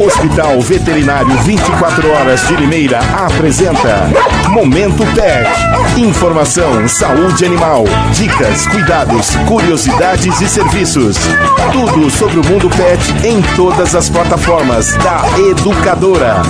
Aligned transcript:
Hospital 0.00 0.58
Veterinário 0.62 1.36
24 1.42 2.10
Horas 2.10 2.48
de 2.48 2.56
Limeira 2.56 3.00
apresenta 3.18 4.10
Momento 4.48 5.04
Pet. 5.14 5.46
Informação, 5.98 6.88
saúde 6.88 7.44
animal, 7.44 7.84
dicas, 8.14 8.66
cuidados, 8.68 9.36
curiosidades 9.46 10.40
e 10.40 10.48
serviços. 10.48 11.18
Tudo 11.70 12.08
sobre 12.08 12.40
o 12.40 12.46
mundo 12.46 12.70
pet 12.70 13.26
em 13.26 13.42
todas 13.54 13.94
as 13.94 14.08
plataformas 14.08 14.94
da 14.94 15.22
Educadora. 15.50 16.40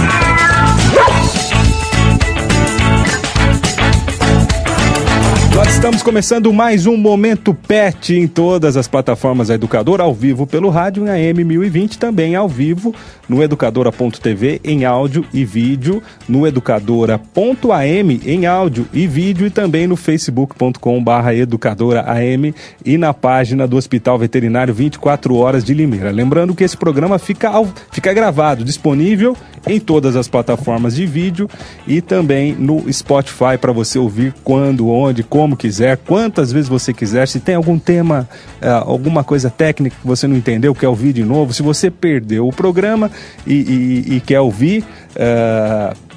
Estamos 5.80 6.02
começando 6.02 6.52
mais 6.52 6.86
um 6.86 6.94
Momento 6.94 7.54
Pet 7.54 8.14
em 8.14 8.28
todas 8.28 8.76
as 8.76 8.86
plataformas 8.86 9.48
da 9.48 9.54
Educadora, 9.54 10.02
ao 10.02 10.12
vivo 10.12 10.46
pelo 10.46 10.68
rádio 10.68 11.06
em 11.06 11.08
AM 11.30 11.42
1020, 11.42 11.98
também 11.98 12.36
ao 12.36 12.46
vivo 12.46 12.94
no 13.26 13.42
educadora.tv 13.42 14.60
em 14.62 14.84
áudio 14.84 15.24
e 15.32 15.42
vídeo, 15.42 16.02
no 16.28 16.46
educadora.am 16.46 18.20
em 18.26 18.44
áudio 18.44 18.86
e 18.92 19.06
vídeo 19.06 19.46
e 19.46 19.50
também 19.50 19.86
no 19.86 19.96
facebook.com/barra 19.96 21.34
educadoraam 21.34 22.52
e 22.84 22.98
na 22.98 23.14
página 23.14 23.66
do 23.66 23.78
Hospital 23.78 24.18
Veterinário 24.18 24.74
24 24.74 25.34
Horas 25.34 25.64
de 25.64 25.72
Limeira. 25.72 26.10
Lembrando 26.10 26.54
que 26.54 26.62
esse 26.62 26.76
programa 26.76 27.18
fica, 27.18 27.48
ao, 27.48 27.66
fica 27.90 28.12
gravado, 28.12 28.64
disponível 28.64 29.34
em 29.66 29.78
todas 29.78 30.16
as 30.16 30.28
plataformas 30.28 30.94
de 30.94 31.06
vídeo 31.06 31.48
e 31.86 32.00
também 32.00 32.54
no 32.54 32.90
Spotify 32.92 33.58
para 33.60 33.72
você 33.72 33.98
ouvir 33.98 34.34
quando, 34.42 34.88
onde, 34.88 35.22
como 35.22 35.56
quiser, 35.56 35.96
quantas 35.98 36.50
vezes 36.50 36.68
você 36.68 36.92
quiser. 36.92 37.28
Se 37.28 37.40
tem 37.40 37.54
algum 37.54 37.78
tema, 37.78 38.28
uh, 38.62 38.88
alguma 38.88 39.22
coisa 39.22 39.50
técnica 39.50 39.96
que 40.00 40.06
você 40.06 40.26
não 40.26 40.36
entendeu, 40.36 40.74
quer 40.74 40.88
ouvir 40.88 41.12
de 41.12 41.24
novo, 41.24 41.52
se 41.52 41.62
você 41.62 41.90
perdeu 41.90 42.48
o 42.48 42.52
programa 42.52 43.10
e, 43.46 43.54
e, 43.54 44.16
e 44.16 44.20
quer 44.20 44.40
ouvir. 44.40 44.84
Uh, 45.14 46.10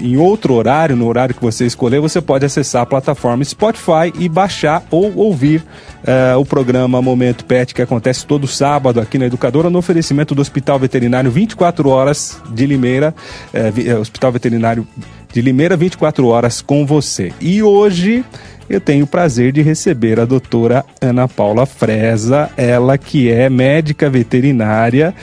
em 0.00 0.16
outro 0.16 0.54
horário, 0.54 0.94
no 0.94 1.06
horário 1.06 1.34
que 1.34 1.40
você 1.40 1.64
escolher, 1.64 2.00
você 2.00 2.20
pode 2.20 2.44
acessar 2.44 2.82
a 2.82 2.86
plataforma 2.86 3.44
Spotify 3.44 4.12
e 4.18 4.28
baixar 4.28 4.82
ou 4.90 5.16
ouvir 5.16 5.64
uh, 6.06 6.38
o 6.38 6.44
programa 6.44 7.02
Momento 7.02 7.44
Pet, 7.44 7.74
que 7.74 7.82
acontece 7.82 8.26
todo 8.26 8.46
sábado 8.46 9.00
aqui 9.00 9.18
na 9.18 9.26
Educadora, 9.26 9.68
no 9.68 9.78
oferecimento 9.78 10.34
do 10.34 10.40
Hospital 10.40 10.78
Veterinário 10.78 11.30
24 11.30 11.88
Horas 11.88 12.40
de 12.50 12.66
Limeira, 12.66 13.14
uh, 13.52 14.00
Hospital 14.00 14.32
Veterinário 14.32 14.86
de 15.32 15.42
Limeira 15.42 15.76
24 15.76 16.26
Horas 16.26 16.62
com 16.62 16.86
você. 16.86 17.32
E 17.40 17.62
hoje 17.62 18.24
eu 18.68 18.80
tenho 18.80 19.04
o 19.04 19.08
prazer 19.08 19.52
de 19.52 19.62
receber 19.62 20.18
a 20.18 20.24
doutora 20.24 20.84
Ana 21.00 21.28
Paula 21.28 21.66
Freza, 21.66 22.50
ela 22.56 22.96
que 22.96 23.30
é 23.30 23.48
médica 23.48 24.08
veterinária 24.08 25.14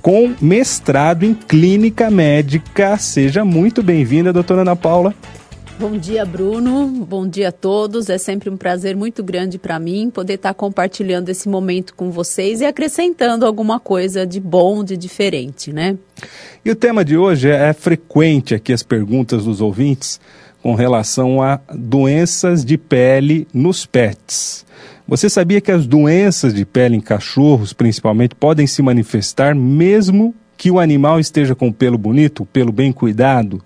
com 0.00 0.32
mestrado 0.40 1.24
em 1.24 1.34
clínica 1.34 2.10
médica. 2.10 2.96
Seja 2.96 3.44
muito 3.44 3.82
bem-vinda, 3.82 4.32
doutora 4.32 4.62
Ana 4.62 4.76
Paula. 4.76 5.14
Bom 5.78 5.96
dia, 5.96 6.26
Bruno. 6.26 6.88
Bom 7.08 7.28
dia 7.28 7.50
a 7.50 7.52
todos. 7.52 8.10
É 8.10 8.18
sempre 8.18 8.50
um 8.50 8.56
prazer 8.56 8.96
muito 8.96 9.22
grande 9.22 9.58
para 9.58 9.78
mim 9.78 10.10
poder 10.10 10.34
estar 10.34 10.52
compartilhando 10.52 11.28
esse 11.28 11.48
momento 11.48 11.94
com 11.94 12.10
vocês 12.10 12.60
e 12.60 12.64
acrescentando 12.64 13.46
alguma 13.46 13.78
coisa 13.78 14.26
de 14.26 14.40
bom, 14.40 14.82
de 14.82 14.96
diferente, 14.96 15.72
né? 15.72 15.96
E 16.64 16.70
o 16.72 16.74
tema 16.74 17.04
de 17.04 17.16
hoje 17.16 17.48
é, 17.48 17.68
é 17.68 17.72
frequente 17.72 18.56
aqui 18.56 18.72
as 18.72 18.82
perguntas 18.82 19.44
dos 19.44 19.60
ouvintes 19.60 20.20
com 20.60 20.74
relação 20.74 21.40
a 21.40 21.60
doenças 21.72 22.64
de 22.64 22.76
pele 22.76 23.46
nos 23.54 23.86
pets. 23.86 24.66
Você 25.06 25.30
sabia 25.30 25.60
que 25.60 25.70
as 25.70 25.86
doenças 25.86 26.52
de 26.52 26.64
pele 26.64 26.96
em 26.96 27.00
cachorros, 27.00 27.72
principalmente, 27.72 28.34
podem 28.34 28.66
se 28.66 28.82
manifestar 28.82 29.54
mesmo 29.54 30.34
que 30.56 30.72
o 30.72 30.80
animal 30.80 31.20
esteja 31.20 31.54
com 31.54 31.68
o 31.68 31.72
pelo 31.72 31.96
bonito, 31.96 32.42
o 32.42 32.46
pelo 32.46 32.72
bem 32.72 32.92
cuidado? 32.92 33.62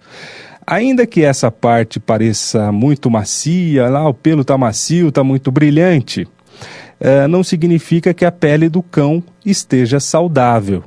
Ainda 0.67 1.07
que 1.07 1.25
essa 1.25 1.51
parte 1.51 1.99
pareça 1.99 2.71
muito 2.71 3.11
macia, 3.11 3.89
lá 3.89 4.09
o 4.09 4.15
pelo 4.15 4.43
está 4.43 4.57
macio, 4.57 5.09
está 5.09 5.25
muito 5.25 5.51
brilhante, 5.51 6.23
uh, 6.23 7.27
não 7.29 7.43
significa 7.43 8.15
que 8.15 8.25
a 8.25 8.31
pele 8.31 8.69
do 8.69 8.83
cão 8.83 9.23
esteja 9.45 9.99
saudável. 9.99 10.85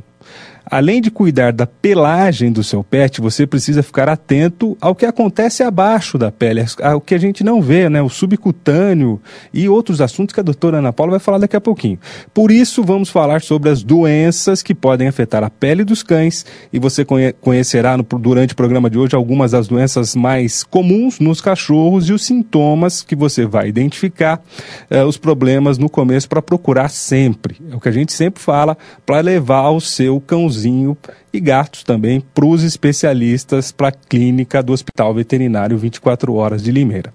Além 0.70 1.00
de 1.00 1.12
cuidar 1.12 1.53
da 1.53 1.68
pelagem 1.68 2.52
do 2.52 2.64
seu 2.64 2.84
pet, 2.84 3.22
você 3.22 3.46
precisa 3.46 3.84
ficar 3.84 4.09
atento 4.09 4.76
ao 4.81 4.96
que 4.96 5.06
acontece 5.06 5.62
abaixo 5.62 6.18
da 6.18 6.31
pele, 6.31 6.66
ao 6.81 7.00
que 7.00 7.14
a 7.14 7.20
gente 7.20 7.44
não 7.44 7.62
vê, 7.62 7.88
né? 7.88 8.02
O 8.02 8.09
subcutâneo 8.09 9.22
e 9.54 9.70
outros 9.70 10.02
assuntos 10.02 10.34
que 10.34 10.40
a 10.40 10.44
doutora 10.44 10.80
Ana 10.80 10.92
Paula 10.92 11.12
vai 11.12 11.20
falar 11.20 11.38
daqui 11.38 11.56
a 11.56 11.62
pouquinho. 11.62 12.00
Por 12.34 12.50
isso, 12.50 12.84
vamos 12.84 13.09
falar 13.09 13.42
sobre 13.42 13.70
as 13.70 13.84
doenças 13.84 14.64
que 14.64 14.74
podem 14.74 15.08
afetar 15.08 15.44
a 15.44 15.50
pele 15.50 15.84
dos 15.84 16.02
cães 16.02 16.46
e 16.74 16.80
você 16.80 17.06
conhecerá 17.40 17.96
no, 17.96 18.04
durante 18.04 18.54
o 18.54 18.56
programa 18.56 18.90
de 18.90 18.98
hoje 18.98 19.16
algumas 19.16 19.52
das 19.52 19.68
doenças 19.68 20.16
mais 20.16 20.64
comuns 20.64 21.20
nos 21.20 21.42
cachorros 21.42 22.09
e 22.09 22.14
os 22.14 22.25
sintomas 22.25 23.04
que 23.04 23.16
você 23.16 23.46
vai 23.46 23.68
identificar, 23.68 24.42
eh, 24.90 25.04
os 25.04 25.18
problemas 25.18 25.78
no 25.78 25.90
começo 25.90 26.28
para 26.28 26.42
procurar 26.42 26.90
sempre. 26.90 27.58
É 27.72 27.75
o 27.75 27.80
que 27.80 27.90
a 27.90 27.92
gente 27.92 28.12
sempre 28.14 28.42
fala 28.42 28.75
para 29.06 29.20
levar 29.20 29.70
o 29.70 29.80
seu 29.80 30.20
cãozinho 30.20 30.55
cãozinho 30.56 30.98
e 31.34 31.40
gatos 31.40 31.84
também 31.84 32.24
para 32.34 32.46
os 32.46 32.64
especialistas 32.64 33.72
para 33.72 33.90
a 33.90 33.92
clínica 33.92 34.64
do 34.64 34.72
Hospital 34.72 35.14
Veterinário 35.14 35.78
24 35.78 36.34
Horas 36.34 36.64
de 36.64 36.72
Limeira. 36.72 37.14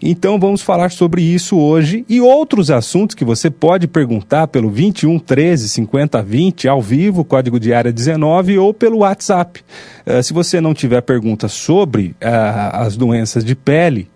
Então 0.00 0.38
vamos 0.38 0.62
falar 0.62 0.90
sobre 0.90 1.22
isso 1.22 1.58
hoje 1.58 2.04
e 2.08 2.20
outros 2.20 2.70
assuntos 2.70 3.14
que 3.14 3.24
você 3.24 3.50
pode 3.50 3.88
perguntar 3.88 4.46
pelo 4.46 4.70
21 4.70 5.18
13 5.18 5.68
50 5.68 6.22
20 6.22 6.68
ao 6.68 6.80
vivo, 6.80 7.24
código 7.24 7.58
de 7.58 7.72
área 7.72 7.92
19 7.92 8.58
ou 8.58 8.72
pelo 8.72 8.98
WhatsApp. 8.98 9.64
Uh, 10.06 10.22
se 10.22 10.32
você 10.32 10.60
não 10.60 10.72
tiver 10.72 11.00
perguntas 11.00 11.52
sobre 11.52 12.14
uh, 12.22 12.70
as 12.72 12.96
doenças 12.96 13.44
de 13.44 13.56
pele, 13.56 14.08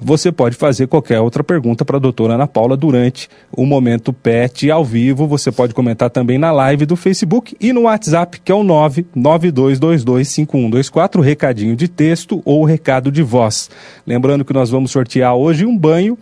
você 0.00 0.32
pode 0.32 0.56
fazer 0.56 0.86
qualquer 0.86 1.20
outra 1.20 1.44
pergunta 1.44 1.84
para 1.84 1.96
a 1.96 2.00
doutora 2.00 2.34
Ana 2.34 2.46
Paula 2.46 2.76
durante 2.76 3.28
o 3.52 3.66
Momento 3.66 4.12
PET 4.12 4.70
ao 4.70 4.84
vivo. 4.84 5.26
Você 5.26 5.50
pode 5.50 5.74
comentar 5.74 6.10
também 6.10 6.38
na 6.38 6.52
live 6.52 6.86
do 6.86 6.94
Facebook 6.96 7.56
e 7.60 7.72
no 7.72 7.82
WhatsApp, 7.82 8.40
que 8.40 8.52
é 8.52 8.54
o 8.54 8.62
992225124, 8.62 11.20
recadinho 11.20 11.76
de 11.76 11.88
texto 11.88 12.40
ou 12.44 12.64
recado 12.64 13.10
de 13.10 13.22
voz. 13.22 13.70
Lembrando 14.06 14.44
que 14.44 14.52
nós 14.52 14.70
vamos 14.70 14.90
sortear 14.90 15.34
hoje 15.34 15.64
um 15.66 15.76
banho 15.76 16.16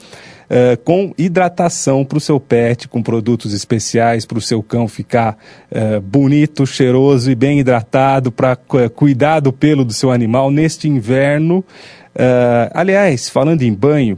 Uh, 0.44 0.76
com 0.84 1.14
hidratação 1.16 2.04
para 2.04 2.18
o 2.18 2.20
seu 2.20 2.38
pet, 2.38 2.86
com 2.86 3.02
produtos 3.02 3.54
especiais 3.54 4.26
para 4.26 4.36
o 4.36 4.42
seu 4.42 4.62
cão 4.62 4.86
ficar 4.86 5.38
uh, 5.72 6.02
bonito, 6.02 6.66
cheiroso 6.66 7.30
e 7.30 7.34
bem 7.34 7.60
hidratado, 7.60 8.30
para 8.30 8.52
uh, 8.52 8.90
cuidar 8.90 9.40
do 9.40 9.54
pelo 9.54 9.86
do 9.86 9.94
seu 9.94 10.12
animal 10.12 10.50
neste 10.50 10.86
inverno. 10.86 11.64
Uh, 12.14 12.70
aliás, 12.72 13.28
falando 13.28 13.62
em 13.62 13.72
banho, 13.72 14.14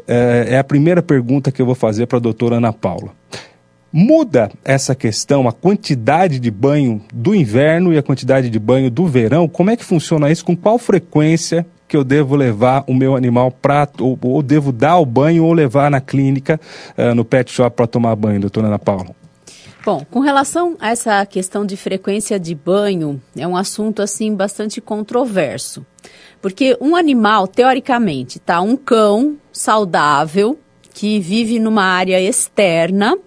uh, 0.00 0.48
é 0.48 0.58
a 0.58 0.64
primeira 0.64 1.02
pergunta 1.02 1.50
que 1.50 1.60
eu 1.60 1.66
vou 1.66 1.74
fazer 1.74 2.06
para 2.06 2.18
a 2.18 2.20
doutora 2.20 2.56
Ana 2.56 2.72
Paula. 2.72 3.10
Muda 3.92 4.50
essa 4.64 4.94
questão, 4.94 5.46
a 5.46 5.52
quantidade 5.52 6.40
de 6.40 6.50
banho 6.50 7.00
do 7.12 7.34
inverno 7.34 7.92
e 7.92 7.98
a 7.98 8.02
quantidade 8.02 8.50
de 8.50 8.58
banho 8.58 8.90
do 8.90 9.06
verão? 9.06 9.48
Como 9.48 9.70
é 9.70 9.76
que 9.76 9.84
funciona 9.84 10.30
isso? 10.30 10.44
Com 10.44 10.56
qual 10.56 10.78
frequência 10.78 11.64
que 11.86 11.96
eu 11.96 12.02
devo 12.02 12.34
levar 12.34 12.82
o 12.88 12.94
meu 12.94 13.14
animal 13.14 13.50
para, 13.50 13.88
ou, 14.00 14.18
ou, 14.20 14.42
devo 14.42 14.72
dar 14.72 14.98
o 14.98 15.06
banho 15.06 15.44
ou 15.44 15.52
levar 15.52 15.90
na 15.90 16.00
clínica, 16.00 16.60
uh, 16.98 17.14
no 17.14 17.24
pet 17.24 17.52
shop 17.52 17.76
para 17.76 17.86
tomar 17.86 18.16
banho, 18.16 18.40
doutora 18.40 18.66
Ana 18.66 18.78
Paula? 18.78 19.23
Bom, 19.84 20.02
com 20.10 20.20
relação 20.20 20.78
a 20.80 20.92
essa 20.92 21.26
questão 21.26 21.66
de 21.66 21.76
frequência 21.76 22.40
de 22.40 22.54
banho, 22.54 23.20
é 23.36 23.46
um 23.46 23.54
assunto 23.54 24.00
assim 24.00 24.34
bastante 24.34 24.80
controverso. 24.80 25.84
Porque 26.40 26.74
um 26.80 26.96
animal, 26.96 27.46
teoricamente, 27.46 28.38
tá? 28.38 28.62
Um 28.62 28.78
cão 28.78 29.36
saudável 29.52 30.58
que 30.94 31.20
vive 31.20 31.58
numa 31.58 31.82
área 31.82 32.18
externa, 32.18 33.18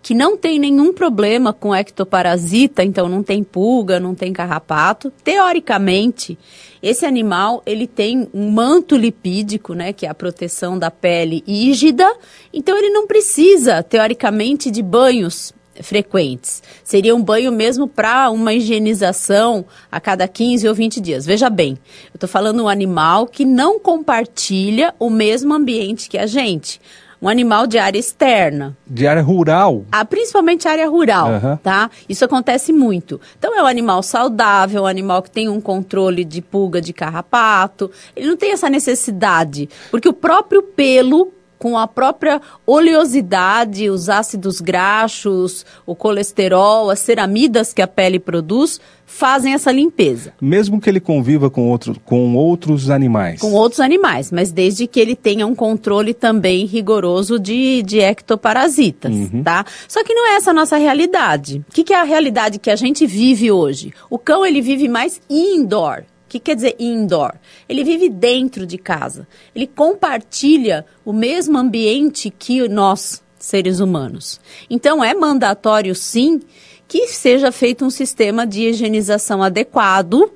que 0.00 0.14
não 0.14 0.36
tem 0.36 0.56
nenhum 0.56 0.92
problema 0.92 1.52
com 1.52 1.74
ectoparasita, 1.74 2.84
então 2.84 3.08
não 3.08 3.24
tem 3.24 3.42
pulga, 3.42 3.98
não 3.98 4.14
tem 4.14 4.32
carrapato. 4.32 5.10
Teoricamente, 5.24 6.38
esse 6.80 7.04
animal 7.04 7.60
ele 7.66 7.88
tem 7.88 8.28
um 8.32 8.50
manto 8.50 8.96
lipídico, 8.96 9.74
né, 9.74 9.92
que 9.92 10.06
é 10.06 10.10
a 10.10 10.14
proteção 10.14 10.78
da 10.78 10.92
pele 10.92 11.42
ígida, 11.44 12.08
então 12.52 12.78
ele 12.78 12.90
não 12.90 13.04
precisa, 13.04 13.82
teoricamente, 13.82 14.70
de 14.70 14.80
banhos 14.82 15.52
frequentes. 15.82 16.62
Seria 16.82 17.14
um 17.14 17.22
banho 17.22 17.50
mesmo 17.50 17.88
para 17.88 18.30
uma 18.30 18.52
higienização 18.52 19.64
a 19.90 20.00
cada 20.00 20.26
15 20.28 20.68
ou 20.68 20.74
20 20.74 21.00
dias. 21.00 21.26
Veja 21.26 21.50
bem, 21.50 21.78
eu 22.06 22.16
estou 22.16 22.28
falando 22.28 22.62
um 22.62 22.68
animal 22.68 23.26
que 23.26 23.44
não 23.44 23.78
compartilha 23.78 24.94
o 24.98 25.10
mesmo 25.10 25.54
ambiente 25.54 26.08
que 26.08 26.18
a 26.18 26.26
gente. 26.26 26.80
Um 27.22 27.28
animal 27.28 27.66
de 27.66 27.78
área 27.78 27.98
externa. 27.98 28.76
De 28.86 29.06
área 29.06 29.22
rural. 29.22 29.86
Ah, 29.90 30.04
principalmente 30.04 30.68
área 30.68 30.86
rural, 30.86 31.30
uhum. 31.30 31.56
tá? 31.56 31.90
Isso 32.06 32.22
acontece 32.22 32.70
muito. 32.70 33.18
Então 33.38 33.58
é 33.58 33.62
um 33.62 33.66
animal 33.66 34.02
saudável, 34.02 34.82
um 34.82 34.86
animal 34.86 35.22
que 35.22 35.30
tem 35.30 35.48
um 35.48 35.58
controle 35.58 36.22
de 36.22 36.42
pulga 36.42 36.82
de 36.82 36.92
carrapato. 36.92 37.90
Ele 38.14 38.26
não 38.26 38.36
tem 38.36 38.52
essa 38.52 38.68
necessidade, 38.68 39.70
porque 39.90 40.06
o 40.06 40.12
próprio 40.12 40.62
pelo 40.62 41.32
com 41.64 41.78
a 41.78 41.88
própria 41.88 42.42
oleosidade, 42.66 43.88
os 43.88 44.10
ácidos 44.10 44.60
graxos, 44.60 45.64
o 45.86 45.94
colesterol, 45.94 46.90
as 46.90 46.98
ceramidas 46.98 47.72
que 47.72 47.80
a 47.80 47.88
pele 47.88 48.18
produz, 48.18 48.78
fazem 49.06 49.54
essa 49.54 49.72
limpeza. 49.72 50.34
Mesmo 50.38 50.78
que 50.78 50.90
ele 50.90 51.00
conviva 51.00 51.48
com, 51.48 51.70
outro, 51.70 51.98
com 52.04 52.36
outros 52.36 52.90
animais. 52.90 53.40
Com 53.40 53.54
outros 53.54 53.80
animais, 53.80 54.30
mas 54.30 54.52
desde 54.52 54.86
que 54.86 55.00
ele 55.00 55.16
tenha 55.16 55.46
um 55.46 55.54
controle 55.54 56.12
também 56.12 56.66
rigoroso 56.66 57.38
de, 57.38 57.82
de 57.82 57.98
ectoparasitas, 57.98 59.14
uhum. 59.14 59.42
tá? 59.42 59.64
Só 59.88 60.04
que 60.04 60.12
não 60.12 60.34
é 60.34 60.36
essa 60.36 60.50
a 60.50 60.54
nossa 60.54 60.76
realidade. 60.76 61.64
O 61.66 61.72
que, 61.72 61.82
que 61.82 61.94
é 61.94 61.96
a 61.98 62.04
realidade 62.04 62.58
que 62.58 62.70
a 62.70 62.76
gente 62.76 63.06
vive 63.06 63.50
hoje? 63.50 63.90
O 64.10 64.18
cão, 64.18 64.44
ele 64.44 64.60
vive 64.60 64.86
mais 64.86 65.18
indoor. 65.30 66.04
Que 66.34 66.40
quer 66.40 66.56
dizer 66.56 66.74
indoor? 66.80 67.32
Ele 67.68 67.84
vive 67.84 68.08
dentro 68.08 68.66
de 68.66 68.76
casa. 68.76 69.24
Ele 69.54 69.68
compartilha 69.68 70.84
o 71.04 71.12
mesmo 71.12 71.56
ambiente 71.56 72.28
que 72.28 72.66
nós, 72.66 73.22
seres 73.38 73.78
humanos. 73.78 74.40
Então, 74.68 75.04
é 75.04 75.14
mandatório, 75.14 75.94
sim, 75.94 76.40
que 76.88 77.06
seja 77.06 77.52
feito 77.52 77.84
um 77.84 77.90
sistema 77.90 78.44
de 78.44 78.64
higienização 78.64 79.44
adequado 79.44 80.28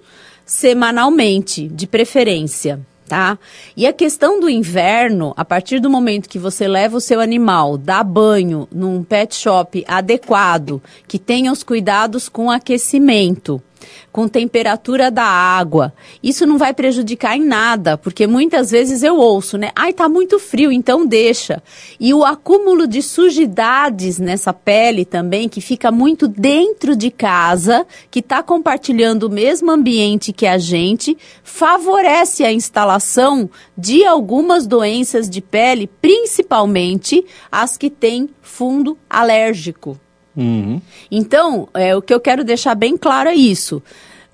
semanalmente, 0.47 1.67
de 1.67 1.85
preferência. 1.89 2.79
Tá? 3.09 3.37
E 3.77 3.85
a 3.85 3.93
questão 3.93 4.39
do 4.39 4.49
inverno, 4.49 5.35
a 5.37 5.44
partir 5.44 5.81
do 5.81 5.91
momento 5.91 6.29
que 6.29 6.39
você 6.39 6.69
leva 6.69 6.99
o 6.99 7.01
seu 7.01 7.21
animal, 7.21 7.77
dá 7.77 8.05
banho 8.05 8.69
num 8.71 9.03
pet 9.03 9.35
shop 9.35 9.85
adequado, 9.89 10.81
que 11.09 11.19
tenha 11.19 11.51
os 11.51 11.65
cuidados 11.65 12.29
com 12.29 12.49
aquecimento, 12.51 13.61
com 14.11 14.29
temperatura 14.29 15.11
da 15.11 15.25
água. 15.25 15.93
Isso 16.23 16.47
não 16.47 16.59
vai 16.59 16.73
prejudicar 16.73 17.37
em 17.37 17.45
nada, 17.45 17.97
porque 17.97 18.27
muitas 18.27 18.71
vezes 18.71 19.03
eu 19.03 19.17
ouço, 19.17 19.57
né? 19.59 19.71
Ai, 19.75 19.93
tá 19.93 20.09
muito 20.09 20.39
frio, 20.39 20.73
então 20.73 21.07
deixa. 21.07 21.63
E 22.01 22.13
o 22.13 22.25
acúmulo 22.25 22.87
de 22.87 23.03
sujidades 23.03 24.19
nessa 24.19 24.53
pele 24.53 25.05
também, 25.05 25.49
que 25.49 25.61
fica 25.61 25.91
muito 25.91 26.27
dentro 26.27 26.97
de 26.97 27.11
casa, 27.11 27.87
que 28.11 28.21
está 28.21 28.43
compartilhando 28.43 29.25
o 29.25 29.31
mesmo 29.31 29.71
ambiente 29.71 30.33
que 30.33 30.47
a 30.47 30.59
gente, 30.59 31.17
favorece 31.43 32.45
a 32.45 32.53
instalação 32.53 33.49
de 33.77 34.05
algumas 34.05 34.67
doenças 34.67 35.29
de 35.29 35.41
pele, 35.41 35.89
principalmente 36.01 37.25
as 37.51 37.77
que 37.77 37.91
têm 37.91 38.29
fundo 38.43 38.99
alérgico. 39.09 39.99
Uhum. 40.38 40.81
Então, 41.11 41.69
é, 41.75 41.96
o 41.96 42.00
que 42.00 42.14
eu 42.14 42.20
quero 42.20 42.44
deixar 42.44 42.76
bem 42.76 42.96
claro 42.96 43.29
é 43.29 43.35
isso. 43.35 43.82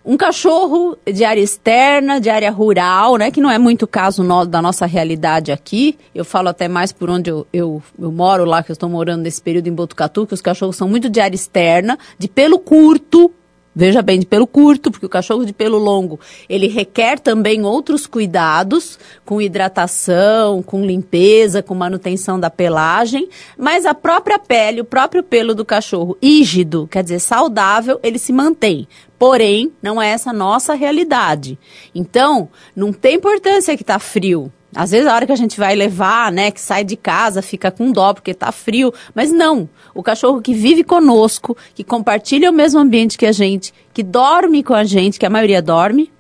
Um 0.05 0.19
cachorro 0.19 0.99
de 1.11 1.25
área 1.25 1.41
externa, 1.41 2.21
de 2.21 2.29
área 2.29 2.51
rural, 2.51 3.17
né, 3.17 3.31
que 3.31 3.41
não 3.41 3.51
é 3.51 3.57
muito 3.57 3.87
caso 3.87 4.23
no, 4.23 4.45
da 4.45 4.61
nossa 4.61 4.85
realidade 4.85 5.51
aqui. 5.51 5.97
Eu 6.15 6.27
falo 6.27 6.49
até 6.49 6.69
mais 6.69 6.93
por 6.93 7.09
onde 7.09 7.31
eu, 7.31 7.47
eu, 7.51 7.83
eu 7.99 8.13
moro 8.13 8.45
lá, 8.45 8.63
que 8.63 8.71
eu 8.71 8.75
estou 8.75 8.89
morando 8.89 9.23
nesse 9.23 9.41
período 9.41 9.67
em 9.67 9.73
Botucatu, 9.73 10.27
que 10.27 10.35
os 10.35 10.43
cachorros 10.43 10.77
são 10.77 10.87
muito 10.87 11.09
de 11.09 11.21
área 11.21 11.35
externa, 11.35 11.99
de 12.19 12.29
pelo 12.29 12.59
curto, 12.59 13.33
Veja 13.75 14.03
bem, 14.03 14.21
de 14.21 14.27
pelo 14.27 14.47
curto, 14.47 14.91
porque 14.91 15.07
o 15.07 15.09
cachorro 15.09 15.45
de 15.45 15.53
pelo 15.53 15.79
longo, 15.79 16.21
ele 16.49 16.69
requer 16.69 17.19
também 17.19 17.65
outros 17.65 18.07
cuidados, 18.07 18.99
com 19.25 19.41
hidratação, 19.41 20.63
com 20.63 20.87
limpeza, 20.87 21.63
com 21.63 21.75
manutenção 21.75 22.39
da 22.39 22.49
pelagem, 22.49 23.29
mas 23.59 23.85
a 23.85 23.93
própria 23.93 24.39
pele, 24.39 24.81
o 24.81 24.85
próprio 24.85 25.25
pelo 25.25 25.55
do 25.55 25.65
cachorro 25.65 26.17
rígido, 26.23 26.89
quer 26.89 27.03
dizer, 27.03 27.19
saudável, 27.19 27.99
ele 28.03 28.19
se 28.19 28.33
mantém. 28.33 28.87
Porém, 29.19 29.73
não 29.83 30.01
é 30.01 30.11
essa 30.11 30.33
nossa 30.33 30.75
realidade. 30.75 31.59
Então, 31.95 32.49
não 32.77 32.93
tem 32.93 33.17
importância 33.17 33.77
que 33.77 33.83
está 33.83 33.99
frio. 33.99 34.53
Às 34.75 34.91
vezes 34.91 35.07
a 35.07 35.15
hora 35.15 35.27
que 35.27 35.33
a 35.33 35.37
gente 35.37 35.59
vai 35.59 35.75
levar, 35.77 36.33
né, 36.33 36.51
que 36.51 36.61
sai 36.61 36.83
de 36.85 36.97
casa, 36.97 37.41
fica 37.41 37.71
com 37.71 37.93
dó 37.93 38.13
porque 38.13 38.35
tá 38.35 38.51
frio, 38.51 38.93
mas 39.15 39.31
não. 39.31 39.69
O 39.95 40.03
cachorro 40.03 40.43
que 40.43 40.53
vive 40.53 40.83
conosco, 40.83 41.57
que 41.75 41.85
compartilha 41.85 42.51
o 42.51 42.55
mesmo 42.55 42.81
ambiente 42.81 43.17
que 43.17 43.27
a 43.27 43.33
gente, 43.33 43.73
que 43.93 44.03
dorme 44.03 44.63
com 44.63 44.75
a 44.75 44.85
gente, 44.85 45.19
que 45.19 45.27
a 45.27 45.31
maioria 45.31 45.63
dorme, 45.63 46.11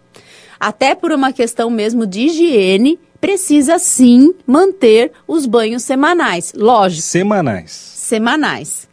até 0.60 0.94
por 0.94 1.10
uma 1.10 1.32
questão 1.32 1.68
mesmo 1.68 2.06
de 2.06 2.26
higiene, 2.26 2.98
precisa 3.20 3.78
sim 3.78 4.32
manter 4.46 5.10
os 5.26 5.46
banhos 5.46 5.82
semanais. 5.82 6.52
Lógico. 6.56 7.02
Semanais. 7.02 7.70
Semanais. 7.72 8.88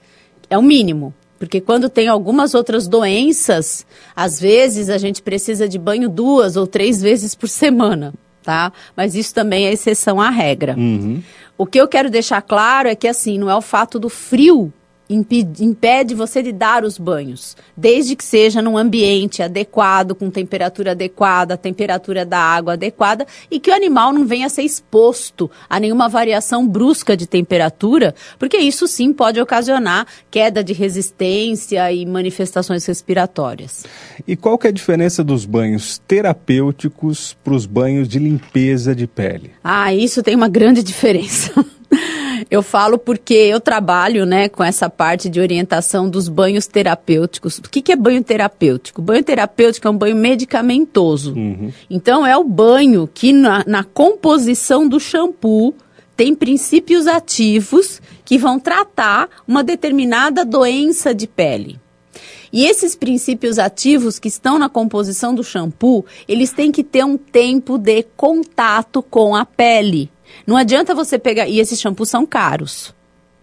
É 0.50 0.58
o 0.58 0.64
mínimo. 0.64 1.14
Porque 1.38 1.62
quando 1.62 1.90
tem 1.90 2.08
algumas 2.08 2.54
outras 2.54 2.88
doenças, 2.88 3.86
às 4.16 4.40
vezes 4.40 4.90
a 4.90 4.98
gente 4.98 5.22
precisa 5.22 5.68
de 5.68 5.78
banho 5.78 6.08
duas 6.08 6.56
ou 6.56 6.68
três 6.68 7.02
vezes 7.02 7.36
por 7.36 7.50
semana 7.50 8.14
tá? 8.44 8.72
Mas 8.96 9.16
isso 9.16 9.34
também 9.34 9.66
é 9.66 9.72
exceção 9.72 10.20
à 10.20 10.30
regra. 10.30 10.76
Uhum. 10.78 11.22
O 11.58 11.66
que 11.66 11.80
eu 11.80 11.88
quero 11.88 12.10
deixar 12.10 12.42
claro 12.42 12.88
é 12.88 12.96
que, 12.96 13.08
assim, 13.08 13.38
não 13.38 13.50
é 13.50 13.56
o 13.56 13.62
fato 13.62 14.00
do 14.00 14.10
frio 14.10 14.74
impede 15.14 16.16
você 16.16 16.42
de 16.42 16.52
dar 16.52 16.84
os 16.84 16.98
banhos, 16.98 17.58
desde 17.76 18.16
que 18.16 18.24
seja 18.24 18.62
num 18.62 18.78
ambiente 18.78 19.44
adequado, 19.44 20.16
com 20.16 20.30
temperatura 20.30 20.92
adequada, 20.92 21.58
temperatura 21.58 22.26
da 22.26 22.40
água 22.40 22.74
adequada 22.74 23.26
e 23.50 23.60
que 23.60 23.70
o 23.70 23.74
animal 23.74 24.14
não 24.14 24.26
venha 24.26 24.48
a 24.48 24.50
ser 24.50 24.64
exposto 24.64 25.50
a 25.70 25.80
nenhuma 25.80 26.08
variação 26.08 26.68
brusca 26.68 27.16
de 27.18 27.28
temperatura, 27.28 28.16
porque 28.40 28.58
isso 28.58 28.88
sim 28.88 29.14
pode 29.14 29.40
ocasionar 29.40 30.08
queda 30.30 30.64
de 30.64 30.74
resistência 30.74 31.92
e 31.92 32.06
manifestações 32.06 32.86
respiratórias. 32.86 33.86
E 34.28 34.36
qual 34.36 34.58
que 34.58 34.68
é 34.68 34.70
a 34.70 34.74
diferença 34.74 35.24
dos 35.24 35.46
banhos 35.46 36.00
terapêuticos 36.08 37.38
para 37.44 37.54
os 37.54 37.66
banhos 37.66 38.08
de 38.08 38.20
limpeza 38.20 38.96
de 38.96 39.08
pele? 39.08 39.52
Ah, 39.64 39.94
isso 39.94 40.24
tem 40.24 40.36
uma 40.36 40.48
grande 40.48 40.84
diferença. 40.84 41.54
Eu 42.52 42.62
falo 42.62 42.98
porque 42.98 43.34
eu 43.34 43.62
trabalho 43.62 44.26
né, 44.26 44.50
com 44.50 44.62
essa 44.62 44.90
parte 44.90 45.30
de 45.30 45.40
orientação 45.40 46.10
dos 46.10 46.28
banhos 46.28 46.68
terapêuticos. 46.68 47.60
O 47.60 47.62
que, 47.62 47.82
que 47.82 47.94
é 47.94 47.96
banho 47.96 48.22
terapêutico? 48.22 49.02
Banho 49.02 49.24
terapêutico 49.24 49.88
é 49.88 49.90
um 49.90 49.98
banho 49.98 50.18
medicamentoso. 50.18 51.34
Uhum. 51.34 51.72
Então, 51.90 52.28
é 52.28 52.36
o 52.36 52.44
banho 52.44 53.10
que 53.12 53.32
na, 53.32 53.64
na 53.66 53.86
composição 53.86 54.86
do 54.86 55.00
shampoo 55.00 55.74
tem 56.18 56.36
princípios 56.36 57.08
ativos 57.08 58.02
que 58.26 58.38
vão 58.38 58.60
tratar 58.60 59.30
uma 59.48 59.64
determinada 59.64 60.44
doença 60.44 61.16
de 61.16 61.28
pele. 61.28 61.80
E 62.52 62.66
esses 62.66 62.98
princípios 62.98 63.58
ativos 63.58 64.20
que 64.20 64.28
estão 64.28 64.60
na 64.60 64.68
composição 64.68 65.34
do 65.34 65.42
shampoo, 65.42 66.06
eles 66.28 66.52
têm 66.52 66.70
que 66.70 66.84
ter 66.84 67.06
um 67.06 67.16
tempo 67.16 67.78
de 67.78 68.04
contato 68.18 69.02
com 69.02 69.34
a 69.34 69.46
pele. 69.46 70.12
Não 70.46 70.58
adianta 70.58 70.96
você 70.96 71.18
pegar. 71.18 71.48
E 71.48 71.60
esses 71.60 71.80
shampoos 71.80 72.10
são 72.10 72.26
caros. 72.26 72.94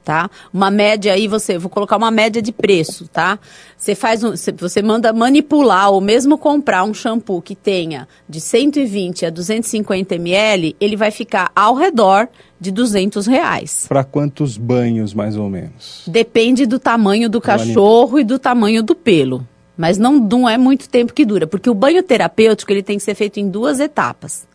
Tá? 0.04 0.30
Uma 0.50 0.70
média 0.70 1.12
aí, 1.12 1.28
você, 1.28 1.58
vou 1.58 1.68
colocar 1.68 1.98
uma 1.98 2.10
média 2.10 2.40
de 2.40 2.50
preço, 2.50 3.06
tá? 3.08 3.38
Você 3.76 3.94
faz 3.94 4.24
um, 4.24 4.32
você 4.56 4.80
manda 4.80 5.12
manipular 5.12 5.90
ou 5.90 6.00
mesmo 6.00 6.38
comprar 6.38 6.82
um 6.82 6.94
shampoo 6.94 7.42
que 7.42 7.54
tenha 7.54 8.08
de 8.26 8.40
120 8.40 9.26
a 9.26 9.30
250 9.30 10.14
ml, 10.14 10.74
ele 10.80 10.96
vai 10.96 11.10
ficar 11.10 11.52
ao 11.54 11.74
redor 11.74 12.26
de 12.58 12.70
200 12.70 13.26
reais. 13.26 13.84
Para 13.86 14.02
quantos 14.02 14.56
banhos, 14.56 15.12
mais 15.12 15.36
ou 15.36 15.50
menos? 15.50 16.04
Depende 16.06 16.64
do 16.64 16.78
tamanho 16.78 17.28
do 17.28 17.38
cachorro 17.38 18.18
e 18.18 18.24
do 18.24 18.38
tamanho 18.38 18.82
do 18.82 18.94
pelo. 18.94 19.46
Mas 19.76 19.96
não, 19.96 20.18
não 20.18 20.48
é 20.48 20.56
muito 20.58 20.88
tempo 20.88 21.12
que 21.12 21.24
dura, 21.24 21.46
porque 21.46 21.70
o 21.70 21.74
banho 21.74 22.02
terapêutico 22.02 22.72
ele 22.72 22.82
tem 22.82 22.96
que 22.96 23.04
ser 23.04 23.14
feito 23.14 23.38
em 23.38 23.48
duas 23.48 23.78
etapas. 23.78 24.47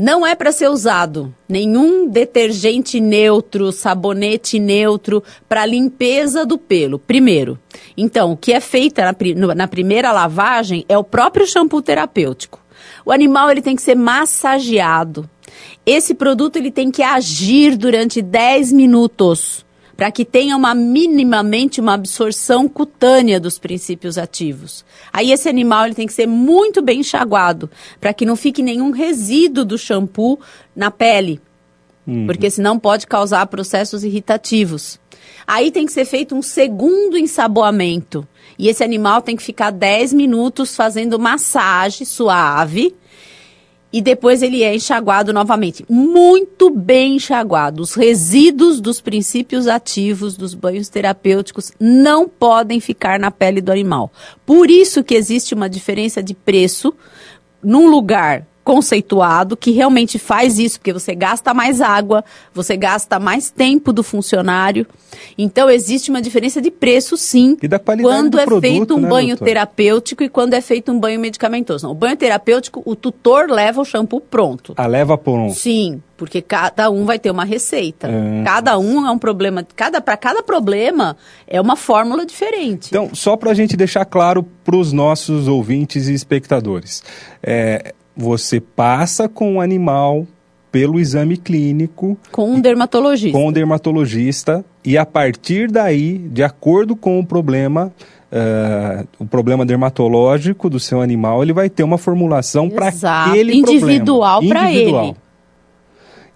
Não 0.00 0.26
é 0.26 0.34
para 0.34 0.50
ser 0.50 0.70
usado 0.70 1.30
nenhum 1.46 2.08
detergente 2.08 2.98
neutro, 2.98 3.70
sabonete 3.70 4.58
neutro 4.58 5.22
para 5.46 5.66
limpeza 5.66 6.46
do 6.46 6.56
pelo. 6.56 6.98
Primeiro. 6.98 7.58
Então, 7.94 8.32
o 8.32 8.36
que 8.36 8.50
é 8.50 8.60
feito 8.60 8.98
na, 9.02 9.54
na 9.54 9.68
primeira 9.68 10.10
lavagem 10.10 10.86
é 10.88 10.96
o 10.96 11.04
próprio 11.04 11.46
shampoo 11.46 11.82
terapêutico. 11.82 12.58
O 13.04 13.12
animal 13.12 13.50
ele 13.50 13.60
tem 13.60 13.76
que 13.76 13.82
ser 13.82 13.94
massageado. 13.94 15.28
Esse 15.84 16.14
produto 16.14 16.56
ele 16.56 16.70
tem 16.70 16.90
que 16.90 17.02
agir 17.02 17.76
durante 17.76 18.22
10 18.22 18.72
minutos 18.72 19.66
para 20.00 20.10
que 20.10 20.24
tenha 20.24 20.56
uma 20.56 20.74
minimamente 20.74 21.78
uma 21.78 21.92
absorção 21.92 22.66
cutânea 22.66 23.38
dos 23.38 23.58
princípios 23.58 24.16
ativos. 24.16 24.82
Aí 25.12 25.30
esse 25.30 25.46
animal 25.46 25.84
ele 25.84 25.94
tem 25.94 26.06
que 26.06 26.14
ser 26.14 26.26
muito 26.26 26.80
bem 26.80 27.00
enxaguado, 27.00 27.70
para 28.00 28.14
que 28.14 28.24
não 28.24 28.34
fique 28.34 28.62
nenhum 28.62 28.92
resíduo 28.92 29.62
do 29.62 29.76
shampoo 29.76 30.40
na 30.74 30.90
pele, 30.90 31.38
uhum. 32.06 32.24
porque 32.24 32.48
senão 32.48 32.78
pode 32.78 33.06
causar 33.06 33.44
processos 33.48 34.02
irritativos. 34.02 34.98
Aí 35.46 35.70
tem 35.70 35.84
que 35.84 35.92
ser 35.92 36.06
feito 36.06 36.34
um 36.34 36.40
segundo 36.40 37.18
ensaboamento. 37.18 38.26
E 38.58 38.68
esse 38.68 38.82
animal 38.82 39.20
tem 39.20 39.36
que 39.36 39.42
ficar 39.42 39.70
10 39.70 40.14
minutos 40.14 40.74
fazendo 40.74 41.18
massagem 41.18 42.06
suave 42.06 42.96
e 43.92 44.00
depois 44.00 44.42
ele 44.42 44.62
é 44.62 44.74
enxaguado 44.74 45.32
novamente. 45.32 45.84
Muito 45.88 46.70
bem 46.70 47.16
enxaguado. 47.16 47.82
Os 47.82 47.94
resíduos 47.94 48.80
dos 48.80 49.00
princípios 49.00 49.66
ativos 49.66 50.36
dos 50.36 50.54
banhos 50.54 50.88
terapêuticos 50.88 51.72
não 51.78 52.28
podem 52.28 52.80
ficar 52.80 53.18
na 53.18 53.30
pele 53.30 53.60
do 53.60 53.72
animal. 53.72 54.12
Por 54.46 54.70
isso 54.70 55.02
que 55.02 55.14
existe 55.14 55.54
uma 55.54 55.68
diferença 55.68 56.22
de 56.22 56.34
preço 56.34 56.94
num 57.62 57.88
lugar 57.88 58.46
conceituado 58.70 59.56
que 59.56 59.72
realmente 59.72 60.16
faz 60.16 60.56
isso, 60.56 60.78
porque 60.78 60.92
você 60.92 61.12
gasta 61.12 61.52
mais 61.52 61.80
água, 61.80 62.24
você 62.54 62.76
gasta 62.76 63.18
mais 63.18 63.50
tempo 63.50 63.92
do 63.92 64.00
funcionário. 64.04 64.86
Então 65.36 65.68
existe 65.68 66.08
uma 66.08 66.22
diferença 66.22 66.62
de 66.62 66.70
preço, 66.70 67.16
sim, 67.16 67.56
e 67.60 67.66
da 67.66 67.80
qualidade 67.80 68.14
quando 68.14 68.30
do 68.30 68.38
é 68.38 68.44
produto, 68.44 68.62
feito 68.62 68.94
um 68.94 69.00
né, 69.00 69.08
banho 69.08 69.28
doutor? 69.30 69.44
terapêutico 69.44 70.22
e 70.22 70.28
quando 70.28 70.54
é 70.54 70.60
feito 70.60 70.92
um 70.92 71.00
banho 71.00 71.18
medicamentoso. 71.18 71.86
Não, 71.86 71.92
o 71.92 71.96
banho 71.96 72.16
terapêutico, 72.16 72.80
o 72.84 72.94
tutor 72.94 73.50
leva 73.50 73.80
o 73.80 73.84
shampoo 73.84 74.20
pronto. 74.20 74.72
A 74.76 74.86
leva 74.86 75.18
por 75.18 75.36
um. 75.36 75.50
Sim, 75.50 76.00
porque 76.16 76.40
cada 76.40 76.90
um 76.90 77.04
vai 77.04 77.18
ter 77.18 77.32
uma 77.32 77.44
receita. 77.44 78.06
É. 78.06 78.44
Cada 78.44 78.78
um 78.78 79.04
é 79.04 79.10
um 79.10 79.18
problema, 79.18 79.66
cada 79.74 80.00
para 80.00 80.16
cada 80.16 80.44
problema 80.44 81.16
é 81.44 81.60
uma 81.60 81.74
fórmula 81.74 82.24
diferente. 82.24 82.86
Então, 82.90 83.10
só 83.14 83.36
para 83.36 83.50
a 83.50 83.54
gente 83.54 83.76
deixar 83.76 84.04
claro 84.04 84.44
para 84.62 84.76
os 84.76 84.92
nossos 84.92 85.48
ouvintes 85.48 86.06
e 86.06 86.14
espectadores, 86.14 87.02
é, 87.42 87.94
você 88.20 88.60
passa 88.60 89.28
com 89.28 89.56
o 89.56 89.60
animal 89.60 90.26
pelo 90.70 91.00
exame 91.00 91.36
clínico 91.36 92.16
com 92.30 92.50
um 92.52 92.60
dermatologista. 92.60 93.36
com 93.36 93.48
o 93.48 93.52
dermatologista 93.52 94.64
e 94.84 94.96
a 94.96 95.04
partir 95.04 95.70
daí, 95.70 96.18
de 96.18 96.42
acordo 96.42 96.94
com 96.94 97.18
o 97.18 97.26
problema, 97.26 97.92
eh, 98.30 99.04
o 99.18 99.24
problema 99.24 99.66
dermatológico 99.66 100.70
do 100.70 100.78
seu 100.78 101.00
animal, 101.00 101.42
ele 101.42 101.52
vai 101.52 101.68
ter 101.68 101.82
uma 101.82 101.98
formulação 101.98 102.68
para 102.70 102.88
aquele 102.88 103.56
Individual 103.56 104.38
problema. 104.40 104.60
pra 104.60 104.72
ele. 104.72 105.16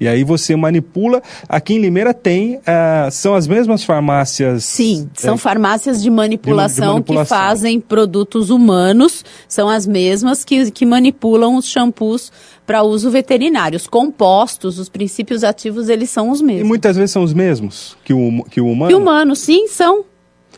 E 0.01 0.09
aí 0.09 0.25
você 0.25 0.57
manipula. 0.57 1.23
Aqui 1.49 1.75
em 1.75 1.79
Limeira 1.79 2.13
tem, 2.13 2.61
ah, 2.67 3.09
são 3.11 3.35
as 3.35 3.47
mesmas 3.47 3.85
farmácias. 3.85 4.65
Sim, 4.65 5.09
são 5.15 5.35
eh, 5.35 5.39
farmácias 5.39 6.03
de 6.03 6.11
manipulação, 6.11 6.87
de 6.87 6.93
manipulação. 6.95 7.37
que 7.39 7.45
fazem 7.45 7.81
produtos 7.81 8.51
humanos, 8.51 9.25
são 9.49 9.69
as 9.69 9.87
mesmas 9.87 10.45
que, 10.45 10.71
que 10.71 10.85
manipulam 10.85 11.57
os 11.57 11.67
shampoos 11.67 12.33
para 12.67 12.83
uso 12.83 13.11
veterinário. 13.11 13.77
Os 13.77 13.87
compostos, 13.87 14.79
os 14.79 14.89
princípios 14.89 15.45
ativos, 15.45 15.89
eles 15.89 16.11
são 16.11 16.31
os 16.31 16.41
E 16.41 16.45
mesmos. 16.45 16.69
muitas 16.69 16.97
vezes 16.97 17.11
são 17.11 17.23
os 17.23 17.33
mesmos 17.35 17.97
que 18.05 18.13
o, 18.13 18.45
que 18.51 18.61
o 18.61 18.67
humano. 18.69 18.91
E 18.91 18.95
humanos, 18.95 19.39
sim, 19.39 19.69
são. 19.69 20.05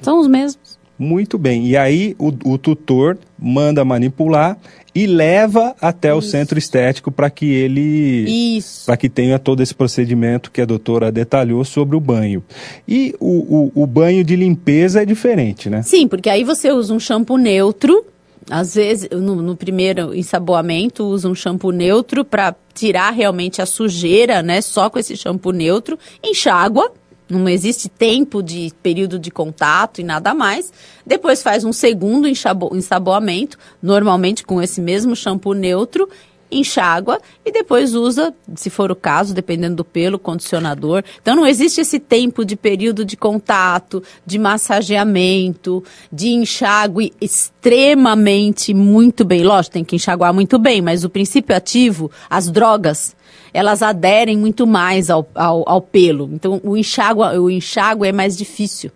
São 0.01 0.21
os 0.21 0.27
mesmos. 0.29 0.66
Muito 0.99 1.37
bem. 1.37 1.67
E 1.67 1.77
aí 1.77 2.15
o, 2.19 2.33
o 2.45 2.59
tutor 2.59 3.19
manda 3.39 3.85
manipular 3.85 4.57
e 4.95 5.07
leva 5.07 5.77
até 5.79 6.15
o 6.15 6.23
centro 6.23 6.59
estético 6.59 7.13
para 7.13 7.29
que 7.29 7.45
ele 7.53 8.57
Isso. 8.57 8.87
para 8.87 8.97
que 8.97 9.11
tenha 9.11 9.39
todo 9.39 9.63
esse 9.63 9.75
procedimento 9.75 10.51
que 10.51 10.63
a 10.63 10.65
doutora 10.65 11.13
detalhou 11.13 11.63
sobre 11.67 11.97
o 11.97 12.01
banho. 12.01 12.43
E 12.89 13.15
o, 13.21 13.73
o, 13.77 13.83
o 13.83 13.87
banho 13.87 14.25
de 14.25 14.35
limpeza 14.35 15.03
é 15.03 15.05
diferente, 15.05 15.69
né? 15.69 15.83
Sim, 15.83 16.09
porque 16.09 16.31
aí 16.31 16.43
você 16.43 16.73
usa 16.73 16.95
um 16.95 16.99
shampoo 16.99 17.37
neutro. 17.37 18.07
Às 18.49 18.77
vezes, 18.77 19.11
no, 19.11 19.43
no 19.43 19.55
primeiro 19.57 20.15
ensaboamento, 20.15 21.05
usa 21.05 21.29
um 21.29 21.35
shampoo 21.35 21.73
neutro 21.73 22.25
para 22.25 22.55
tirar 22.73 23.11
realmente 23.11 23.61
a 23.61 23.67
sujeira, 23.67 24.43
né? 24.43 24.63
Só 24.63 24.89
com 24.89 24.99
esse 24.99 25.15
shampoo 25.15 25.53
neutro. 25.53 25.99
Enxágua. 26.25 26.91
Não 27.29 27.49
existe 27.49 27.89
tempo 27.89 28.43
de 28.43 28.73
período 28.83 29.19
de 29.19 29.31
contato 29.31 30.01
e 30.01 30.05
nada 30.05 30.33
mais. 30.33 30.73
Depois 31.05 31.43
faz 31.43 31.65
um 31.65 31.73
segundo 31.73 32.29
ensaboamento, 32.29 33.59
normalmente 33.83 34.45
com 34.45 34.63
esse 34.63 34.81
mesmo 34.81 35.17
shampoo 35.17 35.53
neutro, 35.53 36.09
enxágua 36.51 37.21
e 37.45 37.51
depois 37.51 37.95
usa, 37.95 38.33
se 38.55 38.71
for 38.71 38.91
o 38.91 38.97
caso, 38.97 39.35
dependendo 39.35 39.77
do 39.77 39.85
pelo, 39.85 40.19
condicionador. 40.19 41.03
Então 41.21 41.35
não 41.35 41.47
existe 41.47 41.81
esse 41.81 41.99
tempo 41.99 42.45
de 42.45 42.57
período 42.57 43.05
de 43.05 43.17
contato, 43.17 44.03
de 44.25 44.39
massageamento, 44.39 45.83
de 46.13 46.29
enxágue 46.29 47.13
extremamente 47.21 48.73
muito 48.73 49.25
bem. 49.25 49.43
Lógico, 49.43 49.75
tem 49.75 49.85
que 49.85 49.97
enxaguar 49.97 50.33
muito 50.33 50.59
bem, 50.59 50.81
mas 50.81 51.05
o 51.05 51.11
princípio 51.11 51.57
ativo, 51.57 52.11
as 52.31 52.49
drogas, 52.51 53.17
elas 53.57 53.81
aderem 53.81 54.37
muito 54.37 54.67
mais 54.67 55.09
ao, 55.09 55.27
ao, 55.35 55.67
ao 55.67 55.81
pelo. 55.81 56.29
Então 56.31 56.61
o 56.63 56.77
enxágue, 56.77 57.21
o 57.21 57.49
enxágue 57.49 58.07
é 58.07 58.13
mais 58.13 58.37
difícil 58.37 58.91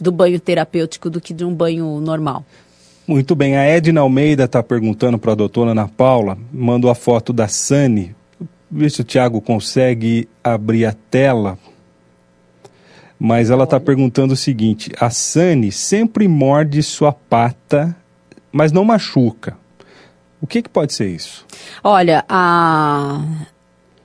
do 0.00 0.12
banho 0.12 0.38
terapêutico 0.38 1.10
do 1.10 1.20
que 1.20 1.34
de 1.34 1.44
um 1.44 1.52
banho 1.52 2.00
normal. 2.00 2.44
Muito 3.08 3.34
bem. 3.34 3.56
A 3.56 3.62
Edna 3.62 4.00
Almeida 4.00 4.44
está 4.44 4.62
perguntando 4.62 5.18
para 5.18 5.32
a 5.32 5.34
doutora 5.34 5.72
Ana 5.72 5.88
Paula, 5.88 6.38
mandou 6.52 6.88
a 6.88 6.94
foto 6.94 7.32
da 7.32 7.48
Sani. 7.48 8.14
Vê 8.70 8.88
se 8.88 9.00
o 9.00 9.04
Tiago 9.04 9.40
consegue 9.40 10.28
abrir 10.44 10.84
a 10.84 10.92
tela. 10.92 11.58
Mas 13.18 13.50
ela 13.50 13.64
está 13.64 13.80
perguntando 13.80 14.34
o 14.34 14.36
seguinte: 14.36 14.92
a 15.00 15.10
Sani 15.10 15.72
sempre 15.72 16.28
morde 16.28 16.80
sua 16.84 17.12
pata, 17.12 17.96
mas 18.52 18.70
não 18.70 18.84
machuca. 18.84 19.56
O 20.40 20.46
que, 20.46 20.62
que 20.62 20.68
pode 20.68 20.92
ser 20.92 21.08
isso? 21.08 21.44
Olha, 21.82 22.24
a, 22.28 23.24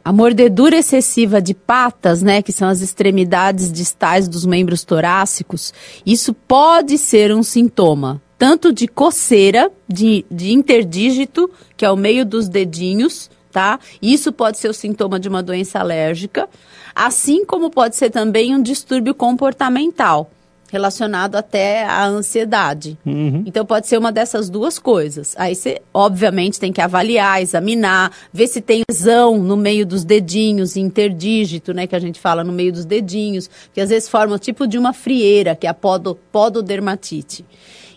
a 0.04 0.12
mordedura 0.12 0.78
excessiva 0.78 1.42
de 1.42 1.54
patas, 1.54 2.22
né, 2.22 2.42
que 2.42 2.52
são 2.52 2.68
as 2.68 2.82
extremidades 2.82 3.72
distais 3.72 4.28
dos 4.28 4.46
membros 4.46 4.84
torácicos, 4.84 5.74
isso 6.06 6.34
pode 6.34 6.98
ser 6.98 7.34
um 7.34 7.44
sintoma 7.44 8.22
tanto 8.38 8.74
de 8.74 8.90
coceira, 8.90 9.72
de, 9.88 10.26
de 10.30 10.52
interdígito, 10.52 11.50
que 11.78 11.86
é 11.86 11.90
o 11.90 11.96
meio 11.96 12.26
dos 12.26 12.50
dedinhos, 12.50 13.32
tá? 13.50 13.80
Isso 14.02 14.34
pode 14.34 14.58
ser 14.58 14.68
o 14.68 14.74
sintoma 14.74 15.18
de 15.18 15.30
uma 15.30 15.42
doença 15.42 15.80
alérgica, 15.80 16.50
assim 16.94 17.46
como 17.46 17.70
pode 17.70 17.96
ser 17.96 18.10
também 18.10 18.54
um 18.54 18.62
distúrbio 18.62 19.16
comportamental 19.16 20.30
relacionado 20.74 21.36
até 21.36 21.84
à 21.84 22.04
ansiedade. 22.08 22.98
Uhum. 23.06 23.44
Então 23.46 23.64
pode 23.64 23.86
ser 23.86 24.00
uma 24.00 24.12
dessas 24.12 24.50
duas 24.50 24.80
coisas. 24.80 25.36
Aí 25.38 25.54
você, 25.54 25.80
obviamente, 25.94 26.60
tem 26.60 26.74
que 26.74 26.82
avaliar, 26.82 27.44
examinar, 27.44 28.12
ver 28.34 28.48
se 28.48 28.60
tem 28.60 28.82
lesão 28.90 29.38
no 29.38 29.56
meio 29.56 29.86
dos 29.86 30.04
dedinhos, 30.04 30.76
interdígito, 30.76 31.76
né, 31.76 31.86
que 31.86 31.96
a 31.96 32.00
gente 32.00 32.20
fala 32.20 32.44
no 32.44 32.52
meio 32.52 32.74
dos 32.74 32.86
dedinhos, 32.86 33.48
que 33.72 33.80
às 33.80 33.90
vezes 33.90 34.10
forma 34.10 34.36
o 34.36 34.40
tipo 34.40 34.66
de 34.66 34.80
uma 34.80 34.94
frieira, 34.94 35.56
que 35.56 35.68
é 35.68 35.70
a 35.70 35.76
podo, 35.76 36.18
pododermatite. 36.32 37.46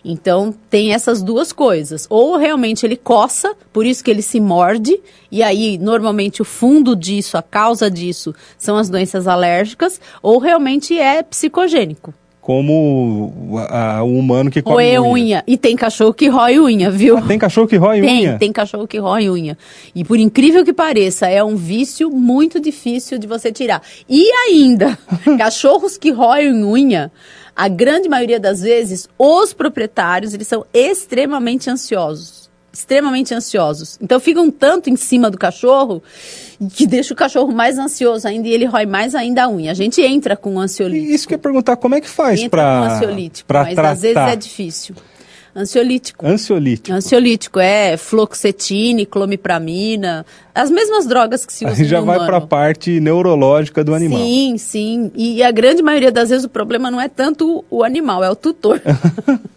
Então, 0.05 0.53
tem 0.69 0.93
essas 0.93 1.23
duas 1.23 1.51
coisas. 1.51 2.05
Ou 2.09 2.37
realmente 2.37 2.85
ele 2.85 2.95
coça, 2.95 3.55
por 3.73 3.87
isso 3.87 4.03
que 4.03 4.11
ele 4.11 4.21
se 4.21 4.39
morde, 4.39 5.01
e 5.31 5.41
aí, 5.41 5.79
normalmente, 5.79 6.43
o 6.43 6.45
fundo 6.45 6.95
disso, 6.95 7.37
a 7.37 7.41
causa 7.41 7.89
disso, 7.89 8.35
são 8.55 8.77
as 8.77 8.87
doenças 8.87 9.27
alérgicas, 9.27 9.99
ou 10.21 10.37
realmente 10.37 10.97
é 10.97 11.23
psicogênico. 11.23 12.13
Como 12.47 13.33
o, 13.51 13.57
a- 13.57 14.01
o 14.03 14.17
humano 14.17 14.49
que 14.49 14.61
come 14.61 14.75
Roer 14.75 15.01
unha. 15.01 15.11
unha. 15.11 15.43
E 15.45 15.57
tem 15.57 15.75
cachorro 15.75 16.13
que 16.13 16.29
rói 16.29 16.57
unha, 16.57 16.89
viu? 16.89 17.17
Ah, 17.17 17.21
tem 17.27 17.37
cachorro 17.37 17.67
que 17.67 17.75
rói 17.75 17.99
Tem, 17.99 18.21
unha? 18.29 18.37
tem 18.39 18.53
cachorro 18.53 18.87
que 18.87 18.97
rói 18.99 19.29
unha. 19.29 19.57
E 19.93 20.05
por 20.05 20.17
incrível 20.17 20.63
que 20.63 20.71
pareça, 20.71 21.27
é 21.27 21.43
um 21.43 21.57
vício 21.57 22.09
muito 22.09 22.57
difícil 22.57 23.19
de 23.19 23.27
você 23.27 23.51
tirar. 23.51 23.81
E 24.07 24.31
ainda, 24.47 24.97
cachorros 25.37 25.97
que 25.97 26.09
roem 26.09 26.63
unha, 26.63 27.11
a 27.53 27.67
grande 27.67 28.07
maioria 28.07 28.39
das 28.39 28.61
vezes, 28.61 29.09
os 29.19 29.51
proprietários, 29.51 30.33
eles 30.33 30.47
são 30.47 30.65
extremamente 30.73 31.69
ansiosos. 31.69 32.46
Extremamente 32.77 33.33
ansiosos. 33.33 33.97
Então 33.99 34.19
ficam 34.19 34.43
um 34.43 34.51
tanto 34.51 34.87
em 34.87 34.95
cima 34.95 35.31
do 35.31 35.37
cachorro 35.37 36.03
que 36.75 36.85
deixa 36.85 37.11
o 37.11 37.17
cachorro 37.17 37.51
mais 37.51 37.79
ansioso 37.79 38.27
ainda 38.27 38.47
e 38.47 38.53
ele 38.53 38.65
rói 38.65 38.85
mais 38.85 39.15
ainda 39.15 39.45
a 39.45 39.49
unha. 39.49 39.71
A 39.71 39.73
gente 39.73 39.99
entra 39.99 40.37
com 40.37 40.53
um 40.53 40.59
ansiolítico. 40.59 41.11
E 41.11 41.15
Isso 41.15 41.27
que 41.27 41.33
eu 41.33 41.37
ia 41.37 41.41
perguntar, 41.41 41.75
como 41.77 41.95
é 41.95 42.01
que 42.01 42.07
faz 42.07 42.39
com 42.39 42.45
um 42.45 42.49
para 42.49 42.93
ansiolítico, 42.93 43.47
para 43.47 43.63
mas 43.63 43.73
tratar? 43.73 43.89
às 43.89 44.01
vezes 44.01 44.17
é 44.17 44.35
difícil. 44.35 44.95
Ansiolítico. 45.55 46.23
Ansiolítico. 46.23 46.95
Ansiolítico 46.95 47.59
é 47.59 47.97
fluoxetine, 47.97 49.07
clomipramina, 49.07 50.23
as 50.53 50.69
mesmas 50.69 51.07
drogas 51.07 51.47
que 51.47 51.53
se 51.53 51.65
usam 51.65 51.77
Aí 51.79 51.83
já 51.83 51.99
vai 51.99 52.19
para 52.27 52.37
a 52.37 52.41
parte 52.41 52.99
neurológica 52.99 53.83
do 53.83 53.95
animal. 53.95 54.19
Sim, 54.19 54.55
sim. 54.59 55.11
E 55.15 55.41
a 55.41 55.49
grande 55.49 55.81
maioria 55.81 56.11
das 56.11 56.29
vezes 56.29 56.45
o 56.45 56.49
problema 56.49 56.91
não 56.91 57.01
é 57.01 57.09
tanto 57.09 57.65
o 57.71 57.83
animal, 57.83 58.23
é 58.23 58.29
o 58.29 58.35
tutor. 58.35 58.79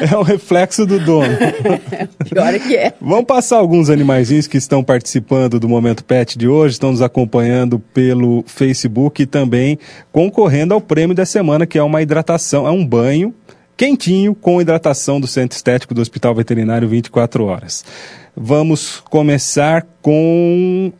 É 0.00 0.16
um 0.16 0.22
reflexo 0.22 0.86
do 0.86 0.98
dono. 1.00 1.36
Pior 2.28 2.54
é 2.54 2.58
que 2.58 2.76
é. 2.76 2.92
Vamos 3.00 3.24
passar 3.24 3.58
alguns 3.58 3.90
animaizinhos 3.90 4.46
que 4.46 4.56
estão 4.56 4.82
participando 4.82 5.58
do 5.58 5.68
Momento 5.68 6.04
Pet 6.04 6.38
de 6.38 6.46
hoje, 6.48 6.74
estão 6.74 6.92
nos 6.92 7.02
acompanhando 7.02 7.78
pelo 7.78 8.44
Facebook 8.46 9.22
e 9.22 9.26
também 9.26 9.78
concorrendo 10.12 10.74
ao 10.74 10.80
prêmio 10.80 11.14
da 11.14 11.26
semana, 11.26 11.66
que 11.66 11.78
é 11.78 11.82
uma 11.82 12.02
hidratação, 12.02 12.66
é 12.66 12.70
um 12.70 12.84
banho 12.84 13.34
quentinho 13.76 14.34
com 14.34 14.60
hidratação 14.60 15.20
do 15.20 15.26
Centro 15.26 15.56
Estético 15.56 15.94
do 15.94 16.00
Hospital 16.00 16.34
Veterinário 16.34 16.88
24 16.88 17.44
horas. 17.44 17.84
Vamos 18.34 19.02
começar 19.10 19.86
com 20.00 20.92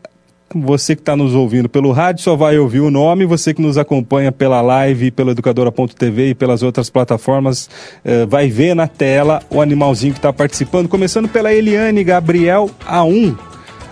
você 0.53 0.95
que 0.95 1.01
está 1.01 1.15
nos 1.15 1.33
ouvindo 1.33 1.67
pelo 1.67 1.91
rádio 1.91 2.23
só 2.23 2.35
vai 2.35 2.57
ouvir 2.57 2.79
o 2.79 2.89
nome, 2.89 3.25
você 3.25 3.53
que 3.53 3.61
nos 3.61 3.77
acompanha 3.77 4.31
pela 4.31 4.61
live, 4.61 5.11
pelo 5.11 5.31
educadora.tv 5.31 6.29
e 6.29 6.35
pelas 6.35 6.63
outras 6.63 6.89
plataformas, 6.89 7.69
eh, 8.03 8.25
vai 8.25 8.49
ver 8.49 8.73
na 8.73 8.87
tela 8.87 9.41
o 9.49 9.61
animalzinho 9.61 10.13
que 10.13 10.19
está 10.19 10.31
participando, 10.31 10.87
começando 10.87 11.27
pela 11.27 11.53
Eliane 11.53 12.03
Gabriel 12.03 12.69
A1, 12.85 13.37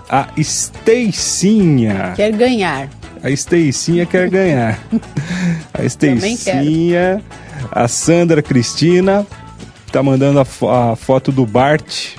a 0.10 0.30
Steicinha. 0.42 2.14
Quer 2.16 2.32
ganhar. 2.32 2.90
A 3.22 3.36
Steicinha 3.36 4.06
quer 4.06 4.30
ganhar. 4.30 4.80
A 5.74 5.90
Também 5.90 6.38
Steicinha, 6.38 7.22
a 7.72 7.88
Sandra 7.88 8.42
Cristina, 8.42 9.26
tá 9.92 10.04
mandando 10.04 10.40
a, 10.40 10.92
a 10.92 10.96
foto 10.96 11.32
do 11.32 11.46
Bart. 11.46 12.16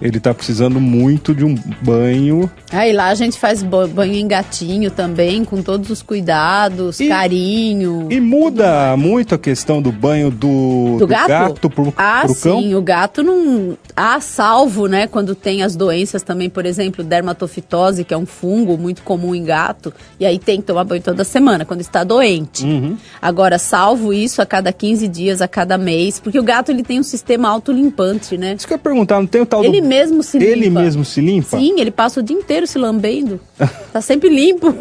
Ele 0.00 0.18
está 0.18 0.32
precisando 0.32 0.80
muito 0.80 1.34
de 1.34 1.44
um 1.44 1.54
banho. 1.82 2.50
Aí 2.70 2.92
lá 2.92 3.08
a 3.08 3.14
gente 3.14 3.38
faz 3.38 3.62
banho 3.62 4.14
em 4.14 4.28
gatinho 4.28 4.90
também, 4.90 5.44
com 5.44 5.62
todos 5.62 5.90
os 5.90 6.02
cuidados, 6.02 7.00
e, 7.00 7.08
carinho. 7.08 8.08
E 8.10 8.20
muda 8.20 8.96
muito 8.96 9.34
a 9.34 9.38
questão 9.38 9.80
do 9.82 9.90
banho 9.90 10.30
do, 10.30 10.92
do, 10.92 10.98
do 10.98 11.06
gato, 11.06 11.28
gato 11.28 11.70
pro, 11.70 11.94
ah, 11.96 12.22
pro 12.24 12.34
cão? 12.34 12.60
sim, 12.60 12.74
o 12.74 12.82
gato 12.82 13.22
não... 13.22 13.76
Ah, 13.96 14.20
salvo, 14.20 14.86
né, 14.86 15.08
quando 15.08 15.34
tem 15.34 15.62
as 15.62 15.74
doenças 15.74 16.22
também, 16.22 16.48
por 16.48 16.64
exemplo, 16.64 17.02
dermatofitose, 17.02 18.04
que 18.04 18.14
é 18.14 18.16
um 18.16 18.26
fungo 18.26 18.78
muito 18.78 19.02
comum 19.02 19.34
em 19.34 19.42
gato, 19.42 19.92
e 20.20 20.26
aí 20.26 20.38
tem 20.38 20.60
que 20.60 20.66
tomar 20.68 20.84
banho 20.84 21.02
toda 21.02 21.24
semana, 21.24 21.64
quando 21.64 21.80
está 21.80 22.04
doente. 22.04 22.64
Uhum. 22.64 22.96
Agora, 23.20 23.58
salvo 23.58 24.12
isso 24.12 24.40
a 24.40 24.46
cada 24.46 24.72
15 24.72 25.08
dias, 25.08 25.42
a 25.42 25.48
cada 25.48 25.76
mês, 25.76 26.20
porque 26.20 26.38
o 26.38 26.44
gato 26.44 26.70
ele 26.70 26.84
tem 26.84 27.00
um 27.00 27.02
sistema 27.02 27.48
autolimpante, 27.48 28.36
né? 28.38 28.54
Isso 28.56 28.66
que 28.66 28.72
eu 28.72 28.76
ia 28.76 28.82
perguntar, 28.82 29.18
não 29.18 29.26
tem 29.26 29.40
o 29.40 29.46
tal 29.46 29.64
ele 29.64 29.80
do... 29.80 29.87
mesmo 29.88 30.22
se 30.22 30.38
limpa. 30.38 30.50
Ele 30.50 30.70
mesmo 30.70 31.04
se 31.04 31.20
limpa? 31.20 31.58
Sim, 31.58 31.80
ele 31.80 31.90
passa 31.90 32.20
o 32.20 32.22
dia 32.22 32.36
inteiro 32.36 32.66
se 32.66 32.78
lambendo. 32.78 33.40
tá 33.92 34.00
sempre 34.00 34.28
limpo. 34.28 34.74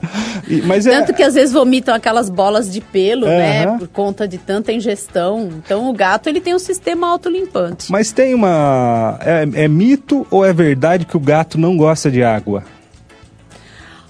Mas 0.64 0.86
é... 0.86 0.98
Tanto 0.98 1.12
que 1.12 1.22
às 1.22 1.34
vezes 1.34 1.52
vomitam 1.52 1.94
aquelas 1.94 2.30
bolas 2.30 2.72
de 2.72 2.80
pelo, 2.80 3.26
uhum. 3.26 3.36
né? 3.36 3.78
Por 3.78 3.88
conta 3.88 4.26
de 4.26 4.38
tanta 4.38 4.72
ingestão. 4.72 5.50
Então 5.64 5.90
o 5.90 5.92
gato 5.92 6.28
ele 6.28 6.40
tem 6.40 6.54
um 6.54 6.58
sistema 6.58 7.08
autolimpante. 7.08 7.90
Mas 7.90 8.12
tem 8.12 8.34
uma. 8.34 9.18
É, 9.20 9.64
é 9.64 9.68
mito 9.68 10.26
ou 10.30 10.44
é 10.44 10.52
verdade 10.52 11.04
que 11.04 11.16
o 11.16 11.20
gato 11.20 11.58
não 11.58 11.76
gosta 11.76 12.10
de 12.10 12.22
água? 12.22 12.64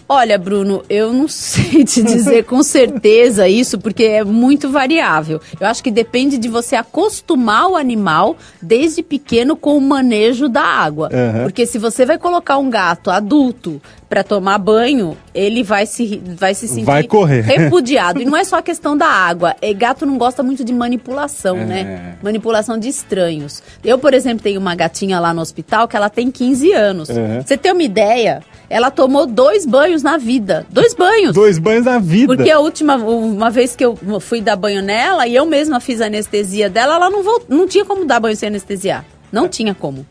Olha, 0.08 0.38
Bruno, 0.38 0.82
eu 0.88 1.12
não 1.12 1.26
sei 1.28 1.84
te 1.84 2.02
dizer 2.02 2.44
com 2.44 2.62
certeza 2.62 3.48
isso, 3.48 3.78
porque 3.78 4.04
é 4.04 4.24
muito 4.24 4.68
variável. 4.70 5.40
Eu 5.58 5.66
acho 5.66 5.82
que 5.82 5.90
depende 5.90 6.38
de 6.38 6.48
você 6.48 6.76
acostumar 6.76 7.68
o 7.68 7.76
animal 7.76 8.36
desde 8.60 9.02
pequeno 9.02 9.56
com 9.56 9.76
o 9.76 9.80
manejo 9.80 10.48
da 10.48 10.62
água. 10.62 11.08
Uhum. 11.12 11.44
Porque 11.44 11.66
se 11.66 11.78
você 11.78 12.04
vai 12.04 12.18
colocar 12.18 12.58
um 12.58 12.68
gato 12.68 13.10
adulto 13.10 13.80
para 14.08 14.22
tomar 14.22 14.58
banho, 14.58 15.16
ele 15.34 15.62
vai 15.62 15.86
se, 15.86 16.22
vai 16.36 16.54
se 16.54 16.68
sentir 16.68 16.84
vai 16.84 17.02
correr. 17.02 17.40
repudiado. 17.44 18.20
e 18.20 18.24
não 18.24 18.36
é 18.36 18.44
só 18.44 18.58
a 18.58 18.62
questão 18.62 18.96
da 18.96 19.08
água. 19.08 19.56
É, 19.60 19.72
gato 19.72 20.06
não 20.06 20.18
gosta 20.18 20.42
muito 20.42 20.64
de 20.64 20.72
manipulação, 20.72 21.56
é. 21.56 21.64
né? 21.64 22.16
Manipulação 22.22 22.78
de 22.78 22.88
estranhos. 22.88 23.62
Eu, 23.82 23.98
por 23.98 24.14
exemplo, 24.14 24.42
tenho 24.42 24.60
uma 24.60 24.74
gatinha 24.74 25.18
lá 25.18 25.32
no 25.32 25.40
hospital 25.40 25.88
que 25.88 25.96
ela 25.96 26.10
tem 26.10 26.30
15 26.30 26.72
anos. 26.72 27.08
Uhum. 27.08 27.42
Você 27.44 27.56
tem 27.56 27.72
uma 27.72 27.82
ideia? 27.82 28.42
Ela 28.68 28.90
tomou 28.90 29.26
dois 29.26 29.66
banhos 29.66 30.02
na 30.02 30.16
vida. 30.16 30.66
Dois 30.70 30.94
banhos. 30.94 31.34
Dois 31.34 31.58
banhos 31.58 31.84
na 31.84 31.98
vida. 31.98 32.34
Porque 32.34 32.50
a 32.50 32.58
última 32.58 32.96
uma 32.96 33.50
vez 33.50 33.76
que 33.76 33.84
eu 33.84 33.96
fui 34.20 34.40
dar 34.40 34.56
banho 34.56 34.82
nela 34.82 35.26
e 35.26 35.34
eu 35.34 35.46
mesma 35.46 35.80
fiz 35.80 36.00
a 36.00 36.06
anestesia 36.06 36.68
dela, 36.70 36.96
ela 36.96 37.10
não, 37.10 37.22
voltou, 37.22 37.46
não 37.48 37.66
tinha 37.66 37.84
como 37.84 38.04
dar 38.04 38.20
banho 38.20 38.36
sem 38.36 38.48
anestesiar. 38.48 39.04
Não 39.30 39.48
tinha 39.48 39.74
como. 39.74 40.06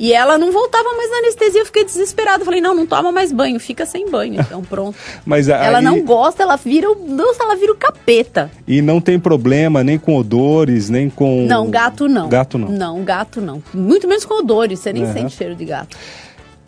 E 0.00 0.14
ela 0.14 0.38
não 0.38 0.50
voltava 0.50 0.94
mais 0.96 1.10
na 1.10 1.18
anestesia, 1.18 1.60
eu 1.60 1.66
fiquei 1.66 1.84
desesperada. 1.84 2.42
Falei, 2.42 2.62
não, 2.62 2.74
não 2.74 2.86
toma 2.86 3.12
mais 3.12 3.30
banho, 3.30 3.60
fica 3.60 3.84
sem 3.84 4.08
banho. 4.10 4.40
Então, 4.40 4.62
pronto. 4.62 4.96
Mas 5.26 5.46
Ela 5.46 5.78
aí... 5.78 5.84
não 5.84 6.00
gosta, 6.00 6.42
ela 6.42 6.56
vira 6.56 6.90
o. 6.90 6.94
Nossa, 6.94 7.42
ela 7.42 7.54
vira 7.54 7.72
o 7.72 7.76
capeta. 7.76 8.50
E 8.66 8.80
não 8.80 8.98
tem 8.98 9.20
problema 9.20 9.84
nem 9.84 9.98
com 9.98 10.16
odores, 10.16 10.88
nem 10.88 11.10
com. 11.10 11.44
Não, 11.46 11.68
gato 11.68 12.08
não. 12.08 12.30
Gato 12.30 12.56
não. 12.56 12.68
Não, 12.70 13.04
gato 13.04 13.42
não. 13.42 13.62
Muito 13.74 14.08
menos 14.08 14.24
com 14.24 14.40
odores, 14.40 14.80
você 14.80 14.90
nem 14.90 15.04
uhum. 15.04 15.12
sente 15.12 15.36
cheiro 15.36 15.54
de 15.54 15.66
gato. 15.66 15.94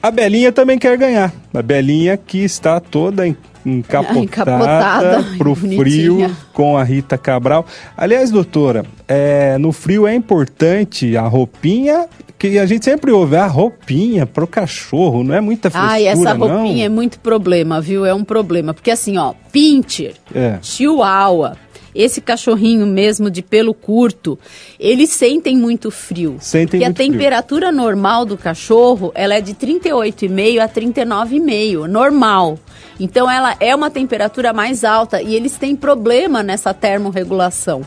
A 0.02 0.10
Belinha 0.10 0.50
também 0.50 0.78
quer 0.78 0.98
ganhar. 0.98 1.32
A 1.54 1.62
Belinha 1.62 2.16
que 2.16 2.38
está 2.38 2.80
toda 2.80 3.24
encapotada, 3.64 4.18
encapotada 4.18 5.24
pro 5.38 5.54
frio 5.54 6.34
com 6.52 6.76
a 6.76 6.82
Rita 6.82 7.16
Cabral. 7.16 7.64
Aliás, 7.96 8.30
doutora, 8.30 8.84
é, 9.06 9.56
no 9.58 9.70
frio 9.70 10.06
é 10.06 10.14
importante 10.14 11.16
a 11.16 11.22
roupinha 11.22 12.08
que 12.36 12.58
a 12.58 12.66
gente 12.66 12.84
sempre 12.84 13.12
ouve, 13.12 13.36
a 13.36 13.46
roupinha 13.46 14.26
pro 14.26 14.48
cachorro, 14.48 15.22
não 15.22 15.32
é 15.32 15.40
muita 15.40 15.70
frescura, 15.70 15.92
Ai, 15.92 16.08
essa 16.08 16.32
roupinha 16.32 16.74
não. 16.74 16.82
é 16.82 16.88
muito 16.88 17.20
problema, 17.20 17.80
viu? 17.80 18.04
É 18.04 18.12
um 18.12 18.24
problema, 18.24 18.74
porque 18.74 18.90
assim, 18.90 19.16
ó, 19.16 19.32
pincher, 19.52 20.14
é. 20.34 20.58
chihuahua, 20.60 21.56
esse 21.94 22.20
cachorrinho 22.20 22.86
mesmo 22.86 23.30
de 23.30 23.42
pelo 23.42 23.74
curto, 23.74 24.38
eles 24.78 25.10
sentem 25.10 25.56
muito 25.56 25.90
frio. 25.90 26.36
Sentem 26.40 26.80
porque 26.80 26.84
muito 26.84 27.00
a 27.00 27.04
temperatura 27.04 27.66
frio. 27.66 27.76
normal 27.76 28.24
do 28.24 28.36
cachorro, 28.36 29.12
ela 29.14 29.34
é 29.34 29.40
de 29.40 29.54
38,5 29.54 30.60
a 30.60 30.68
39,5, 30.68 31.86
normal. 31.86 32.58
Então 32.98 33.30
ela 33.30 33.56
é 33.58 33.74
uma 33.74 33.90
temperatura 33.90 34.52
mais 34.52 34.84
alta 34.84 35.22
e 35.22 35.34
eles 35.34 35.56
têm 35.56 35.74
problema 35.74 36.42
nessa 36.42 36.72
termorregulação. 36.72 37.82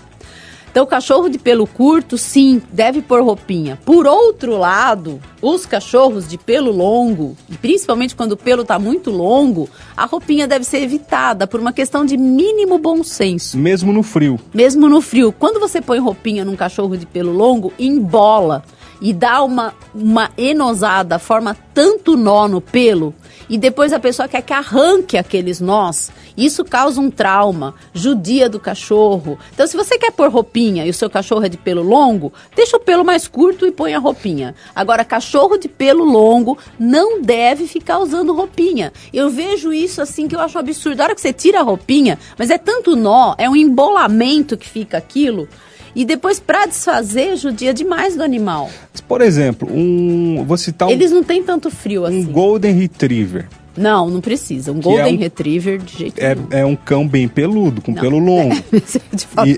Então, 0.75 0.85
cachorro 0.85 1.29
de 1.29 1.37
pelo 1.39 1.65
curto, 1.65 2.17
sim, 2.17 2.61
deve 2.69 3.01
pôr 3.01 3.23
roupinha. 3.23 3.79
Por 3.85 4.05
outro 4.05 4.57
lado, 4.57 5.21
os 5.41 5.65
cachorros 5.65 6.27
de 6.27 6.37
pelo 6.37 6.69
longo, 6.69 7.37
e 7.49 7.55
principalmente 7.55 8.13
quando 8.13 8.33
o 8.33 8.37
pelo 8.37 8.63
está 8.63 8.77
muito 8.77 9.09
longo, 9.09 9.69
a 9.95 10.05
roupinha 10.05 10.45
deve 10.45 10.65
ser 10.65 10.79
evitada 10.79 11.47
por 11.47 11.61
uma 11.61 11.71
questão 11.71 12.03
de 12.05 12.17
mínimo 12.17 12.77
bom 12.77 13.05
senso. 13.05 13.57
Mesmo 13.57 13.93
no 13.93 14.03
frio. 14.03 14.37
Mesmo 14.53 14.89
no 14.89 14.99
frio. 14.99 15.31
Quando 15.31 15.61
você 15.61 15.79
põe 15.79 15.97
roupinha 15.97 16.43
num 16.43 16.57
cachorro 16.57 16.97
de 16.97 17.05
pelo 17.05 17.31
longo, 17.31 17.71
embola 17.79 18.61
e 19.01 19.13
dá 19.13 19.43
uma, 19.43 19.73
uma 19.93 20.31
enosada, 20.37 21.19
forma 21.19 21.55
tanto 21.73 22.15
nó 22.15 22.47
no 22.47 22.61
pelo, 22.61 23.13
e 23.49 23.57
depois 23.57 23.93
a 23.93 23.99
pessoa 23.99 24.27
quer 24.27 24.41
que 24.41 24.53
arranque 24.53 25.17
aqueles 25.17 25.59
nós, 25.59 26.11
isso 26.35 26.65
causa 26.65 26.99
um 26.99 27.11
trauma, 27.11 27.75
judia 27.93 28.49
do 28.49 28.59
cachorro. 28.59 29.37
Então, 29.53 29.67
se 29.67 29.77
você 29.77 29.97
quer 29.97 30.11
pôr 30.11 30.29
roupinha 30.29 30.85
e 30.85 30.89
o 30.89 30.93
seu 30.93 31.09
cachorro 31.09 31.45
é 31.45 31.49
de 31.49 31.57
pelo 31.57 31.83
longo, 31.83 32.33
deixa 32.55 32.77
o 32.77 32.79
pelo 32.79 33.05
mais 33.05 33.27
curto 33.27 33.65
e 33.65 33.71
põe 33.71 33.93
a 33.93 33.99
roupinha. 33.99 34.55
Agora, 34.75 35.05
cachorro 35.05 35.57
de 35.57 35.67
pelo 35.67 36.03
longo 36.03 36.57
não 36.79 37.21
deve 37.21 37.67
ficar 37.67 37.99
usando 37.99 38.33
roupinha. 38.33 38.91
Eu 39.13 39.29
vejo 39.29 39.71
isso 39.71 40.01
assim 40.01 40.27
que 40.27 40.35
eu 40.35 40.39
acho 40.39 40.57
absurdo. 40.57 40.99
A 41.01 41.03
hora 41.05 41.15
que 41.15 41.21
você 41.21 41.33
tira 41.33 41.59
a 41.59 41.63
roupinha, 41.63 42.17
mas 42.37 42.49
é 42.49 42.57
tanto 42.57 42.95
nó, 42.95 43.35
é 43.37 43.49
um 43.49 43.55
embolamento 43.55 44.57
que 44.57 44.67
fica 44.67 44.97
aquilo. 44.97 45.47
E 45.95 46.03
depois, 46.03 46.39
para 46.39 46.65
desfazer, 46.65 47.37
judia 47.37 47.73
demais 47.73 48.15
do 48.15 48.23
animal. 48.23 48.69
Por 49.07 49.21
exemplo, 49.21 49.69
um. 49.71 50.43
Vou 50.45 50.57
citar 50.57 50.89
um. 50.89 50.91
Eles 50.91 51.11
não 51.11 51.23
têm 51.23 51.41
tanto 51.41 51.71
frio 51.71 52.05
assim. 52.05 52.19
Um 52.19 52.25
Golden 52.25 52.73
Retriever. 52.73 53.47
Não, 53.77 54.09
não 54.09 54.21
precisa. 54.21 54.71
Um 54.71 54.79
Golden 54.79 55.13
é 55.13 55.17
um, 55.17 55.19
Retriever 55.19 55.79
de 55.79 55.97
jeito 55.97 56.19
é, 56.19 56.35
nenhum. 56.35 56.47
É 56.51 56.65
um 56.65 56.75
cão 56.75 57.07
bem 57.07 57.27
peludo, 57.27 57.81
com 57.81 57.91
não. 57.91 58.01
pelo 58.01 58.17
longo. 58.17 58.55
e, 59.45 59.57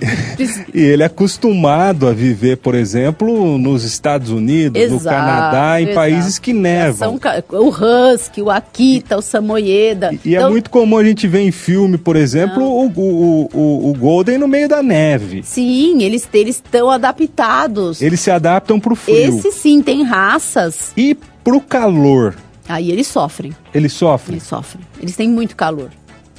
e, 0.73 0.82
ele 0.82 1.03
é 1.03 1.06
acostumado 1.06 2.08
a 2.08 2.13
viver, 2.13 2.58
por 2.58 2.75
exemplo, 2.75 3.58
nos 3.58 3.84
Estados 3.84 4.32
Unidos, 4.32 4.82
exato, 4.82 5.03
no 5.03 5.10
Canadá, 5.10 5.80
em 5.80 5.84
exato. 5.84 5.95
países 5.95 6.39
que 6.39 6.53
nevam. 6.53 7.19
o 7.51 7.69
Husky, 7.69 8.41
o 8.41 8.49
Akita, 8.49 9.17
o 9.17 9.21
Samoyeda. 9.21 10.12
E, 10.23 10.30
e 10.30 10.36
é 10.36 10.38
então, 10.38 10.47
é 10.47 10.51
muito 10.51 10.69
comum 10.69 10.97
a 10.97 11.03
gente 11.03 11.27
ver 11.27 11.41
em 11.41 11.51
filme, 11.51 11.97
por 11.97 12.15
exemplo, 12.15 12.63
o, 12.63 12.88
o, 12.88 13.49
o, 13.53 13.89
o, 13.89 13.93
Golden 13.93 14.38
no 14.38 14.47
meio 14.47 14.67
da 14.67 14.82
neve. 14.82 15.41
Sim, 15.43 16.03
eles 16.03 16.27
estão 16.47 16.89
adaptados. 16.89 18.01
Eles 18.01 18.19
se 18.19 18.32
adaptam 18.32 18.80
para 18.80 18.93
o 18.93 18.95
frio. 18.95 19.38
Esse 19.38 19.51
sim, 19.51 19.82
tem 19.82 20.03
raças. 20.03 20.91
E 20.95 21.15
para 21.43 21.56
o 21.56 21.62
calor? 21.62 22.36
Aí 22.67 22.91
eles 22.91 23.08
sofrem. 23.08 23.56
Eles 23.73 23.93
sofrem? 23.93 24.36
Eles 24.36 24.47
sofrem. 24.47 24.84
Eles 24.99 25.15
têm 25.15 25.30
muito 25.30 25.56
calor. 25.56 25.89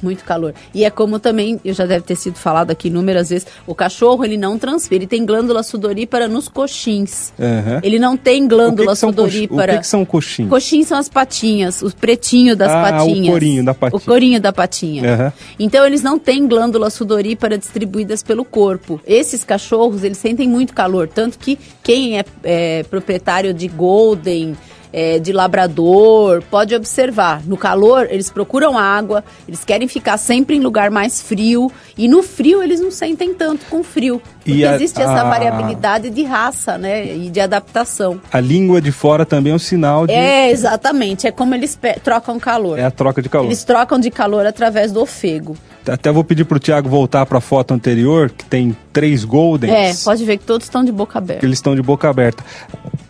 Muito 0.01 0.23
calor. 0.23 0.53
E 0.73 0.85
é 0.85 0.89
como 0.89 1.19
também, 1.19 1.59
eu 1.63 1.73
já 1.73 1.85
deve 1.85 2.05
ter 2.05 2.15
sido 2.15 2.35
falado 2.35 2.71
aqui 2.71 2.87
inúmeras 2.87 3.29
vezes, 3.29 3.47
o 3.67 3.75
cachorro 3.75 4.23
ele 4.23 4.37
não 4.37 4.57
transpira, 4.57 5.03
ele 5.03 5.07
tem 5.07 5.25
glândula 5.25 5.61
sudorípara 5.61 6.27
nos 6.27 6.47
coxins. 6.47 7.33
Uhum. 7.37 7.79
Ele 7.83 7.99
não 7.99 8.15
tem 8.15 8.47
glândula 8.47 8.93
o 8.93 8.95
que 8.95 8.99
que 9.01 9.05
sudorípara. 9.05 9.73
O 9.73 9.75
que, 9.75 9.81
que, 9.81 9.87
são 9.87 10.05
coxins? 10.05 10.49
Coxins 10.49 10.87
são 10.87 10.97
as 10.97 11.09
patinhas, 11.09 11.81
o 11.81 11.93
pretinho 11.93 12.55
das 12.55 12.71
ah, 12.71 12.81
patinhas. 12.81 13.27
o 13.27 13.31
corinho 13.31 13.65
da 13.65 13.73
patinha. 13.73 13.97
O 13.97 14.01
corinho 14.01 14.41
da 14.41 14.53
patinha. 14.53 15.03
Uhum. 15.03 15.31
Então 15.59 15.85
eles 15.85 16.01
não 16.01 16.17
têm 16.17 16.47
glândula 16.47 16.89
sudorípara 16.89 17.57
distribuídas 17.57 18.23
pelo 18.23 18.45
corpo. 18.45 19.01
Esses 19.05 19.43
cachorros, 19.43 20.03
eles 20.03 20.17
sentem 20.17 20.47
muito 20.47 20.73
calor, 20.73 21.07
tanto 21.07 21.37
que 21.37 21.59
quem 21.83 22.19
é, 22.19 22.25
é 22.43 22.83
proprietário 22.83 23.53
de 23.53 23.67
golden, 23.67 24.55
é, 24.91 25.19
de 25.19 25.31
labrador, 25.31 26.43
pode 26.49 26.75
observar. 26.75 27.45
No 27.45 27.57
calor, 27.57 28.07
eles 28.09 28.29
procuram 28.29 28.77
água, 28.77 29.23
eles 29.47 29.63
querem 29.63 29.87
ficar 29.87 30.17
sempre 30.17 30.55
em 30.55 30.59
lugar 30.59 30.89
mais 30.89 31.21
frio. 31.21 31.71
E 31.97 32.07
no 32.07 32.23
frio, 32.23 32.63
eles 32.63 32.79
não 32.79 32.91
sentem 32.91 33.33
tanto 33.33 33.65
com 33.67 33.83
frio. 33.83 34.21
Porque 34.49 34.65
a, 34.65 34.75
existe 34.75 35.01
essa 35.01 35.21
a, 35.21 35.29
variabilidade 35.29 36.09
de 36.09 36.23
raça, 36.23 36.77
né? 36.77 37.05
E 37.15 37.29
de 37.29 37.39
adaptação. 37.39 38.19
A 38.31 38.39
língua 38.39 38.81
de 38.81 38.91
fora 38.91 39.25
também 39.25 39.51
é 39.51 39.55
um 39.55 39.59
sinal 39.59 40.07
de. 40.07 40.13
É, 40.13 40.51
exatamente. 40.51 41.27
É 41.27 41.31
como 41.31 41.55
eles 41.55 41.77
trocam 42.03 42.39
calor. 42.39 42.77
É 42.79 42.85
a 42.85 42.91
troca 42.91 43.21
de 43.21 43.29
calor. 43.29 43.47
Eles 43.47 43.63
trocam 43.63 43.99
de 43.99 44.11
calor 44.11 44.45
através 44.45 44.91
do 44.91 45.01
ofego. 45.01 45.55
Até 45.87 46.11
vou 46.11 46.23
pedir 46.23 46.45
para 46.45 46.57
o 46.57 46.59
Tiago 46.59 46.89
voltar 46.89 47.25
para 47.25 47.37
a 47.37 47.41
foto 47.41 47.73
anterior, 47.73 48.29
que 48.29 48.45
tem 48.45 48.75
três 48.93 49.23
Goldens. 49.23 49.73
É, 49.73 50.03
pode 50.03 50.23
ver 50.25 50.37
que 50.37 50.45
todos 50.45 50.65
estão 50.65 50.83
de 50.83 50.91
boca 50.91 51.17
aberta. 51.17 51.45
Eles 51.45 51.57
estão 51.57 51.75
de 51.75 51.81
boca 51.81 52.09
aberta. 52.09 52.43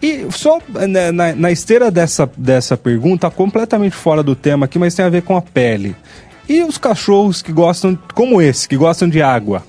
E 0.02 0.28
só 0.32 0.60
né, 0.88 1.12
na, 1.12 1.36
na 1.36 1.52
esteira 1.52 1.92
dessa, 1.92 2.30
dessa 2.38 2.78
pergunta, 2.78 3.30
completamente 3.30 3.96
fora 3.96 4.24
do 4.24 4.36
tema 4.36 4.66
aqui, 4.66 4.80
mas 4.80 4.96
tem 4.96 5.04
a 5.04 5.10
ver 5.10 5.24
com 5.24 5.36
a 5.36 5.42
pele. 5.42 5.96
E 6.48 6.64
os 6.64 6.78
cachorros 6.78 7.42
que 7.42 7.52
gostam, 7.52 7.98
como 8.14 8.42
esse, 8.42 8.68
que 8.68 8.78
gostam 8.78 9.10
de 9.10 9.22
água? 9.22 9.64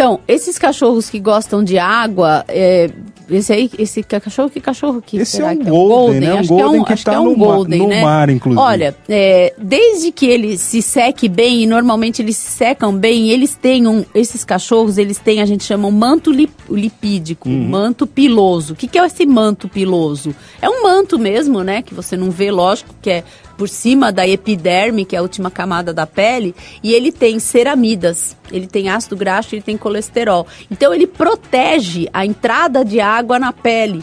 Então, 0.00 0.18
esses 0.26 0.58
cachorros 0.58 1.10
que 1.10 1.20
gostam 1.20 1.62
de 1.62 1.78
água, 1.78 2.42
é, 2.48 2.88
esse 3.28 3.52
aí, 3.52 3.70
esse 3.78 4.02
cachorro, 4.02 4.48
que 4.48 4.58
cachorro 4.58 5.02
que 5.02 5.18
Esse 5.18 5.32
será 5.36 5.50
é 5.52 5.54
um 5.54 5.58
que 5.58 5.64
golden, 5.70 6.20
né? 6.20 6.34
Um 6.34 6.38
Acho 6.38 6.48
golden 6.48 6.70
que 6.70 6.76
é 6.76 6.80
um, 6.80 6.84
que 6.84 6.92
acho 6.94 7.04
tá 7.04 7.12
é 7.12 7.20
um 7.20 7.24
no 7.24 7.36
golden, 7.36 7.78
no 7.80 7.88
né? 7.88 8.02
mar, 8.02 8.30
inclusive. 8.30 8.62
Olha, 8.66 8.96
é, 9.06 9.52
desde 9.58 10.10
que 10.10 10.24
ele 10.24 10.56
se 10.56 10.80
seque 10.80 11.28
bem, 11.28 11.64
e 11.64 11.66
normalmente 11.66 12.22
eles 12.22 12.38
se 12.38 12.50
secam 12.50 12.94
bem, 12.96 13.28
eles 13.28 13.54
têm 13.54 13.86
um, 13.86 14.02
esses 14.14 14.42
cachorros, 14.42 14.96
eles 14.96 15.18
têm, 15.18 15.42
a 15.42 15.44
gente 15.46 15.64
chama 15.64 15.86
um 15.86 15.90
manto 15.92 16.32
lip- 16.32 16.50
lipídico, 16.70 17.46
Uhum. 17.50 17.68
manto 17.68 18.06
piloso. 18.06 18.72
O 18.72 18.76
que, 18.76 18.88
que 18.88 18.98
é 18.98 19.04
esse 19.04 19.26
manto 19.26 19.68
piloso? 19.68 20.34
É 20.62 20.68
um 20.70 20.82
manto 20.82 21.18
mesmo, 21.18 21.62
né? 21.62 21.82
Que 21.82 21.92
você 21.92 22.16
não 22.16 22.30
vê, 22.30 22.50
lógico, 22.50 22.94
que 23.02 23.10
é 23.10 23.24
por 23.60 23.68
cima 23.68 24.10
da 24.10 24.26
epiderme, 24.26 25.04
que 25.04 25.14
é 25.14 25.18
a 25.18 25.22
última 25.22 25.50
camada 25.50 25.92
da 25.92 26.06
pele, 26.06 26.54
e 26.82 26.94
ele 26.94 27.12
tem 27.12 27.38
ceramidas, 27.38 28.34
ele 28.50 28.66
tem 28.66 28.88
ácido 28.88 29.14
graxo, 29.14 29.54
ele 29.54 29.60
tem 29.60 29.76
colesterol. 29.76 30.46
Então 30.70 30.94
ele 30.94 31.06
protege 31.06 32.08
a 32.10 32.24
entrada 32.24 32.82
de 32.82 33.00
água 33.00 33.38
na 33.38 33.52
pele, 33.52 34.02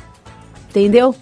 entendeu? 0.70 1.16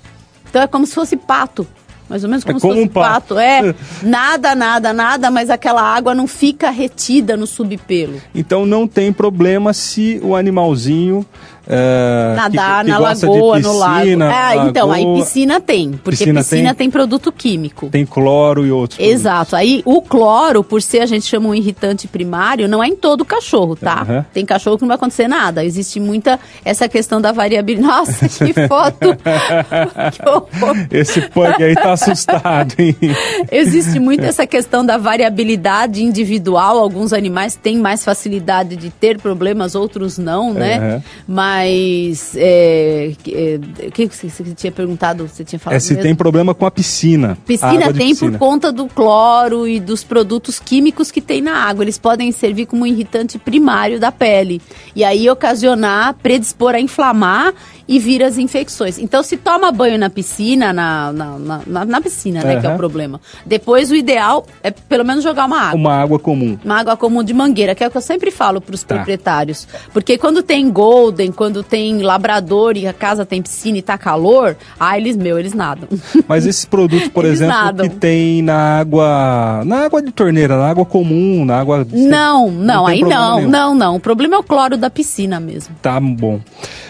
Então 0.50 0.62
é 0.62 0.68
como 0.68 0.86
se 0.86 0.94
fosse 0.94 1.16
pato. 1.16 1.66
Mais 2.10 2.26
ou 2.26 2.30
menos 2.30 2.44
como, 2.44 2.58
É 2.58 2.60
se 2.60 2.62
como 2.62 2.74
fosse 2.74 2.86
um 2.86 2.90
pato. 2.90 3.36
pato. 3.36 3.40
É, 3.40 3.74
nada, 4.04 4.54
nada, 4.54 4.92
nada, 4.92 5.32
mas 5.32 5.50
aquela 5.50 5.82
água 5.82 6.14
não 6.14 6.28
fica 6.28 6.70
retida 6.72 7.38
no 7.38 7.48
subpelo. 7.48 8.22
Então 8.36 8.66
não 8.66 8.86
tem 8.86 9.14
problema 9.14 9.72
se 9.72 10.20
o 10.22 10.36
animalzinho 10.36 11.26
é, 11.68 12.34
Nadar 12.36 12.80
que, 12.80 12.86
que 12.86 12.92
na 12.92 12.98
lagoa, 13.00 13.58
de 13.58 13.64
no 13.64 13.78
lago. 13.78 14.02
piscina, 14.02 14.34
É, 14.34 14.56
então, 14.68 14.92
aí 14.92 15.04
lagoa, 15.04 15.24
piscina 15.24 15.62
tem, 15.62 15.92
porque 15.92 16.18
Piscina 16.18 16.42
piscina, 16.42 16.70
tem? 16.70 16.76
tem? 16.78 16.90
produto 16.92 17.32
químico. 17.32 17.90
tem 17.90 18.06
cloro 18.06 18.66
e 18.66 18.72
outros. 18.72 19.00
Exato. 19.00 19.56
Aí 19.56 19.82
o 19.86 20.02
cloro, 20.02 20.64
por 20.64 20.82
ser 20.82 21.00
a 21.02 21.06
gente 21.06 21.26
chama 21.26 21.50
um 21.50 21.56
irritante 21.56 22.08
primário, 22.08 22.68
não 22.68 22.84
é 22.84 22.88
em 22.88 22.96
todo 22.96 23.26
cachorro, 23.26 23.76
tá? 23.76 24.02
Aham. 24.02 24.26
Tem 24.34 24.46
cachorro 24.46 24.78
que 24.78 24.84
não 24.84 24.88
vai 24.88 24.96
acontecer 24.96 25.28
nada. 25.28 25.64
Existe 25.64 26.00
muita 26.00 26.40
essa 26.64 26.88
questão 26.88 27.20
da 27.20 27.32
variabilidade. 27.32 27.86
Nossa, 27.86 28.28
que 28.46 28.54
foto! 28.68 29.16
que 30.14 30.30
horror! 30.30 30.88
Esse 30.92 31.22
pug 31.22 31.64
aí 31.64 31.76
tá 31.76 31.94
assustado, 31.94 32.74
hein? 32.80 32.96
Existe 33.52 34.00
muito 34.00 34.24
essa 34.24 34.46
questão 34.48 34.86
da 34.86 34.98
variabilidade 34.98 36.04
individual. 36.04 36.78
Alguns 36.78 37.14
animais 37.14 37.56
têm 37.56 37.78
mais 37.78 38.04
facilidade 38.04 38.76
de 38.76 38.90
ter 38.90 39.20
problemas, 39.20 39.76
outros 39.76 40.18
não, 40.18 40.54
né? 40.54 40.96
Uhum. 40.96 41.02
Mas 41.28 41.55
é, 42.36 43.12
é, 43.28 43.60
o 43.88 43.92
que 43.92 44.08
você, 44.08 44.30
você 44.30 44.44
tinha 44.56 44.72
perguntado? 44.72 45.28
Você 45.28 45.44
tinha 45.44 45.60
falado 45.60 45.78
É 45.78 45.80
se 45.80 45.90
mesmo? 45.94 46.04
tem 46.04 46.16
problema 46.16 46.54
com 46.54 46.66
a 46.66 46.72
piscina. 46.72 47.38
Piscina 47.46 47.92
de 47.94 48.00
tem 48.00 48.10
piscina. 48.10 48.32
por 48.32 48.38
conta 48.40 48.72
do 48.72 48.88
cloro 48.88 49.68
e 49.68 49.80
dos 49.80 50.04
produtos 50.04 50.60
químicos 50.60 51.12
que 51.12 51.22
tem 51.22 51.42
na 51.42 51.56
água. 51.56 51.84
Eles 51.84 51.98
podem 51.98 52.32
servir 52.32 52.66
como 52.66 52.86
irritante 52.86 53.38
primário 53.38 54.00
da 54.00 54.12
pele. 54.12 54.62
E 54.96 55.04
aí 55.04 55.30
ocasionar, 55.30 56.16
predispor 56.16 56.74
a 56.76 56.80
inflamar 56.80 57.54
e 57.88 58.00
vir 58.00 58.24
as 58.24 58.40
infecções. 58.40 58.98
Então, 58.98 59.22
se 59.22 59.38
toma 59.38 59.72
banho 59.72 60.00
na 60.00 60.10
piscina, 60.10 60.74
na, 60.74 61.14
na, 61.14 61.38
na- 61.38 61.62
na- 61.68 61.86
na 61.86 62.02
piscina, 62.02 62.44
né, 62.44 62.60
que 62.60 62.66
é 62.66 62.74
o 62.74 62.78
problema. 62.78 63.22
Depois, 63.46 63.92
o 63.92 63.96
ideal 63.96 64.44
é 64.64 64.72
pelo 64.72 65.06
menos 65.06 65.24
jogar 65.24 65.46
uma 65.46 65.60
água. 65.62 65.76
Uma 65.80 65.94
água 65.94 66.18
comum. 66.18 66.58
Uma 66.66 66.80
água 66.80 66.98
comum 66.98 67.24
de 67.24 67.32
mangueira, 67.32 67.76
que 67.76 67.84
é 67.84 67.88
o 67.88 67.92
que 67.92 67.98
eu 67.98 68.02
sempre 68.02 68.32
falo 68.32 68.60
para 68.60 68.74
os 68.74 68.82
Tá. 68.82 68.96
proprietários. 68.96 69.68
Porque 69.94 70.18
quando 70.18 70.42
tem 70.42 70.68
golden, 70.72 71.32
quando 71.32 71.45
tem 71.64 72.02
labrador 72.02 72.78
e 72.78 72.88
a 72.88 72.94
casa 72.94 73.26
tem 73.26 73.42
piscina 73.42 73.78
e 73.78 73.82
tá 73.82 73.98
calor, 73.98 74.56
ah, 74.80 74.98
eles, 74.98 75.16
meu, 75.18 75.38
eles 75.40 75.54
nadam. 75.54 75.88
Mas 76.28 76.46
esses 76.46 76.66
produtos, 76.66 77.08
por 77.08 77.26
exemplo, 77.26 77.56
nadam. 77.56 77.90
que 77.90 77.96
tem 77.96 78.42
na 78.42 78.80
água. 78.80 79.64
Na 79.66 79.86
água 79.86 80.02
de 80.02 80.12
torneira, 80.12 80.58
na 80.58 80.70
água 80.70 80.86
comum, 80.86 81.46
na 81.46 81.60
água. 81.60 81.86
Não, 81.92 82.52
não, 82.52 82.86
tem 82.86 82.96
aí 82.96 83.02
não, 83.02 83.38
nenhum. 83.38 83.50
não, 83.50 83.76
não. 83.76 83.96
O 83.96 84.00
problema 84.00 84.36
é 84.36 84.40
o 84.40 84.44
cloro 84.44 84.78
da 84.78 84.90
piscina 84.90 85.40
mesmo. 85.40 85.76
Tá 85.82 86.00
bom. 86.00 86.40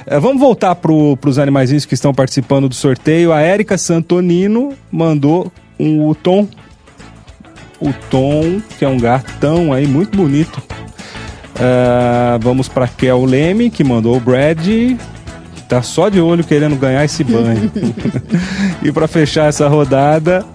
É, 0.05 0.19
vamos 0.19 0.39
voltar 0.39 0.75
para 0.75 0.91
os 0.91 1.39
animaizinhos 1.39 1.85
que 1.85 1.93
estão 1.93 2.13
participando 2.13 2.69
do 2.69 2.75
sorteio. 2.75 3.33
A 3.33 3.41
Érica 3.41 3.77
Santonino 3.77 4.73
mandou 4.91 5.51
um, 5.79 6.07
o 6.07 6.15
Tom. 6.15 6.47
O 7.79 7.91
Tom, 8.09 8.61
que 8.77 8.85
é 8.85 8.87
um 8.87 8.97
gatão 8.97 9.73
aí, 9.73 9.85
muito 9.85 10.15
bonito. 10.15 10.61
É, 11.59 12.37
vamos 12.39 12.67
para 12.67 12.87
Kel 12.87 13.23
Leme, 13.25 13.69
que 13.69 13.83
mandou 13.83 14.15
o 14.17 14.19
Brad. 14.19 14.67
Tá 15.67 15.81
só 15.81 16.09
de 16.09 16.19
olho 16.21 16.43
querendo 16.43 16.75
ganhar 16.75 17.03
esse 17.03 17.23
banho. 17.23 17.71
e 18.83 18.91
para 18.91 19.07
fechar 19.07 19.47
essa 19.49 19.67
rodada, 19.67 20.45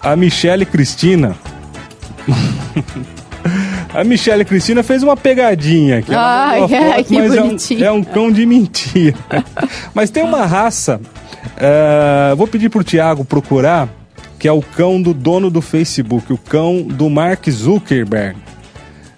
a 0.00 0.14
Michele 0.16 0.66
Cristina. 0.66 1.34
A 3.94 4.02
Michele 4.04 4.42
Cristina 4.44 4.82
fez 4.82 5.02
uma 5.02 5.14
pegadinha 5.16 5.98
aqui. 5.98 6.14
Ela 6.14 6.46
Ai, 6.48 6.60
mandou 6.60 6.78
a 6.78 6.94
ai, 6.94 7.04
que 7.04 7.14
mas 7.14 7.34
é 7.34 7.42
um- 7.42 7.56
é 7.84 7.92
um 7.92 8.02
cão 8.02 8.32
de 8.32 8.46
mentira. 8.46 9.16
mas 9.92 10.08
tem 10.08 10.22
uma 10.22 10.46
raça, 10.46 10.98
eh, 11.58 12.32
vou 12.34 12.46
pedir 12.46 12.70
pro 12.70 12.82
Tiago 12.82 13.22
procurar, 13.22 13.90
que 14.38 14.48
é 14.48 14.52
o 14.52 14.62
cão 14.62 15.02
do 15.02 15.12
dono 15.12 15.50
do 15.50 15.60
Facebook, 15.60 16.32
o 16.32 16.38
cão 16.38 16.80
do 16.82 17.10
Mark 17.10 17.46
Zuckerberg, 17.50 18.38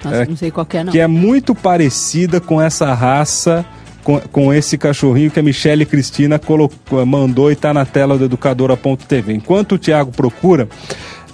Nossa, 0.04 0.22
É, 0.22 0.26
não 0.26 0.36
sei 0.36 0.50
qual 0.50 0.66
que 0.66 0.76
é, 0.76 0.84
não. 0.84 0.92
que 0.92 1.00
é 1.00 1.06
muito 1.06 1.54
parecida 1.54 2.40
com 2.40 2.60
essa 2.60 2.92
raça, 2.94 3.64
com, 4.02 4.20
com 4.20 4.52
esse 4.52 4.76
cachorrinho 4.76 5.30
que 5.30 5.40
a 5.40 5.42
Michele 5.42 5.86
Cristina 5.86 6.38
colocou, 6.38 7.04
mandou 7.06 7.50
e 7.50 7.56
tá 7.56 7.72
na 7.72 7.84
tela 7.84 8.18
do 8.18 8.24
educadora.tv. 8.26 9.32
Enquanto 9.32 9.72
o 9.72 9.78
Tiago 9.78 10.12
procura, 10.12 10.68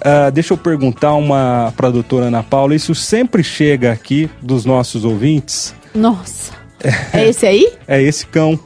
ah, 0.03 0.29
deixa 0.29 0.53
eu 0.53 0.57
perguntar 0.57 1.13
uma 1.13 1.73
para 1.75 1.89
a 1.89 1.91
doutora 1.91 2.25
Ana 2.25 2.41
Paula, 2.41 2.73
isso 2.75 2.95
sempre 2.95 3.43
chega 3.43 3.91
aqui 3.91 4.29
dos 4.41 4.65
nossos 4.65 5.05
ouvintes, 5.05 5.75
Nossa. 5.93 6.53
É 7.13 7.27
esse 7.27 7.45
aí? 7.45 7.71
é 7.87 8.01
esse 8.01 8.25
cão. 8.25 8.59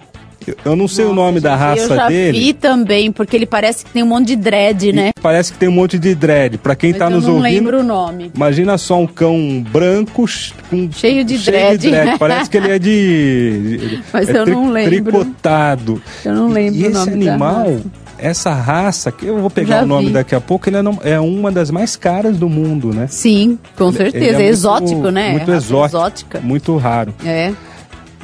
Eu, 0.47 0.55
eu 0.65 0.75
não 0.75 0.87
sei 0.87 1.05
o 1.05 1.09
Nossa, 1.09 1.21
nome 1.21 1.39
da 1.39 1.55
raça 1.55 1.81
Eu 1.83 1.95
já 1.95 2.07
dele. 2.07 2.39
vi 2.39 2.53
também, 2.53 3.11
porque 3.11 3.35
ele 3.35 3.45
parece 3.45 3.83
que 3.85 3.91
tem 3.91 4.03
um 4.03 4.07
monte 4.07 4.27
de 4.27 4.35
dread, 4.35 4.91
né? 4.93 5.09
E 5.17 5.21
Parece 5.21 5.53
que 5.53 5.57
tem 5.59 5.67
um 5.69 5.71
monte 5.73 5.97
de 5.97 6.13
dread. 6.13 6.57
Para 6.57 6.75
quem 6.75 6.91
Mas 6.91 6.99
tá 6.99 7.05
eu 7.05 7.11
nos 7.11 7.23
não 7.25 7.35
ouvindo, 7.37 7.43
lembro 7.43 7.79
o 7.79 7.83
nome. 7.83 8.31
imagina 8.35 8.77
só 8.77 8.99
um 8.99 9.07
cão 9.07 9.63
branco 9.71 10.25
com 10.69 10.91
Cheio 10.91 11.23
de 11.25 11.37
cheio 11.37 11.77
dread. 11.79 12.17
Parece 12.19 12.49
que 12.49 12.57
ele 12.57 12.71
é 12.71 12.79
de, 12.79 13.77
de- 13.77 14.03
Mas 14.13 14.29
é 14.29 14.37
eu 14.37 14.45
não 14.45 14.69
lembro. 14.71 15.11
tricotado. 15.11 16.01
Eu 16.23 16.33
não 16.33 16.47
lembro 16.49 16.79
E 16.79 16.83
o 16.87 16.91
esse 16.91 17.09
animal, 17.09 17.77
essa 18.17 18.53
raça, 18.53 19.11
que 19.11 19.25
eu 19.25 19.37
vou 19.39 19.49
pegar 19.49 19.77
Já 19.79 19.83
o 19.83 19.87
nome 19.87 20.07
vi. 20.07 20.13
daqui 20.13 20.35
a 20.35 20.41
pouco, 20.41 20.69
ele 20.69 20.77
é, 20.77 20.81
não- 20.81 20.99
é 21.03 21.19
uma 21.19 21.51
das 21.51 21.69
mais 21.71 21.95
caras 21.95 22.37
do 22.37 22.47
mundo, 22.47 22.93
né? 22.93 23.07
Sim, 23.09 23.57
com 23.75 23.87
Ele- 23.89 23.97
certeza. 23.97 24.25
é 24.25 24.31
muito- 24.33 24.41
exótico, 24.43 25.09
né? 25.11 25.31
Muito 25.31 25.51
É 25.51 25.55
exótico. 25.57 25.97
exótica. 25.97 26.39
Muito 26.41 26.77
raro. 26.77 27.13
É. 27.25 27.51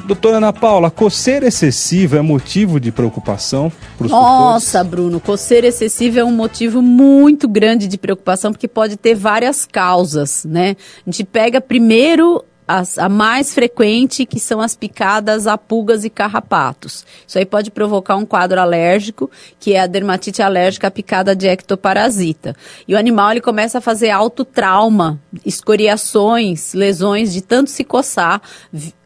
Doutora 0.04 0.38
Ana 0.38 0.52
Paula, 0.52 0.90
coceira 0.90 1.46
excessiva 1.46 2.16
é 2.18 2.20
motivo 2.20 2.80
de 2.80 2.90
preocupação 2.90 3.70
para 3.96 4.06
os 4.06 4.10
Nossa, 4.10 4.82
Bruno, 4.82 5.20
coceira 5.20 5.68
excessiva 5.68 6.20
é 6.20 6.24
um 6.24 6.32
motivo 6.32 6.82
muito 6.82 7.46
grande 7.48 7.86
de 7.86 7.96
preocupação, 7.96 8.52
porque 8.52 8.66
pode 8.66 8.96
ter 8.96 9.14
várias 9.14 9.64
causas, 9.64 10.44
né? 10.44 10.76
A 11.06 11.10
gente 11.10 11.24
pega 11.24 11.60
primeiro 11.60 12.44
as- 12.66 12.98
a 12.98 13.08
mais 13.08 13.54
frequente, 13.54 14.26
que 14.26 14.40
são 14.40 14.60
as 14.60 14.74
picadas 14.74 15.46
a 15.46 15.56
pulgas 15.56 16.04
e 16.04 16.10
carrapatos. 16.10 17.04
Isso 17.26 17.38
aí 17.38 17.46
pode 17.46 17.70
provocar 17.70 18.16
um 18.16 18.24
quadro 18.26 18.60
alérgico, 18.60 19.30
que 19.60 19.74
é 19.74 19.80
a 19.80 19.86
dermatite 19.86 20.42
alérgica 20.42 20.90
picada 20.90 21.34
de 21.34 21.46
ectoparasita. 21.46 22.56
E 22.88 22.94
o 22.94 22.98
animal 22.98 23.30
ele 23.30 23.40
começa 23.40 23.78
a 23.78 23.80
fazer 23.80 24.10
autotrauma, 24.10 25.20
escoriações, 25.44 26.72
lesões 26.74 27.32
de 27.32 27.40
tanto 27.40 27.70
se 27.70 27.84
coçar, 27.84 28.40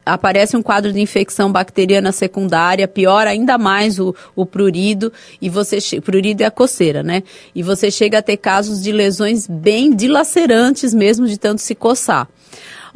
aparece 0.07 0.57
um 0.57 0.62
quadro 0.62 0.92
de 0.92 1.01
infecção 1.01 1.51
bacteriana 1.51 2.12
secundária, 2.12 2.87
piora 2.87 3.31
ainda 3.31 3.59
mais 3.59 3.99
o, 3.99 4.14
o 4.37 4.47
prurido, 4.47 5.12
e 5.42 5.51
você 5.51 5.79
prurido 6.01 6.45
é 6.45 6.47
a 6.47 6.51
coceira, 6.51 7.03
né? 7.03 7.25
E 7.55 7.62
você 7.62 7.90
chega 7.90 8.19
a 8.19 8.23
ter 8.23 8.37
casos 8.37 8.81
de 8.83 8.92
lesões 8.92 9.47
bem 9.49 9.95
dilacerantes 9.95 10.95
mesmo 10.95 11.27
de 11.27 11.37
tanto 11.37 11.61
se 11.61 11.75
coçar. 11.75 12.29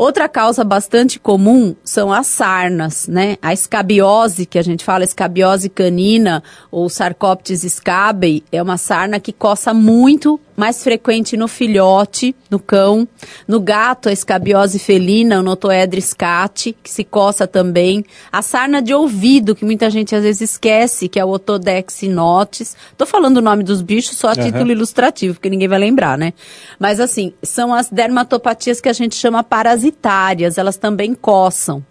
Outra 0.00 0.30
causa 0.30 0.64
bastante 0.64 1.20
comum 1.20 1.76
são 1.84 2.10
as 2.10 2.26
sarnas, 2.26 3.06
né? 3.06 3.36
A 3.42 3.52
escabiose, 3.52 4.46
que 4.46 4.58
a 4.58 4.62
gente 4.62 4.82
fala 4.82 5.04
escabiose 5.04 5.68
canina 5.68 6.42
ou 6.70 6.88
Sarcoptes 6.88 7.70
scabei, 7.70 8.42
é 8.50 8.62
uma 8.62 8.78
sarna 8.78 9.20
que 9.20 9.30
coça 9.30 9.74
muito, 9.74 10.40
mais 10.60 10.84
frequente 10.84 11.38
no 11.38 11.48
filhote, 11.48 12.36
no 12.50 12.58
cão. 12.58 13.08
No 13.48 13.58
gato, 13.58 14.10
a 14.10 14.12
escabiose 14.12 14.78
felina, 14.78 15.40
o 15.40 15.42
Notoedris 15.42 16.12
cati, 16.12 16.76
que 16.82 16.90
se 16.90 17.02
coça 17.02 17.46
também. 17.46 18.04
A 18.30 18.42
sarna 18.42 18.82
de 18.82 18.92
ouvido, 18.92 19.54
que 19.54 19.64
muita 19.64 19.88
gente 19.88 20.14
às 20.14 20.22
vezes 20.22 20.50
esquece, 20.50 21.08
que 21.08 21.18
é 21.18 21.24
o 21.24 21.30
Otodex 21.30 21.94
sinotis. 21.94 22.76
Tô 22.98 23.06
falando 23.06 23.38
o 23.38 23.40
nome 23.40 23.64
dos 23.64 23.80
bichos 23.80 24.18
só 24.18 24.28
a 24.28 24.32
Aham. 24.32 24.44
título 24.44 24.70
ilustrativo, 24.70 25.32
porque 25.34 25.48
ninguém 25.48 25.66
vai 25.66 25.78
lembrar, 25.78 26.18
né? 26.18 26.34
Mas 26.78 27.00
assim, 27.00 27.32
são 27.42 27.72
as 27.72 27.88
dermatopatias 27.88 28.82
que 28.82 28.88
a 28.90 28.92
gente 28.92 29.14
chama 29.14 29.42
parasitárias, 29.42 30.58
elas 30.58 30.76
também 30.76 31.14
coçam. 31.14 31.82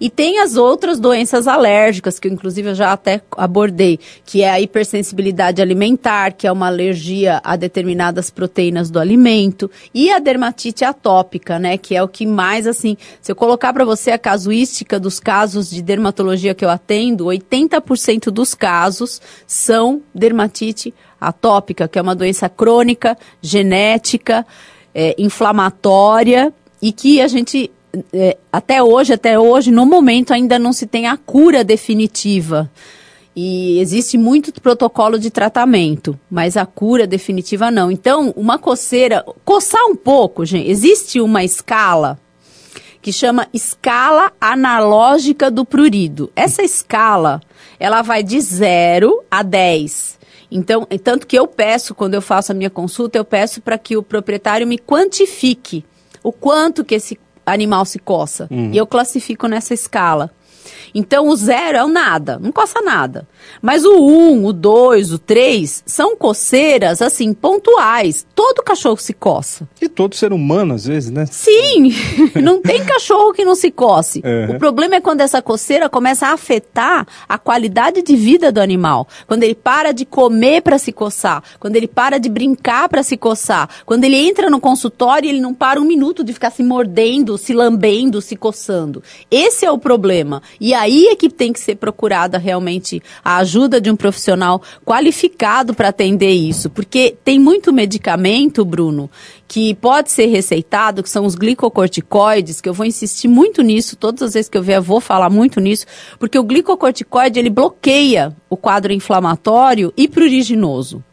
E 0.00 0.08
tem 0.08 0.40
as 0.40 0.56
outras 0.56 0.98
doenças 0.98 1.46
alérgicas, 1.46 2.18
que 2.18 2.26
eu, 2.26 2.32
inclusive 2.32 2.70
eu 2.70 2.74
já 2.74 2.92
até 2.92 3.20
abordei, 3.36 3.98
que 4.24 4.42
é 4.42 4.50
a 4.50 4.60
hipersensibilidade 4.60 5.60
alimentar, 5.60 6.32
que 6.32 6.46
é 6.46 6.52
uma 6.52 6.66
alergia 6.66 7.40
a 7.44 7.56
determinadas 7.56 8.30
proteínas 8.30 8.90
do 8.90 8.98
alimento, 8.98 9.70
e 9.94 10.10
a 10.10 10.18
dermatite 10.18 10.84
atópica, 10.84 11.58
né, 11.58 11.76
que 11.76 11.94
é 11.94 12.02
o 12.02 12.08
que 12.08 12.26
mais, 12.26 12.66
assim, 12.66 12.96
se 13.20 13.30
eu 13.30 13.36
colocar 13.36 13.72
para 13.72 13.84
você 13.84 14.10
a 14.10 14.18
casuística 14.18 14.98
dos 14.98 15.20
casos 15.20 15.70
de 15.70 15.82
dermatologia 15.82 16.54
que 16.54 16.64
eu 16.64 16.70
atendo, 16.70 17.26
80% 17.26 18.30
dos 18.30 18.54
casos 18.54 19.20
são 19.46 20.02
dermatite 20.14 20.94
atópica, 21.20 21.86
que 21.86 21.98
é 21.98 22.02
uma 22.02 22.14
doença 22.14 22.48
crônica, 22.48 23.16
genética, 23.42 24.46
é, 24.94 25.14
inflamatória, 25.18 26.52
e 26.82 26.92
que 26.92 27.20
a 27.20 27.28
gente 27.28 27.70
até 28.52 28.82
hoje, 28.82 29.12
até 29.12 29.38
hoje, 29.38 29.70
no 29.70 29.84
momento, 29.86 30.32
ainda 30.32 30.58
não 30.58 30.72
se 30.72 30.86
tem 30.86 31.06
a 31.06 31.16
cura 31.16 31.64
definitiva. 31.64 32.70
E 33.34 33.78
existe 33.78 34.18
muito 34.18 34.52
protocolo 34.60 35.18
de 35.18 35.30
tratamento, 35.30 36.18
mas 36.30 36.56
a 36.56 36.66
cura 36.66 37.06
definitiva 37.06 37.70
não. 37.70 37.90
Então, 37.90 38.32
uma 38.36 38.58
coceira, 38.58 39.24
coçar 39.44 39.84
um 39.86 39.94
pouco, 39.94 40.44
gente, 40.44 40.68
existe 40.68 41.20
uma 41.20 41.44
escala 41.44 42.18
que 43.00 43.12
chama 43.12 43.46
escala 43.52 44.32
analógica 44.40 45.50
do 45.50 45.64
prurido. 45.64 46.30
Essa 46.36 46.62
escala, 46.62 47.40
ela 47.78 48.02
vai 48.02 48.22
de 48.22 48.38
0 48.40 49.24
a 49.30 49.42
10. 49.42 50.18
Então, 50.50 50.86
tanto 51.02 51.26
que 51.26 51.38
eu 51.38 51.46
peço, 51.46 51.94
quando 51.94 52.14
eu 52.14 52.20
faço 52.20 52.52
a 52.52 52.54
minha 52.54 52.68
consulta, 52.68 53.16
eu 53.16 53.24
peço 53.24 53.60
para 53.62 53.78
que 53.78 53.96
o 53.96 54.02
proprietário 54.02 54.66
me 54.66 54.76
quantifique 54.76 55.84
o 56.22 56.32
quanto 56.32 56.84
que 56.84 56.96
esse 56.96 57.18
animal 57.52 57.84
se 57.84 57.98
coça. 57.98 58.46
Uhum. 58.50 58.70
E 58.72 58.76
eu 58.76 58.86
classifico 58.86 59.46
nessa 59.46 59.74
escala. 59.74 60.30
Então 60.94 61.28
o 61.28 61.36
zero 61.36 61.78
é 61.78 61.84
o 61.84 61.88
nada, 61.88 62.38
não 62.38 62.52
coça 62.52 62.80
nada. 62.80 63.26
Mas 63.60 63.84
o 63.84 63.92
um, 63.92 64.44
o 64.46 64.52
dois, 64.52 65.12
o 65.12 65.18
três 65.18 65.82
são 65.86 66.16
coceiras 66.16 67.02
assim 67.02 67.32
pontuais. 67.32 68.26
Todo 68.34 68.62
cachorro 68.62 68.98
se 68.98 69.12
coça. 69.12 69.68
E 69.80 69.88
todo 69.88 70.14
ser 70.14 70.32
humano 70.32 70.74
às 70.74 70.84
vezes, 70.84 71.10
né? 71.10 71.26
Sim, 71.26 71.92
não 72.42 72.60
tem 72.60 72.84
cachorro 72.84 73.32
que 73.32 73.44
não 73.44 73.54
se 73.54 73.70
coce. 73.70 74.22
Uhum. 74.24 74.56
O 74.56 74.58
problema 74.58 74.96
é 74.96 75.00
quando 75.00 75.20
essa 75.20 75.42
coceira 75.42 75.88
começa 75.88 76.28
a 76.28 76.32
afetar 76.32 77.06
a 77.28 77.38
qualidade 77.38 78.02
de 78.02 78.16
vida 78.16 78.52
do 78.52 78.60
animal. 78.60 79.06
Quando 79.26 79.42
ele 79.42 79.54
para 79.54 79.92
de 79.92 80.04
comer 80.04 80.62
para 80.62 80.78
se 80.78 80.92
coçar, 80.92 81.42
quando 81.58 81.76
ele 81.76 81.88
para 81.88 82.18
de 82.18 82.28
brincar 82.28 82.88
para 82.88 83.02
se 83.02 83.16
coçar, 83.16 83.68
quando 83.84 84.04
ele 84.04 84.16
entra 84.16 84.50
no 84.50 84.60
consultório 84.60 85.26
e 85.26 85.30
ele 85.30 85.40
não 85.40 85.54
para 85.54 85.80
um 85.80 85.84
minuto 85.84 86.24
de 86.24 86.32
ficar 86.32 86.50
se 86.50 86.62
mordendo, 86.62 87.36
se 87.38 87.52
lambendo, 87.52 88.20
se 88.20 88.36
coçando. 88.36 89.02
Esse 89.30 89.64
é 89.64 89.70
o 89.70 89.78
problema. 89.78 90.42
E 90.60 90.74
aí 90.80 91.08
é 91.08 91.16
que 91.16 91.28
tem 91.28 91.52
que 91.52 91.60
ser 91.60 91.76
procurada 91.76 92.38
realmente 92.38 93.02
a 93.24 93.36
ajuda 93.36 93.80
de 93.80 93.90
um 93.90 93.96
profissional 93.96 94.62
qualificado 94.84 95.74
para 95.74 95.88
atender 95.88 96.30
isso, 96.30 96.70
porque 96.70 97.16
tem 97.22 97.38
muito 97.38 97.72
medicamento, 97.72 98.64
Bruno, 98.64 99.10
que 99.46 99.74
pode 99.74 100.10
ser 100.10 100.26
receitado, 100.26 101.02
que 101.02 101.10
são 101.10 101.26
os 101.26 101.34
glicocorticoides, 101.34 102.60
que 102.60 102.68
eu 102.68 102.74
vou 102.74 102.86
insistir 102.86 103.28
muito 103.28 103.62
nisso, 103.62 103.96
todas 103.96 104.22
as 104.22 104.34
vezes 104.34 104.48
que 104.48 104.56
eu 104.56 104.62
vier 104.62 104.78
eu 104.78 104.82
vou 104.82 105.00
falar 105.00 105.28
muito 105.28 105.60
nisso, 105.60 105.86
porque 106.18 106.38
o 106.38 106.44
glicocorticoide 106.44 107.38
ele 107.38 107.50
bloqueia 107.50 108.34
o 108.48 108.56
quadro 108.56 108.92
inflamatório 108.92 109.92
e 109.96 110.08
pruriginoso. 110.08 111.04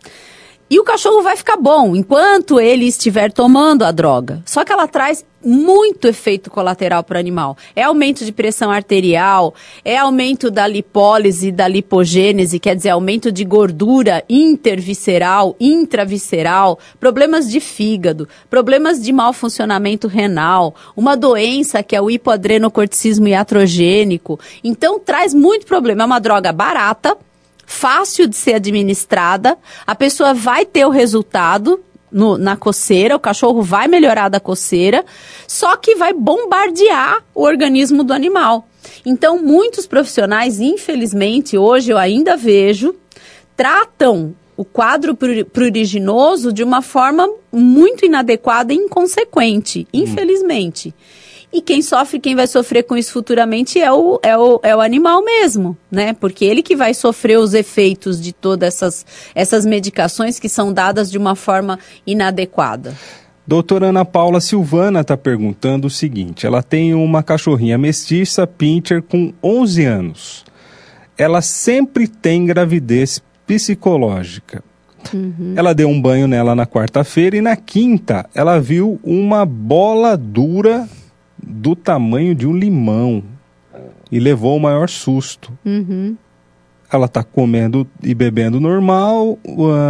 E 0.69 0.79
o 0.79 0.83
cachorro 0.83 1.21
vai 1.21 1.37
ficar 1.37 1.55
bom 1.55 1.95
enquanto 1.95 2.59
ele 2.59 2.85
estiver 2.85 3.31
tomando 3.31 3.83
a 3.83 3.91
droga. 3.91 4.41
Só 4.45 4.65
que 4.65 4.71
ela 4.71 4.85
traz 4.85 5.25
muito 5.43 6.07
efeito 6.07 6.49
colateral 6.51 7.03
para 7.03 7.15
o 7.15 7.19
animal. 7.19 7.55
É 7.73 7.83
aumento 7.83 8.25
de 8.25 8.33
pressão 8.33 8.69
arterial, 8.69 9.53
é 9.85 9.95
aumento 9.95 10.51
da 10.51 10.67
lipólise, 10.67 11.53
da 11.53 11.67
lipogênese, 11.69 12.59
quer 12.59 12.75
dizer, 12.75 12.89
aumento 12.89 13.31
de 13.31 13.45
gordura 13.45 14.23
intervisceral, 14.29 15.55
intravisceral, 15.57 16.77
problemas 16.99 17.49
de 17.49 17.61
fígado, 17.61 18.27
problemas 18.49 19.01
de 19.01 19.13
mau 19.13 19.31
funcionamento 19.31 20.07
renal, 20.07 20.75
uma 20.97 21.15
doença 21.15 21.81
que 21.81 21.95
é 21.95 22.01
o 22.01 22.11
hipoadrenocorticismo 22.11 23.29
iatrogênico. 23.29 24.37
Então 24.61 24.99
traz 24.99 25.33
muito 25.33 25.65
problema. 25.65 26.03
É 26.03 26.05
uma 26.05 26.19
droga 26.19 26.51
barata, 26.51 27.17
fácil 27.67 28.27
de 28.27 28.35
ser 28.35 28.55
administrada, 28.55 29.57
a 29.85 29.93
pessoa 29.93 30.33
vai 30.33 30.65
ter 30.65 30.85
o 30.85 30.89
resultado 30.89 31.83
no, 32.09 32.37
na 32.37 32.55
coceira, 32.55 33.15
o 33.15 33.19
cachorro 33.19 33.61
vai 33.61 33.89
melhorar 33.89 34.29
da 34.29 34.39
coceira, 34.39 35.05
só 35.45 35.75
que 35.75 35.93
vai 35.93 36.13
bombardear 36.13 37.21
o 37.35 37.43
organismo 37.43 38.05
do 38.05 38.13
animal. 38.13 38.67
Então, 39.05 39.43
muitos 39.43 39.85
profissionais, 39.85 40.61
infelizmente, 40.61 41.57
hoje 41.57 41.91
eu 41.91 41.97
ainda 41.97 42.37
vejo, 42.37 42.95
tratam 43.55 44.33
o 44.55 44.63
quadro 44.63 45.15
pruriginoso 45.51 46.53
de 46.53 46.63
uma 46.63 46.81
forma 46.81 47.29
muito 47.51 48.05
inadequada 48.05 48.73
e 48.73 48.77
inconsequente, 48.77 49.85
hum. 49.93 49.99
E 51.51 51.61
quem 51.61 51.81
sofre, 51.81 52.19
quem 52.19 52.35
vai 52.35 52.45
sofrer 52.45 52.83
com 52.83 52.97
isso 52.97 53.13
futuramente 53.13 53.79
é 53.79 53.91
o, 53.91 54.19
é 54.21 54.37
o, 54.37 54.59
é 54.63 54.75
o 54.75 54.81
animal 54.81 55.23
mesmo, 55.23 55.77
né? 55.89 56.13
Porque 56.13 56.43
ele 56.43 56.61
que 56.61 56.75
vai 56.75 56.93
sofrer 56.93 57.39
os 57.39 57.53
efeitos 57.53 58.21
de 58.21 58.33
todas 58.33 58.67
essas, 58.67 59.05
essas 59.33 59.65
medicações 59.65 60.39
que 60.39 60.49
são 60.49 60.73
dadas 60.73 61.09
de 61.09 61.17
uma 61.17 61.35
forma 61.35 61.79
inadequada. 62.05 62.93
Doutora 63.47 63.87
Ana 63.87 64.03
Paula 64.03 64.41
Silvana 64.41 64.99
está 64.99 65.15
perguntando 65.15 65.87
o 65.87 65.89
seguinte: 65.89 66.45
ela 66.45 66.61
tem 66.61 66.93
uma 66.93 67.23
cachorrinha 67.23 67.77
mestiça, 67.77 68.45
pincher, 68.45 69.01
com 69.01 69.33
11 69.41 69.85
anos. 69.85 70.45
Ela 71.17 71.41
sempre 71.41 72.09
tem 72.09 72.45
gravidez 72.45 73.21
psicológica. 73.47 74.61
Uhum. 75.13 75.53
Ela 75.55 75.73
deu 75.73 75.87
um 75.87 76.01
banho 76.01 76.27
nela 76.27 76.53
na 76.53 76.67
quarta-feira 76.67 77.37
e 77.37 77.41
na 77.41 77.55
quinta 77.55 78.29
ela 78.35 78.59
viu 78.59 78.99
uma 79.01 79.45
bola 79.45 80.17
dura 80.17 80.87
do 81.41 81.75
tamanho 81.75 82.33
de 82.33 82.47
um 82.47 82.53
limão 82.53 83.23
e 84.11 84.19
levou 84.19 84.57
o 84.57 84.59
maior 84.59 84.89
susto. 84.89 85.51
Uhum. 85.65 86.15
Ela 86.89 87.05
está 87.05 87.21
comendo 87.21 87.85
e 88.01 88.15
bebendo 88.15 88.61
normal, 88.61 89.37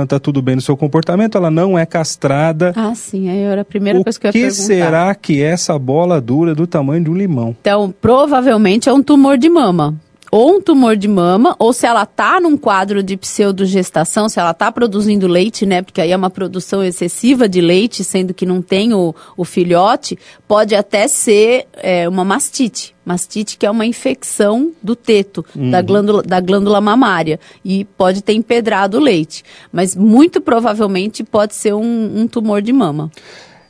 está 0.02 0.20
tudo 0.20 0.42
bem 0.42 0.56
no 0.56 0.62
seu 0.62 0.76
comportamento, 0.76 1.38
ela 1.38 1.52
não 1.52 1.78
é 1.78 1.86
castrada. 1.86 2.74
Ah, 2.76 2.96
sim, 2.96 3.30
aí 3.30 3.42
era 3.42 3.62
a 3.62 3.66
primeira 3.66 4.00
o 4.00 4.04
coisa 4.04 4.20
que 4.20 4.26
eu 4.26 4.30
ia 4.30 4.34
perguntar. 4.34 4.54
O 4.54 4.58
que 4.58 4.64
será 4.64 5.16
que 5.16 5.44
é 5.44 5.46
essa 5.46 5.78
bola 5.78 6.20
dura 6.20 6.56
do 6.56 6.66
tamanho 6.66 7.04
de 7.04 7.12
um 7.12 7.14
limão? 7.14 7.56
Então, 7.62 7.94
provavelmente 8.02 8.90
é 8.90 8.94
um 8.94 9.04
tumor 9.04 9.38
de 9.38 9.48
mama 9.48 9.96
ou 10.32 10.58
um 10.58 10.62
tumor 10.62 10.96
de 10.96 11.08
mama, 11.08 11.56
ou 11.60 11.72
se 11.74 11.86
ela 11.86 12.04
está 12.04 12.40
num 12.40 12.58
quadro 12.58 13.02
de 13.02 13.16
pseudogestação, 13.16 14.28
se 14.28 14.40
ela 14.40 14.52
está 14.52 14.72
produzindo 14.72 15.28
leite, 15.28 15.66
né? 15.66 15.82
Porque 15.82 16.02
aí 16.02 16.12
é 16.12 16.18
uma 16.18 16.30
produção 16.30 16.84
excessiva 16.84 17.48
de 17.48 17.62
leite, 17.62 18.04
sendo 18.04 18.34
que 18.34 18.46
não 18.46 18.62
tem 18.62 18.94
o, 18.94 19.16
o 19.36 19.46
filhote, 19.46 20.18
pode 20.48 20.76
até 20.76 21.08
ser 21.08 21.68
é, 21.74 22.08
uma 22.08 22.26
mastite. 22.26 22.96
Mastite 23.06 23.58
que 23.58 23.66
é 23.66 23.72
uma 23.72 23.86
infecção 23.86 24.72
do 24.84 24.94
teto, 24.94 25.46
uhum. 25.56 25.72
da, 25.72 25.82
glândula, 25.82 26.22
da 26.22 26.42
glândula 26.42 26.82
mamária, 26.82 27.40
e 27.64 27.86
pode 27.86 28.22
ter 28.22 28.34
empedrado 28.34 28.98
o 28.98 29.02
leite. 29.02 29.46
Mas 29.72 29.96
muito 29.96 30.42
provavelmente 30.42 31.24
pode 31.24 31.56
ser 31.56 31.74
um, 31.74 32.22
um 32.22 32.28
tumor 32.28 32.62
de 32.62 32.74
mama. 32.74 33.10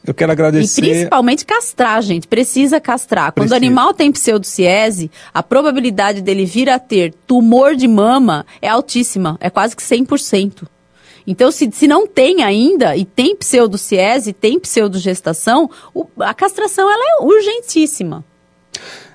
Eu 0.07 0.13
quero 0.13 0.31
agradecer. 0.31 0.79
E 0.79 0.89
principalmente 0.89 1.45
castrar, 1.45 2.01
gente. 2.01 2.29
Precisa 2.29 2.79
castrar. 2.79 3.33
Precisa. 3.33 3.49
Quando 3.49 3.51
o 3.51 3.55
animal 3.55 3.93
tem 3.93 4.09
pseudociese, 4.09 5.11
a 5.33 5.43
probabilidade 5.43 6.21
dele 6.21 6.45
vir 6.45 6.69
a 6.69 6.79
ter 6.79 7.13
tumor 7.27 7.75
de 7.75 7.89
mama 7.89 8.45
é 8.61 8.69
altíssima. 8.69 9.37
É 9.41 9.49
quase 9.49 9.75
que 9.75 9.83
100%. 9.83 10.65
Então, 11.27 11.51
se, 11.51 11.69
se 11.73 11.89
não 11.89 12.07
tem 12.07 12.41
ainda, 12.41 12.95
e 12.95 13.03
tem 13.03 13.35
pseudociese, 13.35 14.31
tem 14.31 14.57
pseudogestação, 14.57 15.69
o, 15.93 16.07
a 16.21 16.33
castração 16.33 16.89
ela 16.89 17.03
é 17.03 17.25
urgentíssima. 17.25 18.23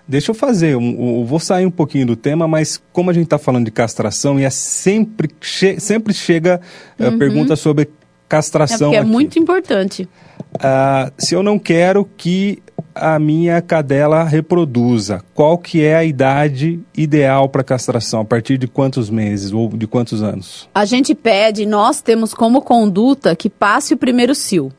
Deixa 0.07 0.31
eu 0.31 0.35
fazer, 0.35 0.76
vou 1.24 1.38
sair 1.38 1.64
um 1.64 1.70
pouquinho 1.70 2.05
do 2.05 2.16
tema, 2.16 2.46
mas 2.46 2.83
como 2.92 3.09
a 3.09 3.14
gente 3.14 3.24
está 3.24 3.38
falando 3.38 3.64
de 3.64 3.70
castração, 3.70 4.38
e 4.38 4.44
é 4.44 4.50
sempre, 4.50 5.31
che 5.40 5.81
sempre 5.81 6.12
chega 6.12 6.61
a 6.98 7.05
uhum. 7.05 7.18
pergunta 7.18 7.57
sobre 7.57 7.88
castração. 8.33 8.92
É, 8.92 8.97
porque 8.97 9.09
é 9.09 9.11
muito 9.11 9.38
importante. 9.38 10.09
Uh, 10.55 11.12
se 11.18 11.35
eu 11.35 11.42
não 11.42 11.59
quero 11.59 12.09
que 12.16 12.62
a 12.95 13.18
minha 13.18 13.61
cadela 13.62 14.23
reproduza, 14.25 15.23
qual 15.35 15.57
que 15.57 15.83
é 15.83 15.97
a 15.97 16.05
idade 16.05 16.81
ideal 16.97 17.49
para 17.49 17.62
castração? 17.62 18.21
A 18.21 18.25
partir 18.25 18.59
de 18.59 18.66
quantos 18.66 19.09
meses 19.11 19.53
ou 19.53 19.68
de 19.68 19.87
quantos 19.87 20.23
anos? 20.23 20.68
A 20.75 20.85
gente 20.85 21.14
pede, 21.14 21.64
nós 21.66 22.03
temos 22.03 22.35
como 22.35 22.61
conduta 22.61 23.35
que 23.37 23.49
passe 23.49 23.95
o 23.95 23.97
primeiro 23.97 24.35
cio. 24.35 24.71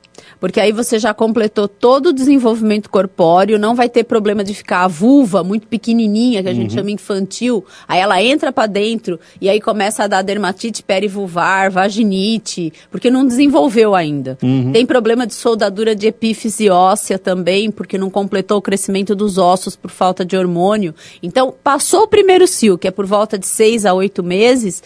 Porque 0.44 0.60
aí 0.60 0.74
você 0.74 1.00
já 1.00 1.14
completou 1.14 1.70
todo 1.70 2.08
o 2.08 2.14
desenvolvimento 2.14 2.90
corpóreo, 2.90 3.58
não 3.58 3.74
vai 3.74 3.88
ter 3.88 4.04
problema 4.04 4.44
de 4.44 4.54
ficar 4.54 4.84
a 4.84 4.90
vulva 4.90 5.42
muito 5.42 5.66
pequenininha, 5.68 6.44
que 6.44 6.50
a 6.50 6.54
gente 6.54 6.74
chama 6.74 6.92
infantil, 6.92 7.64
aí 7.88 8.02
ela 8.02 8.22
entra 8.22 8.52
para 8.52 8.68
dentro 8.68 9.18
e 9.40 9.48
aí 9.48 9.62
começa 9.62 10.04
a 10.04 10.08
dar 10.08 10.22
dermatite 10.22 10.84
perivulvar, 10.84 11.72
vaginite, 11.72 12.74
porque 12.92 13.10
não 13.10 13.26
desenvolveu 13.26 13.96
ainda. 13.96 14.38
Tem 14.74 14.86
problema 14.86 15.26
de 15.26 15.34
soldadura 15.34 15.96
de 15.96 16.08
epífise 16.08 16.70
óssea 16.70 17.18
também, 17.18 17.72
porque 17.72 17.98
não 17.98 18.10
completou 18.10 18.58
o 18.58 18.62
crescimento 18.62 19.16
dos 19.16 19.38
ossos 19.38 19.78
por 19.78 19.92
falta 19.92 20.26
de 20.26 20.36
hormônio. 20.36 20.94
Então, 21.24 21.54
passou 21.64 22.02
o 22.02 22.08
primeiro 22.10 22.46
cio, 22.48 22.78
que 22.78 22.90
é 22.90 22.92
por 22.92 23.06
volta 23.06 23.38
de 23.38 23.48
seis 23.48 23.86
a 23.86 23.94
oito 23.94 24.22
meses, 24.22 24.84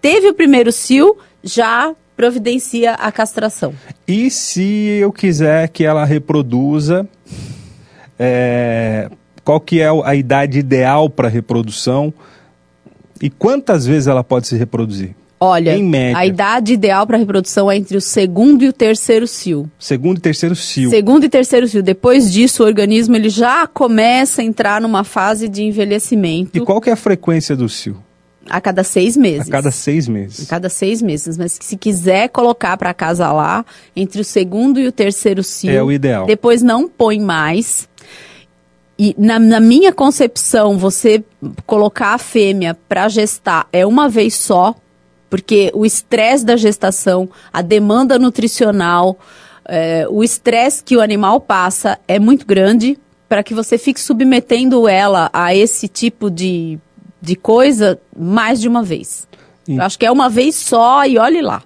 teve 0.00 0.28
o 0.28 0.34
primeiro 0.34 0.70
cio, 0.70 1.16
já 1.42 1.92
providencia 2.20 2.92
a 2.92 3.10
castração. 3.10 3.72
E 4.06 4.30
se 4.30 4.62
eu 5.00 5.10
quiser 5.10 5.68
que 5.70 5.86
ela 5.86 6.04
reproduza, 6.04 7.08
é, 8.18 9.08
qual 9.42 9.58
que 9.58 9.80
é 9.80 9.88
a 10.04 10.14
idade 10.14 10.58
ideal 10.58 11.08
para 11.08 11.28
reprodução 11.28 12.12
e 13.22 13.30
quantas 13.30 13.86
vezes 13.86 14.06
ela 14.06 14.22
pode 14.22 14.48
se 14.48 14.56
reproduzir? 14.56 15.14
Olha, 15.42 15.74
Em 15.74 15.82
média. 15.82 16.18
a 16.18 16.26
idade 16.26 16.74
ideal 16.74 17.06
para 17.06 17.16
reprodução 17.16 17.70
é 17.70 17.76
entre 17.78 17.96
o 17.96 18.00
segundo 18.02 18.62
e 18.62 18.68
o 18.68 18.72
terceiro 18.74 19.26
cio. 19.26 19.70
Segundo 19.78 20.18
e 20.18 20.20
terceiro 20.20 20.54
cio. 20.54 20.90
Segundo 20.90 21.24
e 21.24 21.28
terceiro 21.30 21.66
cio. 21.66 21.82
Depois 21.82 22.30
disso, 22.30 22.62
o 22.62 22.66
organismo 22.66 23.16
ele 23.16 23.30
já 23.30 23.66
começa 23.66 24.42
a 24.42 24.44
entrar 24.44 24.82
numa 24.82 25.04
fase 25.04 25.48
de 25.48 25.62
envelhecimento 25.62 26.58
E 26.58 26.60
qual 26.60 26.82
que 26.82 26.90
é 26.90 26.92
a 26.92 26.96
frequência 26.96 27.56
do 27.56 27.66
cio? 27.66 27.96
A 28.50 28.60
cada 28.60 28.82
seis 28.84 29.16
meses. 29.16 29.48
A 29.48 29.52
cada 29.52 29.70
seis 29.70 30.08
meses. 30.08 30.46
A 30.46 30.50
cada 30.50 30.68
seis 30.68 31.00
meses. 31.00 31.38
Mas 31.38 31.56
se 31.60 31.76
quiser 31.76 32.28
colocar 32.28 32.76
para 32.76 32.90
acasalar 32.90 33.64
entre 33.94 34.20
o 34.20 34.24
segundo 34.24 34.78
e 34.80 34.86
o 34.86 34.92
terceiro 34.92 35.42
cio, 35.42 35.70
É 35.70 35.82
o 35.82 35.90
ideal. 35.90 36.26
depois 36.26 36.62
não 36.62 36.88
põe 36.88 37.18
mais. 37.20 37.88
E 38.98 39.14
na, 39.16 39.38
na 39.38 39.60
minha 39.60 39.92
concepção, 39.92 40.76
você 40.76 41.24
colocar 41.64 42.14
a 42.14 42.18
fêmea 42.18 42.76
para 42.86 43.08
gestar 43.08 43.66
é 43.72 43.86
uma 43.86 44.08
vez 44.08 44.34
só, 44.34 44.74
porque 45.30 45.70
o 45.74 45.86
estresse 45.86 46.44
da 46.44 46.56
gestação, 46.56 47.28
a 47.50 47.62
demanda 47.62 48.18
nutricional, 48.18 49.18
eh, 49.66 50.06
o 50.10 50.22
estresse 50.22 50.84
que 50.84 50.96
o 50.96 51.00
animal 51.00 51.40
passa 51.40 51.98
é 52.06 52.18
muito 52.18 52.44
grande 52.44 52.98
para 53.26 53.42
que 53.42 53.54
você 53.54 53.78
fique 53.78 54.00
submetendo 54.00 54.86
ela 54.88 55.30
a 55.32 55.54
esse 55.54 55.86
tipo 55.86 56.28
de, 56.28 56.78
de 57.20 57.36
coisa 57.36 57.98
mais 58.16 58.60
de 58.60 58.68
uma 58.68 58.82
vez. 58.82 59.28
Acho 59.78 59.98
que 59.98 60.06
é 60.06 60.10
uma 60.10 60.28
vez 60.28 60.56
só 60.56 61.04
e 61.06 61.16
olhe 61.18 61.40
lá. 61.40 61.62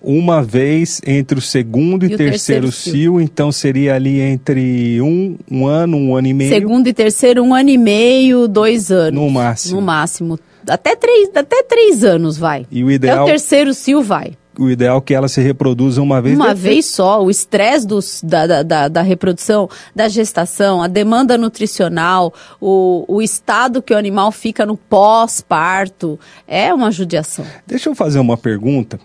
Uma 0.00 0.42
vez 0.42 1.00
entre 1.04 1.38
o 1.38 1.42
segundo 1.42 2.06
e, 2.06 2.10
E 2.10 2.14
o 2.14 2.16
terceiro, 2.16 2.66
terceiro 2.68 2.72
cio. 2.72 2.92
cio, 2.92 3.20
então 3.20 3.50
seria 3.50 3.96
ali 3.96 4.20
entre 4.20 5.00
um, 5.02 5.36
um 5.50 5.66
ano, 5.66 5.96
um 5.96 6.14
ano 6.14 6.28
e 6.28 6.32
meio. 6.32 6.54
Segundo 6.54 6.86
e 6.86 6.92
terceiro, 6.92 7.42
um 7.42 7.52
ano 7.52 7.68
e 7.68 7.76
meio, 7.76 8.46
dois 8.46 8.92
anos. 8.92 9.20
No 9.20 9.28
máximo. 9.28 9.80
No 9.80 9.86
máximo. 9.86 10.38
Até 10.68 10.94
três, 10.94 11.30
até 11.34 11.62
três 11.64 12.04
anos 12.04 12.38
vai. 12.38 12.64
E 12.70 12.82
o 12.84 12.86
Até 12.86 12.94
ideal, 12.94 13.24
o 13.24 13.26
terceiro 13.26 13.74
cio 13.74 14.00
vai. 14.00 14.32
O 14.58 14.68
ideal 14.68 14.98
é 14.98 15.00
que 15.00 15.14
ela 15.14 15.28
se 15.28 15.40
reproduza 15.40 16.02
uma 16.02 16.20
vez. 16.20 16.34
Uma 16.36 16.54
vez 16.54 16.86
só, 16.86 17.22
o 17.24 17.30
estresse 17.30 17.86
dos- 17.86 18.20
da, 18.22 18.46
da, 18.46 18.62
da, 18.62 18.88
da 18.88 19.02
reprodução, 19.02 19.68
da 19.94 20.08
gestação, 20.08 20.82
a 20.82 20.88
demanda 20.88 21.38
nutricional, 21.38 22.34
o, 22.60 23.04
o 23.08 23.22
estado 23.22 23.80
que 23.80 23.94
o 23.94 23.96
animal 23.96 24.32
fica 24.32 24.66
no 24.66 24.76
pós-parto, 24.76 26.18
é 26.46 26.72
uma 26.74 26.90
judiação. 26.90 27.44
Deixa 27.66 27.88
eu 27.88 27.94
fazer 27.94 28.18
uma 28.18 28.36
pergunta. 28.36 28.98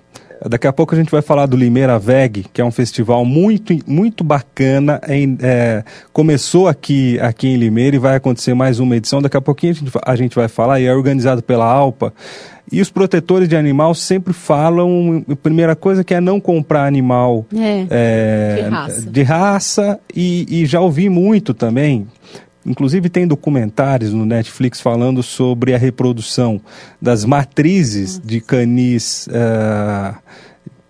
Daqui 0.48 0.68
a 0.68 0.74
pouco 0.74 0.94
a 0.94 0.98
gente 0.98 1.10
vai 1.12 1.22
falar 1.22 1.46
do 1.46 1.56
Limeira 1.56 1.98
Veg, 1.98 2.46
que 2.52 2.62
é 2.62 2.66
um 2.66 2.72
festival 2.72 3.24
muito, 3.24 3.74
muito 3.88 4.24
bacana. 4.24 5.00
Em, 5.08 5.38
é, 5.42 5.84
começou 6.12 6.68
aqui, 6.68 7.20
aqui 7.20 7.48
em 7.48 7.56
Limeira 7.58 7.96
e 7.96 8.00
vai 8.00 8.16
acontecer 8.16 8.54
mais 8.54 8.80
uma 8.80 8.96
edição. 8.96 9.22
Daqui 9.22 9.38
a 9.38 9.42
pouquinho 9.42 9.72
a 9.72 9.76
gente, 9.76 9.92
a 10.06 10.16
gente 10.16 10.36
vai 10.36 10.48
falar 10.48 10.80
e 10.80 10.86
é 10.86 10.94
organizado 10.94 11.42
pela 11.42 11.66
Alpa. 11.66 12.14
E 12.72 12.82
os 12.82 12.90
protetores 12.90 13.48
de 13.48 13.56
animal 13.56 13.94
sempre 13.94 14.34
falam, 14.34 15.24
a 15.30 15.36
primeira 15.36 15.76
coisa 15.76 16.04
que 16.04 16.14
é 16.14 16.20
não 16.22 16.40
comprar 16.40 16.86
animal 16.88 17.46
É. 17.56 17.86
é, 17.90 18.56
De 18.56 18.70
raça. 18.70 19.02
de 19.12 19.24
raça, 19.24 20.00
e, 20.16 20.62
e 20.62 20.66
já 20.66 20.80
ouvi 20.80 21.10
muito 21.10 21.54
também. 21.54 22.08
Inclusive 22.66 23.10
tem 23.10 23.28
documentários 23.28 24.14
no 24.14 24.26
Netflix 24.26 24.80
falando 24.80 25.22
sobre 25.22 25.74
a 25.74 25.78
reprodução 25.78 26.62
das 27.02 27.26
matrizes 27.26 28.20
de 28.24 28.40
canis 28.40 29.28
eh, 29.32 30.14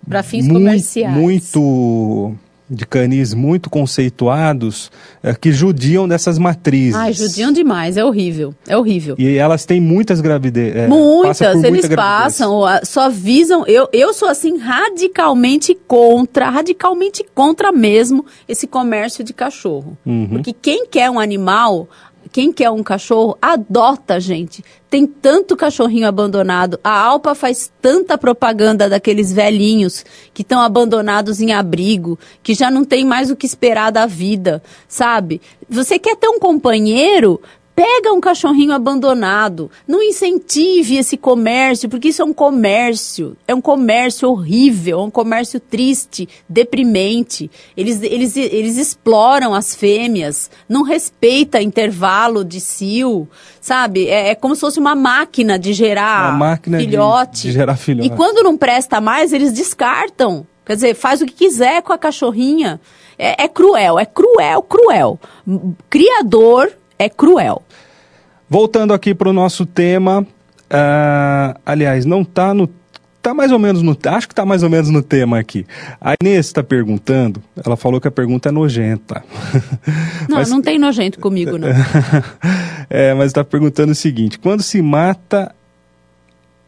Para 0.07 0.21
fins 0.21 0.45
mui- 0.45 0.53
comerciais. 0.55 1.15
muito 1.15 2.35
de 2.69 2.85
canis 2.85 3.33
muito 3.33 3.69
conceituados 3.69 4.91
eh, 5.21 5.35
que 5.35 5.51
judiam 5.51 6.07
dessas 6.07 6.37
matrizes. 6.37 6.95
Ai, 6.95 7.13
judiam 7.13 7.51
demais, 7.51 7.97
é 7.97 8.05
horrível. 8.05 8.53
É 8.67 8.77
horrível. 8.77 9.15
E 9.19 9.37
elas 9.37 9.65
têm 9.65 9.81
muitas 9.81 10.21
gravidez. 10.21 10.75
eh, 10.75 10.87
Muitas, 10.87 11.39
passam 11.39 11.61
por 11.61 11.67
eles 11.67 11.81
muita 11.81 11.95
passam, 11.95 12.61
só 12.83 13.09
visam. 13.09 13.65
Eu, 13.67 13.87
eu 13.91 14.13
sou 14.13 14.27
assim 14.27 14.57
radicalmente 14.57 15.77
contra, 15.87 16.49
radicalmente 16.49 17.25
contra 17.35 17.71
mesmo 17.71 18.25
esse 18.47 18.65
comércio 18.67 19.23
de 19.23 19.33
cachorro. 19.33 19.97
Uhum. 20.05 20.27
Porque 20.29 20.53
quem 20.53 20.85
quer 20.87 21.09
um 21.09 21.19
animal, 21.19 21.87
quem 22.33 22.51
quer 22.51 22.71
um 22.71 22.81
cachorro, 22.81 23.37
adota, 23.39 24.19
gente. 24.19 24.65
Tem 24.89 25.05
tanto 25.05 25.55
cachorrinho 25.55 26.07
abandonado. 26.07 26.79
A 26.83 26.89
Alpa 26.89 27.35
faz 27.35 27.71
tanta 27.79 28.17
propaganda 28.17 28.89
daqueles 28.89 29.31
velhinhos 29.31 30.03
que 30.33 30.41
estão 30.41 30.59
abandonados 30.59 31.39
em 31.39 31.53
abrigo, 31.53 32.17
que 32.41 32.55
já 32.55 32.71
não 32.71 32.83
tem 32.83 33.05
mais 33.05 33.29
o 33.29 33.35
que 33.35 33.45
esperar 33.45 33.91
da 33.91 34.07
vida, 34.07 34.63
sabe? 34.87 35.41
Você 35.69 35.99
quer 35.99 36.15
ter 36.15 36.27
um 36.27 36.39
companheiro? 36.39 37.39
Pega 37.75 38.13
um 38.13 38.21
cachorrinho 38.21 38.71
abandonado, 38.71 39.71
não 39.87 40.01
incentive 40.03 40.95
esse 40.95 41.17
comércio, 41.17 41.89
porque 41.89 42.09
isso 42.09 42.21
é 42.21 42.25
um 42.25 42.31
comércio, 42.33 43.35
é 43.47 43.55
um 43.55 43.59
comércio 43.61 44.29
horrível, 44.29 44.99
é 44.99 45.03
um 45.03 45.09
comércio 45.09 45.59
triste, 45.59 46.29
deprimente. 46.47 47.49
Eles, 47.75 48.01
eles, 48.03 48.37
eles 48.37 48.77
exploram 48.77 49.55
as 49.55 49.73
fêmeas, 49.75 50.51
não 50.69 50.83
respeita 50.83 51.59
intervalo 51.61 52.45
de 52.45 52.59
cio, 52.59 53.27
sabe? 53.59 54.07
É, 54.07 54.29
é 54.29 54.35
como 54.35 54.53
se 54.53 54.61
fosse 54.61 54.79
uma 54.79 54.93
máquina 54.93 55.57
de 55.57 55.73
gerar 55.73 56.29
Uma 56.29 56.37
máquina 56.49 56.77
de- 56.77 56.85
filhote. 56.85 57.41
de 57.47 57.51
gerar 57.53 57.75
filhote. 57.75 58.07
E 58.07 58.15
quando 58.15 58.43
não 58.43 58.55
presta 58.55 59.01
mais, 59.01 59.33
eles 59.33 59.51
descartam. 59.51 60.45
Quer 60.63 60.75
dizer, 60.75 60.93
faz 60.95 61.21
o 61.21 61.25
que 61.25 61.33
quiser 61.33 61.81
com 61.81 61.91
a 61.91 61.97
cachorrinha. 61.97 62.79
É, 63.17 63.43
é 63.43 63.47
cruel, 63.47 63.97
é 63.99 64.05
cruel, 64.05 64.61
cruel. 64.61 65.19
Criador 65.89 66.71
é 67.03 67.09
cruel. 67.09 67.61
Voltando 68.49 68.93
aqui 68.93 69.13
para 69.15 69.29
o 69.29 69.33
nosso 69.33 69.65
tema, 69.65 70.25
ah, 70.69 71.57
aliás, 71.65 72.05
não 72.05 72.21
está 72.21 72.53
no. 72.53 72.69
Tá 73.21 73.33
mais 73.33 73.51
ou 73.53 73.59
menos 73.59 73.81
no. 73.81 73.97
Acho 74.07 74.27
que 74.27 74.35
tá 74.35 74.45
mais 74.45 74.63
ou 74.63 74.69
menos 74.69 74.89
no 74.89 75.01
tema 75.01 75.39
aqui. 75.39 75.65
A 76.01 76.13
Inês 76.21 76.47
está 76.47 76.61
perguntando, 76.61 77.41
ela 77.65 77.77
falou 77.77 78.01
que 78.01 78.07
a 78.07 78.11
pergunta 78.11 78.49
é 78.49 78.51
nojenta. 78.51 79.23
Não, 80.27 80.37
Mas- 80.37 80.49
não 80.49 80.61
tem 80.61 80.77
nojento 80.79 81.19
comigo, 81.19 81.57
não. 81.57 81.67
é, 82.89 83.13
mas 83.13 83.27
está 83.27 83.43
perguntando 83.43 83.91
o 83.91 83.95
seguinte: 83.95 84.39
quando 84.39 84.61
se 84.63 84.81
mata 84.81 85.53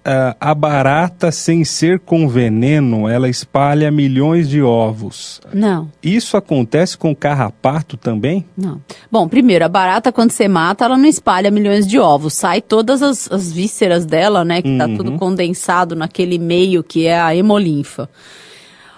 ah, 0.06 0.36
a 0.40 0.54
barata 0.54 1.32
sem 1.32 1.66
ser 1.66 2.00
com 2.00 2.28
veneno, 2.28 3.10
ela 3.10 3.28
espalha 3.28 3.90
milhões 3.90 4.48
de 4.48 4.62
ovos. 4.62 5.42
Não, 5.52 5.90
Isso 6.04 6.38
acontece 6.38 6.96
com 6.96 7.16
carrapato 7.16 7.98
também? 7.98 8.46
não. 8.56 8.80
Bom, 9.12 9.28
primeiro, 9.28 9.66
a 9.66 9.70
barata, 9.70 10.12
quando 10.12 10.32
você 10.32 10.48
mata, 10.48 10.86
ela 10.86 10.98
não 10.98 11.06
espalha 11.06 11.50
milhões 11.50 11.88
de 11.88 11.98
ovos. 11.98 12.34
Sai 12.34 12.62
todas 12.62 13.02
as, 13.02 13.32
as 13.32 13.52
vísceras 13.52 14.06
dela, 14.06 14.44
né? 14.46 14.62
Que 14.62 14.78
tá 14.78 14.88
tudo 14.88 15.14
condensado 15.14 15.96
naquele 15.96 16.38
meio 16.38 16.84
que 16.84 17.08
é 17.08 17.20
a 17.20 17.36
hemolinfa. 17.36 18.10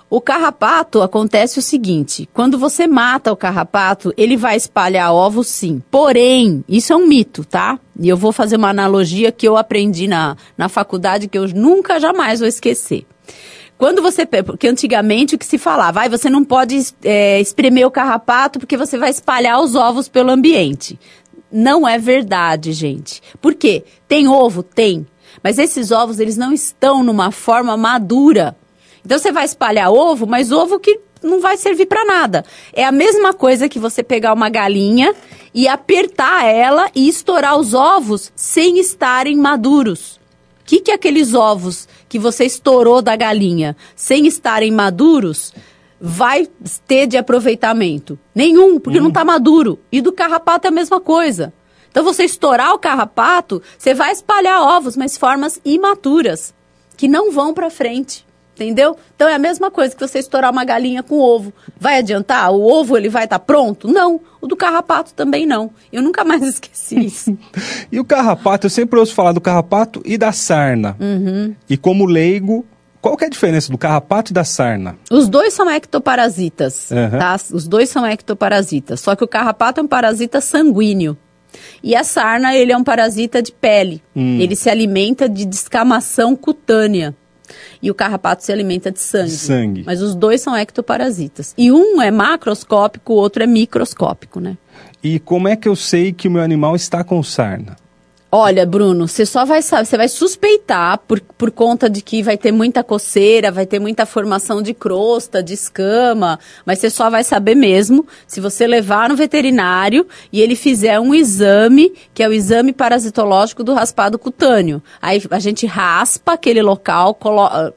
O 0.10 0.22
carrapato 0.22 1.02
acontece 1.02 1.60
o 1.60 1.62
seguinte: 1.62 2.30
quando 2.34 2.58
você 2.58 2.88
mata 2.88 3.32
o 3.32 3.36
carrapato, 3.36 4.13
ele 4.15 4.38
vai 4.38 4.56
espalhar 4.56 5.13
ovos 5.13 5.48
sim. 5.48 5.82
Porém, 5.91 6.63
isso 6.67 6.93
é 6.93 6.96
um 6.96 7.08
mito, 7.08 7.43
tá? 7.43 7.78
E 8.00 8.08
eu 8.08 8.15
vou 8.15 8.32
fazer 8.32 8.56
uma 8.56 8.70
analogia 8.70 9.32
que 9.32 9.48
eu 9.48 9.58
aprendi 9.58 10.08
na, 10.08 10.38
na 10.58 10.70
faculdade 10.70 11.28
que 11.28 11.38
eu 11.38 11.48
nunca 11.50 12.00
jamais 12.00 12.39
vou 12.39 12.48
esquecer. 12.48 13.06
Quando 13.78 14.02
você. 14.02 14.26
Porque 14.26 14.67
antigamente 14.67 15.36
o 15.36 15.38
que 15.38 15.46
se 15.46 15.58
falava, 15.58 16.00
vai, 16.00 16.10
você 16.10 16.30
não 16.30 16.43
pode 16.43 16.88
é, 17.04 17.41
espremer 17.41 17.86
o 17.86 17.91
carrapato 17.91 18.60
porque 18.60 18.78
você 18.78 18.98
vai 18.98 19.10
espalhar 19.10 19.60
os 19.62 19.76
ovos 19.76 20.08
pelo 20.08 20.32
ambiente. 20.32 20.98
Não 21.52 21.88
é 21.88 21.98
verdade, 21.98 22.72
gente. 22.72 23.22
Por 23.41 23.54
quê? 23.54 23.84
Tem 24.08 24.28
ovo? 24.28 24.63
Tem. 24.63 25.06
Mas 25.43 25.60
esses 25.60 25.91
ovos, 25.91 26.20
eles 26.20 26.38
não 26.38 26.52
estão 26.52 27.04
numa 27.04 27.30
forma 27.30 27.76
madura. 27.78 28.56
Então 29.08 29.17
você 29.17 29.32
vai 29.32 29.46
espalhar 29.46 29.89
ovo, 29.89 30.28
mas 30.28 30.52
ovo 30.52 30.78
que 30.82 31.00
não 31.24 31.39
vai 31.39 31.56
servir 31.56 31.86
para 31.86 32.04
nada. 32.04 32.43
É 32.74 32.84
a 32.84 32.91
mesma 32.91 33.34
coisa 33.34 33.70
que 33.70 33.80
você 33.80 34.04
pegar 34.04 34.34
uma 34.34 34.50
galinha 34.50 35.15
e 35.54 35.65
apertar 35.65 36.43
ela 36.43 36.91
e 36.93 37.08
estourar 37.08 37.58
os 37.58 37.74
ovos 37.74 38.34
sem 38.36 38.78
estarem 38.80 39.38
maduros. 39.38 40.20
O 40.60 40.65
que, 40.65 40.82
que 40.82 40.91
aqueles 40.91 41.34
ovos 41.34 41.88
que 42.10 42.20
você 42.20 42.43
estourou 42.43 43.02
da 43.02 43.15
galinha 43.15 43.78
sem 43.96 44.28
estarem 44.28 44.74
maduros 44.74 45.54
vai 46.02 46.46
ter 46.86 47.08
de 47.08 47.15
aproveitamento? 47.15 48.20
Nenhum, 48.36 48.78
porque 48.78 49.00
não 49.00 49.08
está 49.08 49.24
maduro. 49.24 49.80
E 49.89 50.01
do 50.01 50.12
carrapato 50.12 50.68
é 50.68 50.70
a 50.70 50.74
mesma 50.74 50.99
coisa. 50.99 51.53
Então, 51.89 52.03
você 52.03 52.26
estourar 52.26 52.74
o 52.74 52.78
carrapato, 52.78 53.62
você 53.78 53.93
vai 53.93 54.12
espalhar 54.12 54.62
ovos, 54.62 54.97
mas 54.97 55.16
formas 55.16 55.62
imaturas, 55.64 56.53
que 56.97 57.08
não 57.08 57.32
vão 57.32 57.53
para 57.53 57.70
frente. 57.70 58.26
Entendeu? 58.58 58.97
Então 59.16 59.30
é 59.30 59.36
a 59.36 59.39
mesma 59.39 59.70
coisa 59.70 59.95
que 59.95 60.01
você 60.05 60.18
estourar 60.18 60.51
uma 60.51 60.66
galinha 60.66 61.03
com 61.03 61.20
ovo. 61.20 61.53
Vai 61.80 61.99
adiantar? 61.99 62.51
O 62.51 62.64
ovo 62.64 62.97
ele 62.97 63.08
vai 63.08 63.26
estar 63.26 63.38
tá 63.38 63.45
pronto? 63.45 63.88
Não. 63.88 64.20
O 64.41 64.47
do 64.47 64.55
carrapato 64.55 65.14
também 65.14 65.45
não. 65.45 65.70
Eu 65.93 66.01
nunca 66.01 66.24
mais 66.24 66.41
esqueci 66.43 67.05
isso. 67.05 67.38
e 67.91 67.99
o 67.99 68.05
carrapato, 68.05 68.66
eu 68.66 68.72
sempre 68.72 68.99
ouço 68.99 69.14
falar 69.14 69.32
do 69.32 69.39
carrapato 69.39 70.01
e 70.03 70.18
da 70.18 70.32
sarna. 70.32 70.97
Uhum. 70.99 71.53
E 71.70 71.78
como 71.78 72.05
leigo, 72.05 72.66
qual 72.99 73.16
que 73.16 73.26
é 73.26 73.28
a 73.28 73.30
diferença 73.30 73.72
do 73.72 73.78
carrapato 73.78 74.32
e 74.32 74.34
da 74.34 74.43
sarna? 74.43 74.97
Os 75.12 75.30
dois 75.30 75.53
são 75.53 75.70
ectoparasitas, 75.70 76.89
uhum. 76.89 77.20
tá? 77.20 77.36
Os 77.53 77.68
dois 77.68 77.89
são 77.89 78.05
ectoparasitas. 78.05 78.99
Só 79.01 79.16
que 79.16 79.24
o 79.24 79.28
carrapato 79.28 79.80
é 79.80 79.84
um 79.84 79.88
parasita 79.88 80.41
sanguíneo. 80.41 81.16
E 81.84 81.95
a 81.95 82.03
sarna, 82.03 82.55
ele 82.55 82.72
é 82.72 82.78
um 82.78 82.84
parasita 82.84 83.41
de 83.41 83.51
pele. 83.51 84.01
Hum. 84.16 84.39
Ele 84.39 84.55
se 84.55 84.70
alimenta 84.70 85.30
de 85.30 85.45
descamação 85.45 86.36
cutânea. 86.36 87.16
E 87.82 87.91
o 87.91 87.95
carrapato 87.95 88.43
se 88.43 88.51
alimenta 88.51 88.91
de 88.91 88.99
sangue. 88.99 89.32
sangue. 89.32 89.84
Mas 89.86 90.01
os 90.01 90.15
dois 90.15 90.41
são 90.41 90.55
ectoparasitas. 90.55 91.53
E 91.57 91.71
um 91.71 92.01
é 92.01 92.11
macroscópico, 92.11 93.13
o 93.13 93.15
outro 93.15 93.43
é 93.43 93.47
microscópico, 93.47 94.39
né? 94.39 94.57
E 95.03 95.19
como 95.19 95.47
é 95.47 95.55
que 95.55 95.67
eu 95.67 95.75
sei 95.75 96.11
que 96.11 96.28
o 96.28 96.32
meu 96.32 96.41
animal 96.41 96.75
está 96.75 97.03
com 97.03 97.21
sarna? 97.21 97.75
Olha, 98.30 98.65
Bruno, 98.65 99.07
você 99.07 99.25
só 99.25 99.45
vai 99.45 99.61
saber, 99.61 99.86
você 99.86 99.95
vai 99.95 100.09
suspeitar 100.09 100.99
por, 101.07 101.21
por 101.21 101.49
conta 101.49 101.89
de 101.89 102.01
que 102.01 102.21
vai 102.21 102.38
ter 102.38 102.51
muita 102.51 102.84
coceira, 102.84 103.49
vai 103.49 103.65
ter 103.65 103.80
muita 103.80 104.05
formação 104.05 104.61
de 104.61 104.73
crosta, 104.73 105.41
de 105.41 105.53
escama, 105.53 106.38
mas 106.65 106.80
você 106.80 106.89
só 106.89 107.09
vai 107.09 107.23
saber 107.23 107.55
mesmo 107.55 108.05
se 108.28 108.41
você 108.41 108.67
levar 108.67 109.07
no 109.07 109.15
veterinário 109.15 110.05
e 110.30 110.41
ele 110.41 110.57
fizer 110.57 110.99
um 110.99 111.15
exame, 111.15 111.93
que 112.13 112.21
é 112.21 112.28
o 112.28 112.34
exame 112.34 112.73
parasitológico 112.73 113.63
do 113.63 113.73
raspado 113.73 114.19
cutâneo. 114.19 114.84
Aí 115.01 115.23
a 115.32 115.39
gente 115.39 115.65
raspa 115.65 116.34
aquele 116.34 116.61
local 116.61 117.17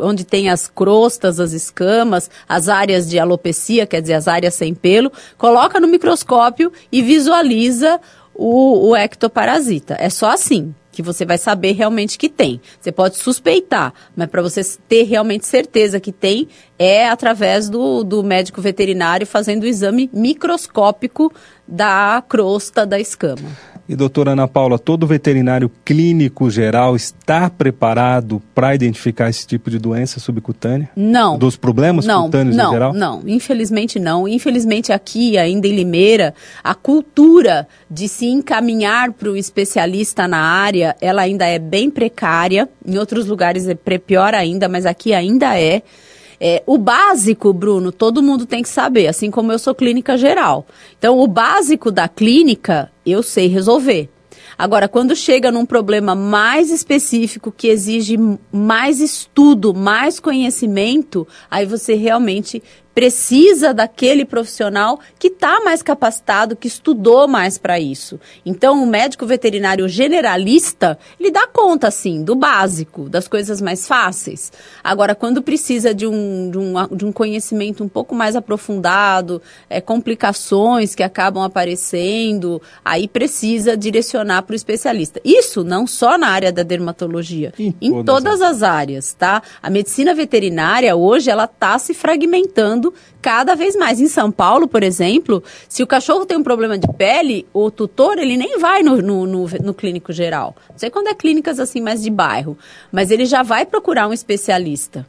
onde 0.00 0.24
tem 0.24 0.50
as 0.50 0.66
crostas, 0.66 1.38
as 1.38 1.52
escamas, 1.52 2.28
as 2.48 2.68
áreas 2.68 3.08
de 3.08 3.20
alopecia, 3.20 3.86
quer 3.86 4.00
dizer, 4.00 4.14
as 4.14 4.26
áreas 4.26 4.54
sem 4.54 4.74
pelo, 4.74 5.12
coloca 5.38 5.78
no 5.78 5.86
microscópio 5.86 6.72
e 6.90 7.02
visualiza 7.02 8.00
o, 8.40 8.88
o 8.88 8.96
ectoparasita. 8.96 9.96
É 10.00 10.08
só 10.08 10.30
assim 10.30 10.74
que 10.90 11.02
você 11.02 11.26
vai 11.26 11.36
saber 11.36 11.72
realmente 11.72 12.18
que 12.18 12.28
tem. 12.28 12.58
Você 12.80 12.90
pode 12.90 13.16
suspeitar, 13.16 13.92
mas 14.16 14.28
para 14.28 14.40
você 14.40 14.62
ter 14.88 15.02
realmente 15.02 15.46
certeza 15.46 16.00
que 16.00 16.10
tem, 16.10 16.48
é 16.78 17.06
através 17.06 17.68
do, 17.68 18.02
do 18.02 18.24
médico 18.24 18.62
veterinário 18.62 19.26
fazendo 19.26 19.64
o 19.64 19.66
exame 19.66 20.08
microscópico 20.12 21.30
da 21.68 22.24
crosta 22.26 22.86
da 22.86 22.98
escama. 22.98 23.48
E 23.90 23.96
doutora 23.96 24.30
Ana 24.30 24.46
Paula, 24.46 24.78
todo 24.78 25.04
veterinário 25.04 25.68
clínico 25.84 26.48
geral 26.48 26.94
está 26.94 27.50
preparado 27.50 28.40
para 28.54 28.72
identificar 28.72 29.28
esse 29.28 29.44
tipo 29.44 29.68
de 29.68 29.80
doença 29.80 30.20
subcutânea? 30.20 30.88
Não. 30.94 31.36
Dos 31.36 31.56
problemas 31.56 32.06
não, 32.06 32.26
cutâneos 32.26 32.54
não, 32.54 32.68
em 32.68 32.72
geral? 32.72 32.92
Não, 32.94 33.20
infelizmente 33.26 33.98
não. 33.98 34.28
Infelizmente 34.28 34.92
aqui, 34.92 35.36
ainda 35.36 35.66
em 35.66 35.74
Limeira, 35.74 36.36
a 36.62 36.72
cultura 36.72 37.66
de 37.90 38.06
se 38.06 38.26
encaminhar 38.26 39.10
para 39.10 39.28
o 39.28 39.36
especialista 39.36 40.28
na 40.28 40.38
área, 40.38 40.94
ela 41.00 41.22
ainda 41.22 41.44
é 41.44 41.58
bem 41.58 41.90
precária. 41.90 42.68
Em 42.86 42.96
outros 42.96 43.26
lugares 43.26 43.66
é 43.66 43.74
pior 43.74 44.36
ainda, 44.36 44.68
mas 44.68 44.86
aqui 44.86 45.12
ainda 45.12 45.58
é. 45.58 45.82
É, 46.40 46.62
o 46.66 46.78
básico, 46.78 47.52
Bruno, 47.52 47.92
todo 47.92 48.22
mundo 48.22 48.46
tem 48.46 48.62
que 48.62 48.68
saber, 48.68 49.06
assim 49.06 49.30
como 49.30 49.52
eu 49.52 49.58
sou 49.58 49.74
clínica 49.74 50.16
geral. 50.16 50.66
Então, 50.98 51.20
o 51.20 51.26
básico 51.26 51.90
da 51.90 52.08
clínica, 52.08 52.90
eu 53.04 53.22
sei 53.22 53.46
resolver. 53.46 54.08
Agora, 54.56 54.88
quando 54.88 55.14
chega 55.16 55.50
num 55.50 55.64
problema 55.66 56.14
mais 56.14 56.70
específico 56.70 57.52
que 57.54 57.68
exige 57.68 58.18
mais 58.52 59.00
estudo, 59.00 59.74
mais 59.74 60.20
conhecimento, 60.20 61.26
aí 61.50 61.64
você 61.64 61.94
realmente 61.94 62.62
precisa 63.00 63.72
daquele 63.72 64.26
profissional 64.26 65.00
que 65.18 65.28
está 65.28 65.58
mais 65.64 65.80
capacitado, 65.80 66.54
que 66.54 66.68
estudou 66.68 67.26
mais 67.26 67.56
para 67.56 67.80
isso. 67.80 68.20
Então, 68.44 68.82
o 68.82 68.86
médico 68.86 69.24
veterinário 69.24 69.88
generalista, 69.88 70.98
ele 71.18 71.30
dá 71.30 71.46
conta, 71.46 71.88
assim, 71.88 72.22
do 72.22 72.34
básico, 72.34 73.08
das 73.08 73.26
coisas 73.26 73.58
mais 73.62 73.88
fáceis. 73.88 74.52
Agora, 74.84 75.14
quando 75.14 75.40
precisa 75.40 75.94
de 75.94 76.06
um, 76.06 76.50
de 76.50 76.58
um, 76.58 76.74
de 76.94 77.06
um 77.06 77.10
conhecimento 77.10 77.82
um 77.82 77.88
pouco 77.88 78.14
mais 78.14 78.36
aprofundado, 78.36 79.40
é, 79.70 79.80
complicações 79.80 80.94
que 80.94 81.02
acabam 81.02 81.42
aparecendo, 81.42 82.60
aí 82.84 83.08
precisa 83.08 83.78
direcionar 83.78 84.42
para 84.42 84.52
o 84.52 84.56
especialista. 84.56 85.22
Isso 85.24 85.64
não 85.64 85.86
só 85.86 86.18
na 86.18 86.28
área 86.28 86.52
da 86.52 86.62
dermatologia, 86.62 87.54
em, 87.58 87.74
em 87.80 88.04
todas, 88.04 88.24
todas 88.24 88.42
as 88.42 88.62
áreas, 88.62 89.14
tá? 89.14 89.42
A 89.62 89.70
medicina 89.70 90.14
veterinária, 90.14 90.94
hoje, 90.94 91.30
ela 91.30 91.44
está 91.44 91.78
se 91.78 91.94
fragmentando 91.94 92.89
cada 93.20 93.54
vez 93.54 93.76
mais. 93.76 94.00
Em 94.00 94.08
São 94.08 94.30
Paulo, 94.30 94.68
por 94.68 94.82
exemplo, 94.82 95.42
se 95.68 95.82
o 95.82 95.86
cachorro 95.86 96.24
tem 96.26 96.36
um 96.36 96.42
problema 96.42 96.76
de 96.78 96.86
pele, 96.94 97.46
o 97.52 97.70
tutor 97.70 98.18
ele 98.18 98.36
nem 98.36 98.58
vai 98.58 98.82
no, 98.82 99.00
no, 99.02 99.26
no, 99.26 99.46
no 99.62 99.74
clínico 99.74 100.12
geral. 100.12 100.56
Não 100.70 100.78
sei 100.78 100.90
quando 100.90 101.08
é 101.08 101.14
clínicas 101.14 101.60
assim 101.60 101.80
mais 101.80 102.02
de 102.02 102.10
bairro, 102.10 102.58
mas 102.90 103.10
ele 103.10 103.24
já 103.24 103.42
vai 103.42 103.66
procurar 103.66 104.08
um 104.08 104.12
especialista. 104.12 105.06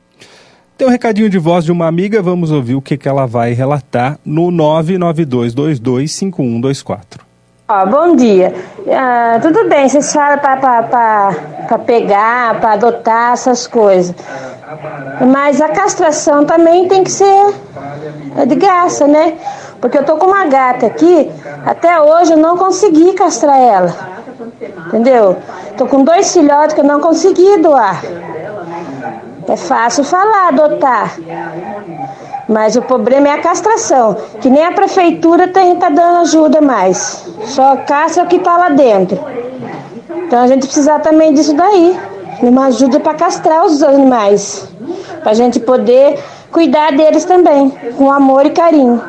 Tem 0.78 0.88
um 0.88 0.92
recadinho 0.92 1.30
de 1.30 1.38
voz 1.38 1.64
de 1.64 1.72
uma 1.72 1.86
amiga, 1.88 2.24
vamos 2.24 2.52
ouvir 2.52 2.76
o 2.76 2.82
que, 2.82 2.98
que 2.98 3.08
ela 3.08 3.28
vai 3.28 3.54
relatar 3.54 4.20
no 4.26 4.52
992225124. 4.52 7.31
Ó, 7.74 7.86
bom 7.86 8.18
dia. 8.18 8.54
Ah, 8.92 9.40
tudo 9.42 9.70
bem, 9.70 9.88
vocês 9.88 10.12
falam 10.12 10.40
para 10.40 11.80
pegar, 11.86 12.60
para 12.60 12.74
adotar 12.74 13.32
essas 13.32 13.66
coisas. 13.66 14.14
Mas 15.26 15.62
a 15.62 15.70
castração 15.70 16.44
também 16.44 16.90
tem 16.90 17.02
que 17.02 17.12
ser 17.12 17.54
de 18.46 18.56
graça, 18.56 19.08
né? 19.08 19.38
Porque 19.80 19.98
eu 19.98 20.04
tô 20.04 20.18
com 20.18 20.26
uma 20.26 20.48
gata 20.48 20.86
aqui, 20.86 21.32
até 21.66 21.98
hoje 22.02 22.34
eu 22.34 22.38
não 22.38 22.58
consegui 22.58 23.14
castrar 23.14 23.58
ela. 23.58 23.96
Entendeu? 24.88 25.38
Tô 25.78 25.86
com 25.86 26.04
dois 26.04 26.34
filhotes 26.34 26.74
que 26.76 26.82
eu 26.82 26.86
não 26.86 27.00
consegui 27.00 27.58
doar. 27.60 28.04
É 29.48 29.56
fácil 29.56 30.04
falar, 30.04 30.50
adotar. 30.50 31.16
Mas 32.52 32.76
o 32.76 32.82
problema 32.82 33.30
é 33.30 33.32
a 33.32 33.38
castração, 33.38 34.18
que 34.42 34.50
nem 34.50 34.66
a 34.66 34.74
prefeitura 34.74 35.48
tem 35.48 35.74
tá 35.78 35.88
dando 35.88 36.18
ajuda 36.18 36.60
mais. 36.60 37.26
Só 37.46 37.78
castra 37.78 38.26
o 38.26 38.28
que 38.28 38.36
está 38.36 38.58
lá 38.58 38.70
dentro. 38.70 39.18
Então 40.28 40.44
a 40.44 40.48
gente 40.48 40.66
precisa 40.66 41.00
também 41.00 41.34
disso 41.34 41.56
daí, 41.56 41.98
uma 42.42 42.66
ajuda 42.66 43.00
para 43.00 43.14
castrar 43.14 43.66
os 43.66 43.82
animais, 43.82 44.68
para 45.22 45.32
a 45.32 45.34
gente 45.34 45.62
poder 45.62 46.20
cuidar 46.52 46.92
deles 46.92 47.24
também, 47.24 47.72
com 47.98 48.12
amor 48.12 48.46
e 48.46 48.50
carinho. 48.50 49.02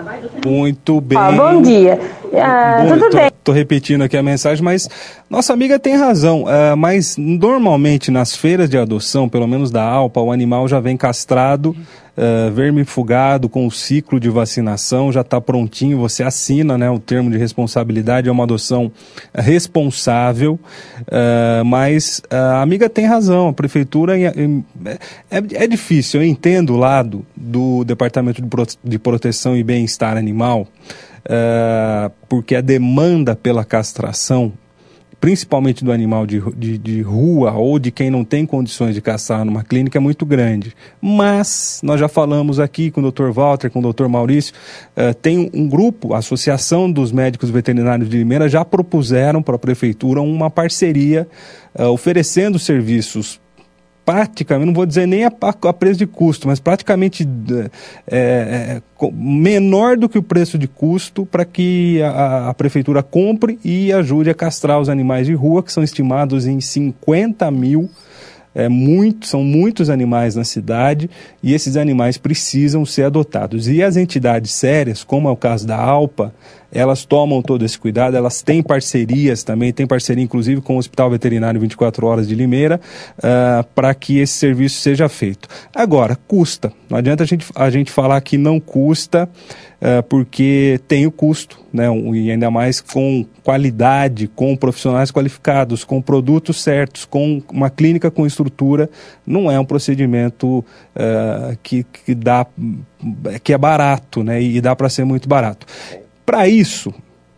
Muito 0.46 1.00
bem. 1.00 1.18
Ah, 1.18 1.32
bom 1.32 1.60
dia. 1.60 1.98
Ah, 2.34 2.84
bom, 2.84 2.94
tudo 2.94 3.10
tô, 3.10 3.16
bem. 3.16 3.26
Estou 3.26 3.54
repetindo 3.54 4.02
aqui 4.02 4.16
a 4.16 4.22
mensagem, 4.22 4.64
mas 4.64 4.88
nossa 5.28 5.52
amiga 5.52 5.80
tem 5.80 5.96
razão. 5.96 6.44
Uh, 6.44 6.76
mas 6.76 7.16
normalmente 7.16 8.08
nas 8.08 8.36
feiras 8.36 8.70
de 8.70 8.78
adoção, 8.78 9.28
pelo 9.28 9.48
menos 9.48 9.72
da 9.72 9.82
Alpa, 9.82 10.20
o 10.20 10.30
animal 10.30 10.68
já 10.68 10.78
vem 10.78 10.96
castrado 10.96 11.74
uh, 12.16 12.50
vermifugado 12.52 13.48
com 13.48 13.66
o 13.66 13.70
ciclo 13.70 14.18
de 14.18 14.28
vacinação, 14.28 15.12
já 15.12 15.22
está 15.22 15.40
prontinho, 15.40 15.98
você 15.98 16.22
assina 16.22 16.76
né, 16.76 16.90
o 16.90 16.98
termo 16.98 17.30
de 17.30 17.38
responsabilidade, 17.38 18.28
é 18.28 18.32
uma 18.32 18.44
adoção 18.44 18.90
responsável, 19.34 20.58
uh, 21.02 21.64
mas 21.64 22.22
a 22.30 22.62
amiga 22.62 22.88
tem 22.88 23.06
razão, 23.06 23.48
a 23.48 23.52
prefeitura 23.52 24.18
é, 24.18 24.32
é, 25.30 25.42
é 25.54 25.66
difícil, 25.66 26.20
eu 26.20 26.26
entendo 26.26 26.74
o 26.74 26.76
lado 26.76 27.24
do 27.36 27.84
Departamento 27.84 28.42
de 28.82 28.98
Proteção 28.98 29.56
e 29.56 29.62
Bem-Estar 29.62 30.16
Animal, 30.16 30.66
Uh, 31.22 32.10
porque 32.28 32.56
a 32.56 32.60
demanda 32.60 33.36
pela 33.36 33.64
castração 33.64 34.52
principalmente 35.22 35.84
do 35.84 35.92
animal 35.92 36.26
de, 36.26 36.42
de, 36.56 36.76
de, 36.76 37.00
rua 37.00 37.52
ou 37.52 37.78
de 37.78 37.92
quem 37.92 38.10
não 38.10 38.24
tem 38.24 38.44
condições 38.44 38.92
de 38.92 39.00
caçar 39.00 39.44
numa 39.44 39.62
clínica, 39.62 39.96
é 39.96 40.00
muito 40.00 40.26
grande. 40.26 40.74
Mas, 41.00 41.78
nós 41.80 42.00
já 42.00 42.08
falamos 42.08 42.58
aqui 42.58 42.90
com 42.90 43.00
o 43.00 43.12
Dr. 43.12 43.30
Walter, 43.30 43.70
com 43.70 43.78
o 43.78 43.92
Dr. 43.92 44.08
Maurício, 44.08 44.52
uh, 44.96 45.14
tem 45.14 45.48
um 45.54 45.68
grupo, 45.68 46.12
a 46.12 46.18
Associação 46.18 46.90
dos 46.90 47.12
Médicos 47.12 47.50
Veterinários 47.50 48.10
de 48.10 48.18
Limeira, 48.18 48.48
já 48.48 48.64
propuseram 48.64 49.40
para 49.40 49.54
a 49.54 49.58
Prefeitura 49.60 50.20
uma 50.20 50.50
parceria 50.50 51.28
uh, 51.78 51.84
oferecendo 51.84 52.58
serviços 52.58 53.40
praticamente, 54.04 54.66
não 54.66 54.74
vou 54.74 54.86
dizer 54.86 55.06
nem 55.06 55.24
a, 55.24 55.32
a 55.40 55.72
preço 55.72 55.98
de 55.98 56.06
custo, 56.06 56.48
mas 56.48 56.60
praticamente 56.60 57.28
é, 58.06 58.80
é, 59.00 59.10
menor 59.12 59.96
do 59.96 60.08
que 60.08 60.18
o 60.18 60.22
preço 60.22 60.58
de 60.58 60.66
custo 60.66 61.24
para 61.24 61.44
que 61.44 62.02
a, 62.02 62.50
a, 62.50 62.54
prefeitura 62.54 63.02
compre 63.02 63.58
e 63.64 63.92
ajude 63.92 64.30
a 64.30 64.34
castrar 64.34 64.80
os 64.80 64.88
animais 64.88 65.26
de 65.26 65.34
rua, 65.34 65.62
que 65.62 65.72
são 65.72 65.82
estimados 65.82 66.46
em 66.46 66.60
50 66.60 67.50
mil 67.50 67.88
é 68.54 68.68
muito, 68.68 69.26
são 69.26 69.42
muitos 69.42 69.88
animais 69.88 70.36
na 70.36 70.44
cidade 70.44 71.08
e 71.42 71.54
esses 71.54 71.76
animais 71.76 72.18
precisam 72.18 72.84
ser 72.84 73.04
adotados. 73.04 73.66
E 73.66 73.82
as 73.82 73.96
entidades 73.96 74.52
sérias, 74.52 75.02
como 75.02 75.28
é 75.28 75.30
o 75.30 75.36
caso 75.36 75.66
da 75.66 75.78
ALPA, 75.78 76.34
elas 76.72 77.04
tomam 77.04 77.42
todo 77.42 77.64
esse 77.64 77.78
cuidado, 77.78 78.16
elas 78.16 78.42
têm 78.42 78.62
parcerias 78.62 79.44
também, 79.44 79.72
tem 79.72 79.86
parceria 79.86 80.24
inclusive 80.24 80.60
com 80.60 80.76
o 80.76 80.78
Hospital 80.78 81.10
Veterinário 81.10 81.60
24 81.60 82.06
Horas 82.06 82.26
de 82.26 82.34
Limeira, 82.34 82.80
uh, 83.18 83.64
para 83.74 83.94
que 83.94 84.18
esse 84.18 84.32
serviço 84.32 84.80
seja 84.80 85.08
feito. 85.08 85.48
Agora, 85.74 86.16
custa. 86.16 86.72
Não 86.88 86.98
adianta 86.98 87.22
a 87.22 87.26
gente, 87.26 87.46
a 87.54 87.68
gente 87.68 87.90
falar 87.90 88.20
que 88.22 88.38
não 88.38 88.58
custa, 88.58 89.28
uh, 89.80 90.02
porque 90.04 90.80
tem 90.88 91.06
o 91.06 91.12
custo, 91.12 91.60
né? 91.72 91.86
e 92.14 92.30
ainda 92.30 92.50
mais 92.50 92.80
com 92.80 93.24
qualidade, 93.42 94.28
com 94.28 94.56
profissionais 94.56 95.10
qualificados, 95.10 95.84
com 95.84 96.00
produtos 96.00 96.62
certos, 96.62 97.04
com 97.04 97.42
uma 97.52 97.68
clínica 97.68 98.10
com 98.10 98.26
estrutura, 98.26 98.88
não 99.26 99.50
é 99.50 99.58
um 99.60 99.64
procedimento 99.64 100.58
uh, 100.58 101.56
que, 101.62 101.84
que 101.84 102.14
dá 102.14 102.46
que 103.42 103.52
é 103.52 103.58
barato, 103.58 104.22
né? 104.22 104.40
E 104.40 104.60
dá 104.60 104.76
para 104.76 104.88
ser 104.88 105.04
muito 105.04 105.28
barato. 105.28 105.66
Para 106.24 106.48
isso, 106.48 106.92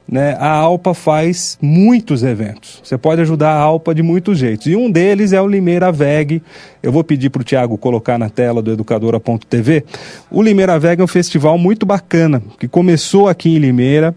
né, 0.06 0.36
a 0.38 0.50
Alpa 0.50 0.92
faz 0.92 1.58
muitos 1.60 2.22
eventos. 2.22 2.80
Você 2.84 2.98
pode 2.98 3.20
ajudar 3.22 3.50
a 3.50 3.58
Alpa 3.58 3.94
de 3.94 4.02
muitos 4.02 4.38
jeitos. 4.38 4.66
E 4.66 4.76
um 4.76 4.90
deles 4.90 5.32
é 5.32 5.40
o 5.40 5.48
Limeira 5.48 5.90
Veg. 5.90 6.42
Eu 6.82 6.92
vou 6.92 7.02
pedir 7.02 7.30
para 7.30 7.40
o 7.40 7.44
Tiago 7.44 7.78
colocar 7.78 8.18
na 8.18 8.28
tela 8.28 8.60
do 8.60 8.72
educadora.tv. 8.72 9.84
O 10.30 10.42
Limeira 10.42 10.78
Veg 10.78 11.00
é 11.00 11.04
um 11.04 11.08
festival 11.08 11.56
muito 11.56 11.86
bacana, 11.86 12.42
que 12.58 12.68
começou 12.68 13.28
aqui 13.28 13.56
em 13.56 13.58
Limeira. 13.58 14.14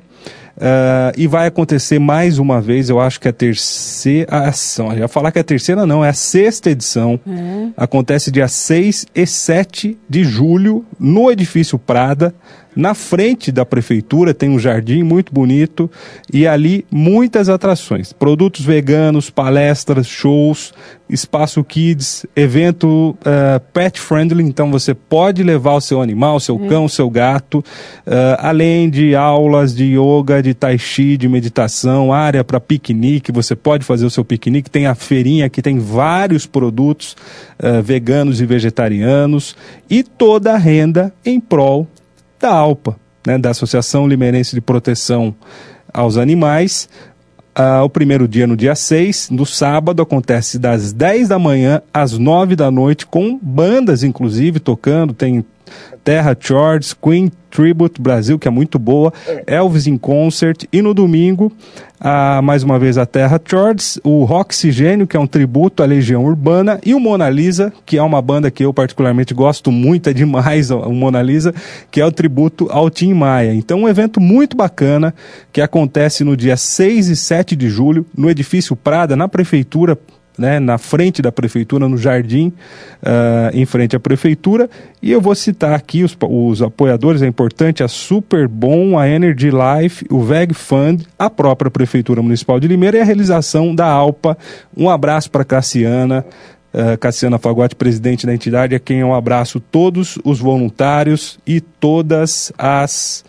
Uh, 0.57 1.13
e 1.15 1.27
vai 1.27 1.45
acontecer 1.45 1.99
mais 1.99 2.39
uma 2.39 2.59
vez, 2.59 2.89
eu 2.89 2.99
acho 2.99 3.19
que 3.19 3.27
é 3.27 3.29
a 3.29 3.33
terceira 3.33 4.39
ação. 4.47 4.95
Já 4.97 5.07
falar 5.07 5.31
que 5.31 5.37
é 5.37 5.41
a 5.41 5.43
terceira, 5.43 5.85
não, 5.85 6.03
é 6.03 6.09
a 6.09 6.13
sexta 6.13 6.71
edição. 6.71 7.19
É. 7.27 7.69
Acontece 7.77 8.31
dia 8.31 8.47
6 8.47 9.05
e 9.13 9.27
7 9.27 9.95
de 10.09 10.23
julho 10.23 10.83
no 10.99 11.31
edifício 11.31 11.77
Prada. 11.77 12.33
Na 12.77 12.93
frente 12.93 13.51
da 13.51 13.65
prefeitura 13.65 14.35
tem 14.35 14.51
um 14.51 14.59
jardim 14.59 15.01
muito 15.01 15.33
bonito 15.33 15.89
e 16.31 16.45
ali 16.45 16.85
muitas 16.91 17.49
atrações. 17.49 18.13
Produtos 18.13 18.63
veganos, 18.63 19.31
palestras, 19.31 20.05
shows, 20.05 20.75
espaço 21.09 21.63
kids, 21.63 22.23
evento 22.35 23.17
uh, 23.21 23.59
pet 23.73 23.99
friendly, 23.99 24.43
então 24.43 24.69
você 24.69 24.93
pode 24.93 25.41
levar 25.41 25.73
o 25.73 25.81
seu 25.81 26.03
animal, 26.03 26.39
seu 26.39 26.63
é. 26.63 26.67
cão, 26.67 26.87
seu 26.87 27.09
gato, 27.09 27.63
uh, 28.05 28.37
além 28.37 28.91
de 28.91 29.15
aulas 29.15 29.75
de 29.75 29.97
yoga, 29.97 30.43
de 30.43 30.53
tai 30.53 30.77
chi, 30.77 31.17
de 31.17 31.27
meditação, 31.27 32.13
área 32.13 32.43
para 32.43 32.59
piquenique, 32.59 33.31
você 33.31 33.55
pode 33.55 33.85
fazer 33.85 34.05
o 34.05 34.11
seu 34.11 34.23
piquenique, 34.23 34.69
tem 34.69 34.85
a 34.85 34.93
feirinha 34.93 35.49
que 35.49 35.63
tem 35.63 35.79
vários 35.79 36.45
produtos 36.45 37.15
uh, 37.57 37.81
veganos 37.81 38.39
e 38.39 38.45
vegetarianos 38.45 39.55
e 39.89 40.03
toda 40.03 40.53
a 40.53 40.57
renda 40.57 41.11
em 41.25 41.39
prol 41.39 41.87
da 42.39 42.49
ALPA, 42.49 42.95
né, 43.25 43.37
da 43.37 43.49
Associação 43.49 44.07
Limeirense 44.07 44.55
de 44.55 44.61
Proteção 44.61 45.35
aos 45.93 46.17
Animais. 46.17 46.89
Uh, 47.57 47.83
o 47.83 47.89
primeiro 47.89 48.27
dia 48.27 48.45
no 48.45 48.55
dia 48.55 48.75
6, 48.75 49.31
no 49.31 49.45
sábado, 49.45 50.01
acontece 50.01 50.59
das 50.59 50.93
10 50.93 51.29
da 51.29 51.39
manhã 51.39 51.81
às 51.91 52.17
9 52.17 52.55
da 52.55 52.69
noite, 52.69 53.07
com 53.07 53.39
bandas, 53.41 54.03
inclusive, 54.03 54.59
tocando. 54.59 55.11
Tem 55.11 55.43
Terra 56.03 56.37
Chords, 56.39 56.93
Queen 56.93 57.31
Tribute 57.57 57.99
Brasil, 57.99 58.37
que 58.37 58.47
é 58.47 58.51
muito 58.51 58.77
boa, 58.77 59.11
Elvis 59.47 59.87
in 59.87 59.97
Concert, 59.97 60.65
e 60.71 60.79
no 60.79 60.93
domingo, 60.93 61.51
a, 61.99 62.39
mais 62.39 62.61
uma 62.61 62.77
vez 62.77 62.99
a 62.99 63.05
Terra 63.07 63.41
Chords, 63.43 63.99
o 64.03 64.25
Roxigênio, 64.25 65.07
que 65.07 65.17
é 65.17 65.19
um 65.19 65.25
tributo 65.25 65.81
à 65.81 65.87
Legião 65.87 66.23
Urbana, 66.23 66.79
e 66.85 66.93
o 66.93 66.99
Mona 66.99 67.27
Lisa, 67.31 67.73
que 67.83 67.97
é 67.97 68.03
uma 68.03 68.21
banda 68.21 68.51
que 68.51 68.63
eu 68.63 68.71
particularmente 68.71 69.33
gosto 69.33 69.71
muito, 69.71 70.07
é 70.07 70.13
demais 70.13 70.69
o 70.69 70.91
Mona 70.91 71.19
Lisa, 71.23 71.51
que 71.89 71.99
é 71.99 72.05
o 72.05 72.11
tributo 72.11 72.67
ao 72.69 72.91
Tim 72.91 73.15
Maia. 73.15 73.55
Então, 73.55 73.79
um 73.79 73.89
evento 73.89 74.21
muito 74.21 74.55
bacana, 74.55 75.11
que 75.51 75.59
acontece 75.59 76.23
no 76.23 76.37
dia 76.37 76.55
6 76.55 77.07
e 77.07 77.15
7 77.15 77.55
de 77.55 77.69
julho, 77.69 78.05
no 78.15 78.29
edifício 78.29 78.75
Prada, 78.75 79.15
na 79.15 79.27
Prefeitura 79.27 79.97
né, 80.37 80.59
na 80.59 80.77
frente 80.77 81.21
da 81.21 81.31
prefeitura, 81.31 81.87
no 81.89 81.97
jardim, 81.97 82.47
uh, 83.01 83.49
em 83.53 83.65
frente 83.65 83.95
à 83.95 83.99
prefeitura. 83.99 84.69
E 85.01 85.11
eu 85.11 85.19
vou 85.19 85.33
citar 85.33 85.73
aqui 85.73 86.03
os, 86.03 86.15
os 86.21 86.61
apoiadores, 86.61 87.21
é 87.21 87.27
importante, 87.27 87.83
a 87.83 87.87
Super 87.87 88.47
Bom, 88.47 88.97
a 88.97 89.07
Energy 89.07 89.49
Life, 89.49 90.05
o 90.09 90.21
VEG 90.21 90.53
Fund, 90.53 91.05
a 91.17 91.29
própria 91.29 91.71
Prefeitura 91.71 92.21
Municipal 92.21 92.59
de 92.59 92.67
Limeira 92.67 92.97
e 92.97 93.01
a 93.01 93.05
realização 93.05 93.73
da 93.73 93.85
ALPA. 93.85 94.37
Um 94.75 94.89
abraço 94.89 95.31
para 95.31 95.43
Cassiana. 95.43 96.25
Uh, 96.73 96.97
Cassiana 96.99 97.39
Fagotti, 97.39 97.75
presidente 97.75 98.27
da 98.27 98.33
entidade, 98.33 98.75
a 98.75 98.79
quem 98.79 98.99
eu 98.99 99.13
abraço 99.13 99.59
todos 99.59 100.19
os 100.23 100.37
voluntários 100.37 101.39
e 101.47 101.61
todas 101.61 102.51
as 102.57 103.23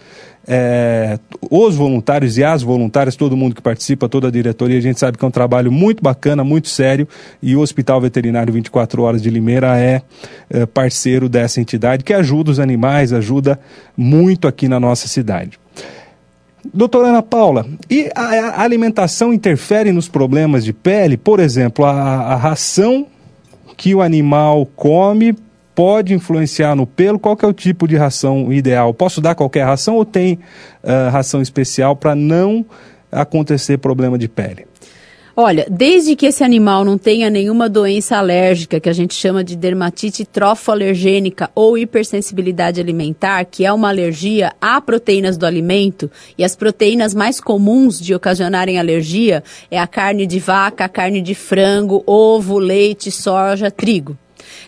é, 0.48 1.18
os 1.50 1.76
voluntários 1.76 2.38
e 2.38 2.42
as 2.42 2.62
voluntárias, 2.62 3.14
todo 3.14 3.36
mundo 3.36 3.54
que 3.54 3.60
participa, 3.60 4.08
toda 4.08 4.28
a 4.28 4.30
diretoria, 4.30 4.78
a 4.78 4.80
gente 4.80 4.98
sabe 4.98 5.18
que 5.18 5.24
é 5.24 5.28
um 5.28 5.30
trabalho 5.30 5.70
muito 5.70 6.02
bacana, 6.02 6.42
muito 6.42 6.68
sério, 6.68 7.06
e 7.42 7.54
o 7.54 7.60
Hospital 7.60 8.00
Veterinário 8.00 8.52
24 8.52 9.02
Horas 9.02 9.20
de 9.20 9.28
Limeira 9.28 9.78
é, 9.78 10.00
é 10.48 10.64
parceiro 10.64 11.28
dessa 11.28 11.60
entidade 11.60 12.02
que 12.02 12.14
ajuda 12.14 12.50
os 12.50 12.58
animais, 12.58 13.12
ajuda 13.12 13.60
muito 13.94 14.48
aqui 14.48 14.68
na 14.68 14.80
nossa 14.80 15.06
cidade. 15.06 15.60
Doutora 16.72 17.08
Ana 17.08 17.22
Paula, 17.22 17.66
e 17.90 18.10
a, 18.14 18.22
a 18.22 18.62
alimentação 18.62 19.34
interfere 19.34 19.92
nos 19.92 20.08
problemas 20.08 20.64
de 20.64 20.72
pele? 20.72 21.18
Por 21.18 21.40
exemplo, 21.40 21.84
a, 21.84 21.92
a 21.92 22.36
ração 22.36 23.06
que 23.76 23.94
o 23.94 24.00
animal 24.00 24.66
come 24.74 25.36
pode 25.78 26.12
influenciar 26.12 26.74
no 26.74 26.88
pelo? 26.88 27.20
Qual 27.20 27.36
que 27.36 27.44
é 27.44 27.48
o 27.48 27.52
tipo 27.52 27.86
de 27.86 27.94
ração 27.94 28.52
ideal? 28.52 28.92
Posso 28.92 29.20
dar 29.20 29.36
qualquer 29.36 29.64
ração 29.64 29.94
ou 29.94 30.04
tem 30.04 30.40
uh, 30.82 31.08
ração 31.12 31.40
especial 31.40 31.94
para 31.94 32.16
não 32.16 32.66
acontecer 33.12 33.78
problema 33.78 34.18
de 34.18 34.26
pele? 34.26 34.66
Olha, 35.36 35.68
desde 35.70 36.16
que 36.16 36.26
esse 36.26 36.42
animal 36.42 36.84
não 36.84 36.98
tenha 36.98 37.30
nenhuma 37.30 37.68
doença 37.68 38.16
alérgica, 38.16 38.80
que 38.80 38.88
a 38.88 38.92
gente 38.92 39.14
chama 39.14 39.44
de 39.44 39.54
dermatite 39.54 40.24
trofoalergênica 40.24 41.48
ou 41.54 41.78
hipersensibilidade 41.78 42.80
alimentar, 42.80 43.44
que 43.44 43.64
é 43.64 43.72
uma 43.72 43.88
alergia 43.88 44.52
a 44.60 44.80
proteínas 44.80 45.36
do 45.36 45.46
alimento, 45.46 46.10
e 46.36 46.42
as 46.42 46.56
proteínas 46.56 47.14
mais 47.14 47.40
comuns 47.40 48.00
de 48.00 48.16
ocasionarem 48.16 48.80
alergia 48.80 49.44
é 49.70 49.78
a 49.78 49.86
carne 49.86 50.26
de 50.26 50.40
vaca, 50.40 50.86
a 50.86 50.88
carne 50.88 51.22
de 51.22 51.36
frango, 51.36 52.02
ovo, 52.04 52.58
leite, 52.58 53.12
soja, 53.12 53.70
trigo. 53.70 54.18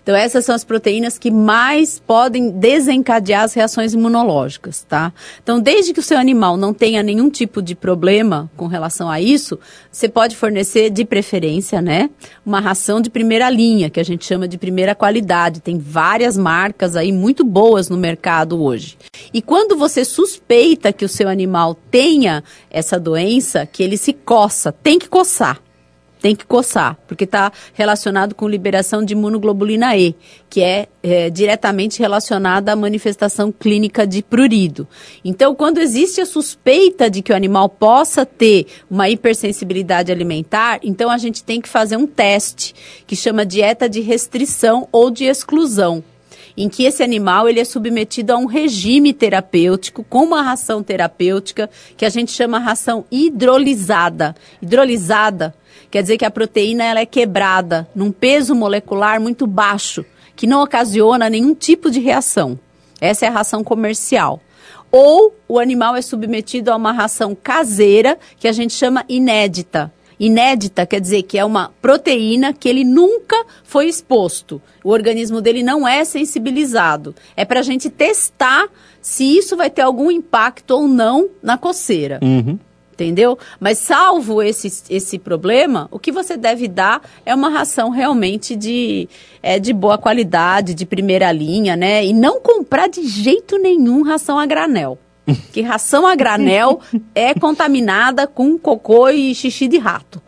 Então, 0.03 0.15
essas 0.15 0.45
são 0.45 0.55
as 0.55 0.65
proteínas 0.65 1.19
que 1.19 1.31
mais 1.31 1.99
podem 1.99 2.51
desencadear 2.51 3.45
as 3.45 3.55
reações 3.55 3.93
imunológicas, 3.93 4.85
tá? 4.89 5.13
Então, 5.43 5.61
desde 5.61 5.93
que 5.93 6.01
o 6.01 6.03
seu 6.03 6.19
animal 6.19 6.57
não 6.57 6.73
tenha 6.73 7.03
nenhum 7.03 7.31
tipo 7.31 7.63
de 7.63 7.75
problema 7.75 8.51
com 8.57 8.67
relação 8.67 9.11
a 9.11 9.21
isso, 9.21 9.59
você 9.91 10.09
pode 10.09 10.37
fornecer, 10.37 10.91
de 10.91 11.05
preferência, 11.05 11.81
né, 11.81 12.11
uma 12.45 12.61
ração 12.61 13.01
de 13.01 13.11
primeira 13.11 13.49
linha, 13.51 13.91
que 13.91 14.01
a 14.01 14.05
gente 14.05 14.25
chama 14.25 14.49
de 14.49 14.59
primeira 14.59 14.95
qualidade. 14.95 15.61
Tem 15.61 15.79
várias 15.79 16.37
marcas 16.37 16.97
aí 16.97 17.13
muito 17.13 17.45
boas 17.45 17.89
no 17.89 17.97
mercado 17.97 18.63
hoje. 18.63 18.97
E 19.33 19.41
quando 19.41 19.77
você 19.77 20.05
suspeita 20.05 20.93
que 20.93 21.05
o 21.05 21.09
seu 21.09 21.29
animal 21.29 21.77
tenha 21.91 22.43
essa 22.71 22.99
doença, 22.99 23.67
que 23.67 23.83
ele 23.83 23.97
se 23.97 24.13
coça, 24.13 24.73
tem 24.73 24.99
que 24.99 25.09
coçar 25.09 25.61
tem 26.21 26.37
que 26.37 26.45
coçar, 26.45 26.97
porque 27.09 27.25
está 27.25 27.51
relacionado 27.73 28.35
com 28.35 28.49
liberação 28.49 29.05
de 29.05 29.15
imunoglobulina 29.15 29.97
E, 29.97 30.15
que 30.49 30.63
é, 30.63 30.87
é, 31.03 31.31
diretamente 31.31 31.99
relacionada 31.99 32.73
à 32.73 32.77
manifestação 32.77 33.51
clínica 33.51 34.07
de 34.07 34.23
prurido. 34.23 34.87
Então, 35.25 35.55
quando 35.55 35.79
existe 35.79 36.21
a 36.21 36.27
suspeita 36.27 37.11
de 37.11 37.23
que 37.23 37.33
o 37.33 37.37
animal 37.37 37.69
possa 37.69 38.27
ter 38.27 38.67
uma 38.91 39.09
hipersensibilidade 39.09 40.13
alimentar, 40.13 40.81
então 40.83 41.11
a 41.11 41.19
gente 41.19 41.43
tem 41.43 41.61
que 41.61 41.69
fazer 41.69 41.97
um 41.97 42.07
teste 42.07 42.75
que 43.07 43.17
chama 43.17 43.47
dieta 43.47 43.89
de 43.89 44.01
restrição 44.01 44.89
ou 44.93 45.11
de 45.11 45.25
exclusão 45.25 46.05
em 46.57 46.69
que 46.69 46.85
esse 46.85 47.03
animal 47.03 47.49
ele 47.49 47.61
é 47.61 47.65
submetido 47.65 48.33
a 48.33 48.37
um 48.37 48.45
regime 48.45 49.13
terapêutico 49.13 50.05
com 50.05 50.25
uma 50.25 50.43
ração 50.43 50.83
terapêutica 50.83 51.71
que 51.97 52.05
a 52.05 52.09
gente 52.11 52.33
chama 52.33 52.59
ração 52.59 53.05
hidrolisada. 53.11 54.35
Hidrolisada 54.61 55.55
Quer 55.91 56.03
dizer 56.03 56.19
que 56.19 56.25
a 56.25 56.31
proteína 56.31 56.85
ela 56.85 57.01
é 57.01 57.07
quebrada 57.07 57.89
num 57.95 58.13
peso 58.13 58.55
molecular 58.55 59.21
muito 59.21 59.47
baixo, 59.47 60.05
que 60.37 60.47
não 60.47 60.63
ocasiona 60.63 61.29
nenhum 61.29 61.55
tipo 61.55 61.91
de 61.91 62.01
reação. 62.01 62.59
Essa 63.01 63.27
é 63.27 63.29
a 63.29 63.33
ração 63.33 63.65
comercial. 63.65 64.41
Ou 64.91 65.35
o 65.49 65.59
animal 65.59 65.97
é 65.97 66.03
submetido 66.03 66.71
a 66.71 66.77
uma 66.77 66.93
ração 66.93 67.35
caseira, 67.35 68.19
que 68.39 68.47
a 68.47 68.53
gente 68.53 68.75
chama 68.75 69.05
inédita. 69.09 69.93
Inédita 70.19 70.85
quer 70.85 71.01
dizer 71.01 71.23
que 71.23 71.39
é 71.39 71.45
uma 71.45 71.73
proteína 71.81 72.53
que 72.53 72.69
ele 72.69 72.85
nunca 72.85 73.43
foi 73.65 73.87
exposto. 73.87 74.61
O 74.85 74.91
organismo 74.91 75.41
dele 75.41 75.63
não 75.63 75.89
é 75.89 76.05
sensibilizado. 76.05 77.15
É 77.35 77.45
para 77.45 77.61
a 77.61 77.63
gente 77.63 77.89
testar 77.89 78.69
se 79.01 79.25
isso 79.25 79.57
vai 79.57 79.71
ter 79.71 79.81
algum 79.81 80.11
impacto 80.11 80.73
ou 80.73 80.87
não 80.87 81.31
na 81.43 81.57
coceira. 81.57 82.21
Uhum. 82.23 82.59
Entendeu? 83.05 83.39
Mas 83.59 83.79
salvo 83.79 84.43
esse, 84.43 84.85
esse 84.91 85.19
problema, 85.19 85.89
o 85.91 85.99
que 85.99 86.13
você 86.13 86.37
deve 86.37 86.69
dar 86.69 87.03
é 87.25 87.35
uma 87.35 87.49
ração 87.49 87.91
realmente 87.91 88.55
de, 88.55 89.09
é, 89.43 89.59
de 89.59 89.73
boa 89.73 89.97
qualidade, 89.97 90.75
de 90.75 90.85
primeira 90.85 91.33
linha, 91.33 91.77
né? 91.77 92.05
E 92.05 92.13
não 92.13 92.41
comprar 92.41 92.89
de 92.89 93.07
jeito 93.07 93.59
nenhum 93.59 94.03
ração 94.03 94.39
a 94.39 94.47
granel. 94.47 94.99
Que 95.53 95.63
ração 95.63 96.07
a 96.07 96.15
granel 96.15 96.81
é 97.15 97.35
contaminada 97.35 98.27
com 98.27 98.59
cocô 98.59 99.09
e 99.09 99.35
xixi 99.35 99.69
de 99.69 99.79
rato 99.79 100.21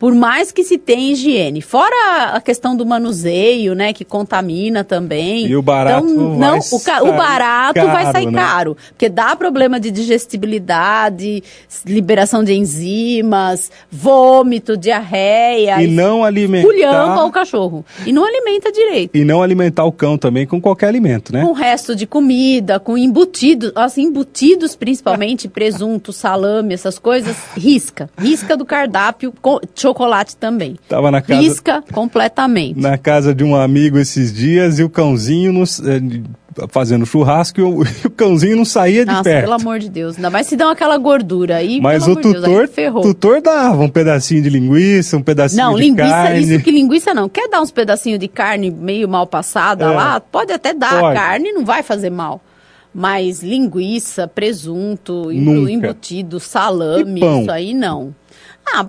por 0.00 0.14
mais 0.14 0.50
que 0.50 0.64
se 0.64 0.78
tenha 0.78 1.12
higiene. 1.12 1.60
Fora 1.60 2.30
a 2.32 2.40
questão 2.40 2.74
do 2.74 2.86
manuseio, 2.86 3.74
né, 3.74 3.92
que 3.92 4.02
contamina 4.02 4.82
também. 4.82 5.46
E 5.46 5.54
o 5.54 5.60
barato 5.60 6.08
então, 6.08 6.38
não, 6.38 6.58
o, 6.58 6.80
ca 6.80 7.02
o, 7.02 7.12
barato 7.12 7.74
caro, 7.74 7.92
vai 7.92 8.10
sair 8.10 8.30
né? 8.30 8.40
caro, 8.40 8.76
porque 8.88 9.10
dá 9.10 9.36
problema 9.36 9.78
de 9.78 9.90
digestibilidade, 9.90 11.44
liberação 11.84 12.42
de 12.42 12.54
enzimas, 12.54 13.70
vômito, 13.90 14.74
diarreia. 14.74 15.82
E 15.82 15.86
não 15.86 16.24
alimentar. 16.24 16.66
Culhamba 16.66 17.24
o 17.26 17.30
cachorro. 17.30 17.84
E 18.06 18.12
não 18.12 18.24
alimenta 18.24 18.72
direito. 18.72 19.14
E 19.14 19.22
não 19.22 19.42
alimentar 19.42 19.84
o 19.84 19.92
cão 19.92 20.16
também 20.16 20.46
com 20.46 20.58
qualquer 20.58 20.86
alimento, 20.86 21.30
né? 21.30 21.44
Com 21.44 21.52
resto 21.52 21.94
de 21.94 22.06
comida, 22.06 22.80
com 22.80 22.96
embutidos, 22.96 23.70
assim, 23.74 24.04
embutidos 24.04 24.74
principalmente, 24.74 25.46
presunto, 25.46 26.10
salame, 26.10 26.72
essas 26.72 26.98
coisas, 26.98 27.36
risca. 27.54 28.08
Risca 28.18 28.56
do 28.56 28.64
cardápio, 28.64 29.30
chocolate 29.90 30.36
também. 30.36 30.78
Tava 30.88 31.10
na 31.10 31.20
casa. 31.20 31.40
Pisca 31.40 31.84
completamente. 31.92 32.78
Na 32.78 32.96
casa 32.96 33.34
de 33.34 33.42
um 33.42 33.56
amigo 33.56 33.98
esses 33.98 34.32
dias 34.32 34.78
e 34.78 34.84
o 34.84 34.88
cãozinho 34.88 35.52
nos, 35.52 35.80
eh, 35.80 36.00
fazendo 36.68 37.04
churrasco 37.04 37.60
e 37.60 37.62
o, 37.62 37.82
e 38.04 38.06
o, 38.06 38.10
cãozinho 38.10 38.56
não 38.56 38.64
saía 38.64 39.04
de 39.04 39.10
Nossa, 39.10 39.24
perto. 39.24 39.44
pelo 39.46 39.54
amor 39.54 39.78
de 39.78 39.88
Deus. 39.88 40.16
Ainda 40.16 40.30
mais 40.30 40.46
se 40.46 40.56
dão 40.56 40.70
aquela 40.70 40.96
gordura 40.96 41.56
aí. 41.56 41.80
Mas 41.80 42.06
o 42.06 42.14
tutor, 42.14 42.68
Deus, 42.68 43.02
tutor 43.02 43.40
dava 43.40 43.82
um 43.82 43.88
pedacinho 43.88 44.42
de 44.42 44.48
linguiça, 44.48 45.16
um 45.16 45.22
pedacinho 45.22 45.62
não, 45.64 45.74
de 45.74 45.80
linguiça, 45.80 46.08
carne. 46.08 46.40
Isso 46.40 46.64
que 46.64 46.70
linguiça 46.70 47.12
não. 47.12 47.28
Quer 47.28 47.48
dar 47.48 47.60
uns 47.60 47.70
pedacinhos 47.70 48.18
de 48.18 48.28
carne 48.28 48.70
meio 48.70 49.08
mal 49.08 49.26
passada 49.26 49.84
é. 49.86 49.88
lá? 49.88 50.20
Pode 50.20 50.52
até 50.52 50.72
dar 50.72 51.00
pode. 51.00 51.16
a 51.16 51.20
carne, 51.20 51.52
não 51.52 51.64
vai 51.64 51.82
fazer 51.82 52.10
mal. 52.10 52.40
Mas 52.92 53.42
linguiça, 53.42 54.26
presunto, 54.26 55.30
Nunca. 55.32 55.70
embutido, 55.70 56.40
salame, 56.40 57.20
isso 57.20 57.50
aí 57.50 57.72
não. 57.72 58.14
Ah, 58.66 58.86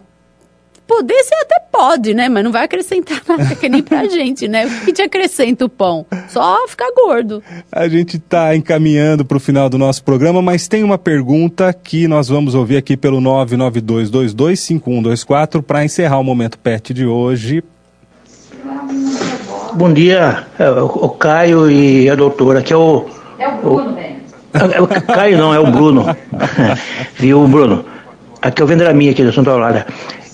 Poder 0.91 1.23
você 1.23 1.33
até 1.35 1.55
pode, 1.71 2.13
né? 2.13 2.27
Mas 2.27 2.43
não 2.43 2.51
vai 2.51 2.65
acrescentar 2.65 3.21
nada 3.25 3.55
que 3.55 3.69
nem 3.69 3.81
pra 3.81 4.03
gente, 4.09 4.49
né? 4.49 4.65
O 4.65 4.69
que 4.83 4.91
te 4.91 5.01
acrescenta 5.01 5.63
o 5.63 5.69
pão? 5.69 6.05
Só 6.27 6.67
ficar 6.67 6.91
gordo. 6.93 7.41
A 7.71 7.87
gente 7.87 8.17
está 8.17 8.53
encaminhando 8.53 9.23
para 9.23 9.37
o 9.37 9.39
final 9.39 9.69
do 9.69 9.77
nosso 9.77 10.03
programa, 10.03 10.41
mas 10.41 10.67
tem 10.67 10.83
uma 10.83 10.97
pergunta 10.97 11.71
que 11.71 12.09
nós 12.09 12.27
vamos 12.27 12.55
ouvir 12.55 12.75
aqui 12.75 12.97
pelo 12.97 13.21
992225124 13.21 15.61
para 15.61 15.85
encerrar 15.85 16.19
o 16.19 16.25
Momento 16.25 16.59
Pet 16.59 16.93
de 16.93 17.05
hoje. 17.05 17.63
Bom 19.73 19.93
dia, 19.93 20.45
é, 20.59 20.69
o 20.69 21.07
Caio 21.07 21.71
e 21.71 22.09
a 22.09 22.15
doutora. 22.15 22.59
Aqui 22.59 22.73
é 22.73 22.77
o. 22.77 23.05
É 23.39 23.47
o 23.47 23.61
Bruno, 23.61 23.95
velho. 23.95 24.17
É 24.73 24.81
o 24.81 24.87
Caio 24.87 25.37
não, 25.37 25.53
é 25.53 25.59
o 25.59 25.71
Bruno. 25.71 26.13
Viu, 27.15 27.47
Bruno? 27.47 27.85
Aqui 28.41 28.61
é 28.61 28.65
o 28.65 28.67
Vendraminha 28.67 29.11
aqui 29.11 29.23
do 29.23 29.31
Santa 29.31 29.51
Aurora. 29.51 29.87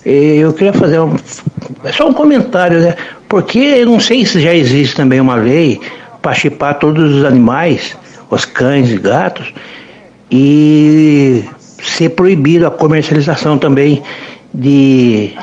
Eu 0.10 0.54
queria 0.54 0.72
fazer 0.72 1.02
um, 1.02 1.18
só 1.92 2.08
um 2.08 2.14
comentário, 2.14 2.80
né? 2.80 2.96
Porque 3.28 3.60
eu 3.60 3.88
não 3.88 4.00
sei 4.00 4.26
se 4.26 4.40
já 4.40 4.54
existe 4.54 4.96
também 4.96 5.20
uma 5.20 5.36
lei 5.36 5.82
para 6.22 6.34
chipar 6.34 6.80
todos 6.80 7.14
os 7.14 7.26
animais, 7.26 7.98
os 8.30 8.46
cães 8.46 8.90
e 8.90 8.98
gatos, 8.98 9.54
e 10.32 11.44
ser 11.84 12.12
proibido 12.12 12.66
a 12.66 12.72
comercialização 12.72 13.58
também 13.58 14.02
de, 14.54 15.34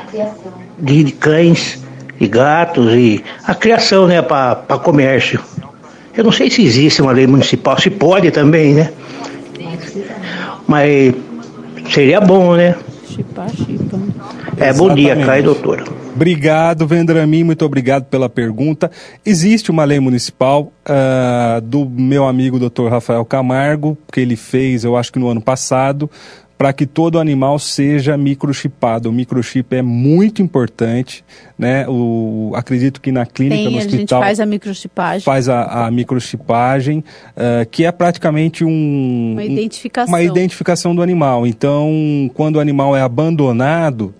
de 0.79 1.11
cães 1.11 1.79
e 2.19 2.27
gatos 2.27 2.91
e 2.91 3.23
a 3.45 3.53
criação 3.53 4.07
né, 4.07 4.19
para 4.23 4.79
comércio. 4.79 5.39
Eu 6.17 6.23
não 6.23 6.31
sei 6.31 6.49
se 6.49 6.63
existe 6.63 7.03
uma 7.03 7.11
lei 7.11 7.27
municipal, 7.27 7.79
se 7.79 7.91
pode 7.91 8.31
também, 8.31 8.73
né? 8.73 8.91
Mas 10.67 11.13
seria 11.91 12.19
bom, 12.19 12.55
né? 12.55 12.75
Chipar, 13.07 13.47
chipa. 13.51 14.24
É, 14.57 14.73
bom 14.73 14.93
dia, 14.93 15.15
Caio 15.25 15.43
doutora. 15.43 15.83
Obrigado, 16.15 16.87
Vendramin, 16.87 17.43
muito 17.43 17.65
obrigado 17.65 18.05
pela 18.05 18.29
pergunta. 18.29 18.89
Existe 19.25 19.69
uma 19.69 19.83
lei 19.83 19.99
municipal 19.99 20.71
uh, 20.87 21.59
do 21.61 21.85
meu 21.85 22.25
amigo 22.25 22.57
doutor 22.57 22.89
Rafael 22.89 23.25
Camargo, 23.25 23.97
que 24.11 24.21
ele 24.21 24.37
fez, 24.37 24.85
eu 24.85 24.95
acho 24.95 25.11
que 25.11 25.19
no 25.19 25.27
ano 25.27 25.41
passado, 25.41 26.09
para 26.57 26.71
que 26.71 26.85
todo 26.85 27.19
animal 27.19 27.59
seja 27.59 28.17
microchipado. 28.17 29.09
O 29.09 29.11
microchip 29.11 29.75
é 29.75 29.81
muito 29.81 30.41
importante, 30.41 31.23
né? 31.57 31.85
O, 31.87 32.51
acredito 32.55 33.01
que 33.01 33.11
na 33.11 33.25
clínica, 33.25 33.55
Tem, 33.55 33.71
no 33.71 33.77
hospital... 33.77 33.95
a 33.95 33.99
gente 33.99 34.09
faz 34.09 34.39
a 34.39 34.45
microchipagem. 34.45 35.21
Faz 35.21 35.49
a, 35.49 35.85
a 35.85 35.91
microchipagem, 35.91 36.99
uh, 36.99 37.65
que 37.69 37.83
é 37.83 37.91
praticamente 37.91 38.63
um... 38.63 39.33
Uma 39.33 39.43
identificação. 39.43 40.13
Uma 40.13 40.23
identificação 40.23 40.95
do 40.95 41.01
animal. 41.01 41.45
Então, 41.45 42.31
quando 42.33 42.55
o 42.55 42.59
animal 42.59 42.95
é 42.95 43.01
abandonado... 43.01 44.13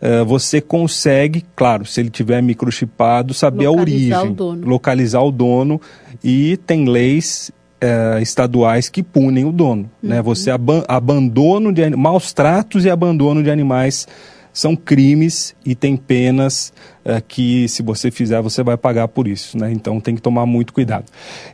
Uh, 0.00 0.24
você 0.24 0.60
consegue, 0.60 1.44
claro, 1.56 1.84
se 1.84 1.98
ele 1.98 2.08
tiver 2.08 2.40
microchipado, 2.40 3.34
saber 3.34 3.66
localizar 3.66 4.18
a 4.18 4.22
origem, 4.22 4.36
o 4.38 4.68
localizar 4.68 5.22
o 5.24 5.32
dono 5.32 5.80
e 6.22 6.56
tem 6.56 6.88
leis 6.88 7.50
uh, 7.82 8.20
estaduais 8.20 8.88
que 8.88 9.02
punem 9.02 9.44
o 9.44 9.52
dono. 9.52 9.82
Né? 9.82 9.88
Uhum. 10.02 10.08
Né? 10.10 10.22
Você 10.22 10.50
ab 10.50 10.84
abandono 10.86 11.72
de 11.72 11.88
maus 11.90 12.32
tratos 12.32 12.84
e 12.84 12.90
abandono 12.90 13.42
de 13.42 13.50
animais 13.50 14.06
são 14.52 14.74
crimes 14.74 15.54
e 15.64 15.74
tem 15.74 15.96
penas 15.96 16.72
é, 17.04 17.22
que 17.26 17.66
se 17.68 17.82
você 17.82 18.10
fizer 18.10 18.42
você 18.42 18.62
vai 18.62 18.76
pagar 18.76 19.08
por 19.08 19.26
isso, 19.26 19.56
né? 19.56 19.72
Então 19.72 19.98
tem 19.98 20.14
que 20.14 20.20
tomar 20.20 20.44
muito 20.44 20.74
cuidado. 20.74 21.04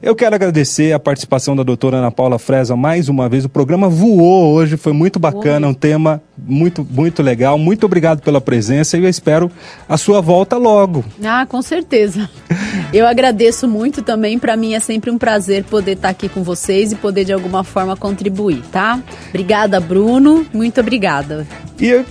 Eu 0.02 0.16
quero 0.16 0.34
agradecer 0.34 0.92
a 0.92 0.98
participação 0.98 1.54
da 1.54 1.62
doutora 1.62 1.98
Ana 1.98 2.10
Paula 2.10 2.40
Fresa 2.40 2.74
mais 2.74 3.08
uma 3.08 3.28
vez. 3.28 3.44
O 3.44 3.48
programa 3.48 3.88
voou 3.88 4.52
hoje, 4.52 4.76
foi 4.76 4.92
muito 4.92 5.20
bacana, 5.20 5.68
um 5.68 5.74
tema 5.74 6.20
muito, 6.36 6.84
muito 6.90 7.22
legal. 7.22 7.56
Muito 7.56 7.86
obrigado 7.86 8.20
pela 8.20 8.40
presença 8.40 8.96
e 8.98 9.04
eu 9.04 9.08
espero 9.08 9.48
a 9.88 9.96
sua 9.96 10.20
volta 10.20 10.56
logo. 10.56 11.04
Ah, 11.24 11.46
com 11.46 11.62
certeza. 11.62 12.28
Eu 12.92 13.06
agradeço 13.06 13.66
muito 13.66 14.02
também. 14.02 14.38
Para 14.38 14.56
mim 14.56 14.74
é 14.74 14.80
sempre 14.80 15.10
um 15.10 15.18
prazer 15.18 15.64
poder 15.64 15.92
estar 15.92 16.10
aqui 16.10 16.28
com 16.28 16.42
vocês 16.42 16.92
e 16.92 16.96
poder 16.96 17.24
de 17.24 17.32
alguma 17.32 17.64
forma 17.64 17.96
contribuir, 17.96 18.62
tá? 18.70 19.00
Obrigada, 19.30 19.80
Bruno. 19.80 20.46
Muito 20.52 20.80
obrigada. 20.80 21.46
E 21.80 21.92
é, 21.92 22.04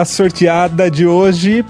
a 0.00 0.04
sorteada 0.04 0.90
de 0.90 1.06
hoje 1.06 1.64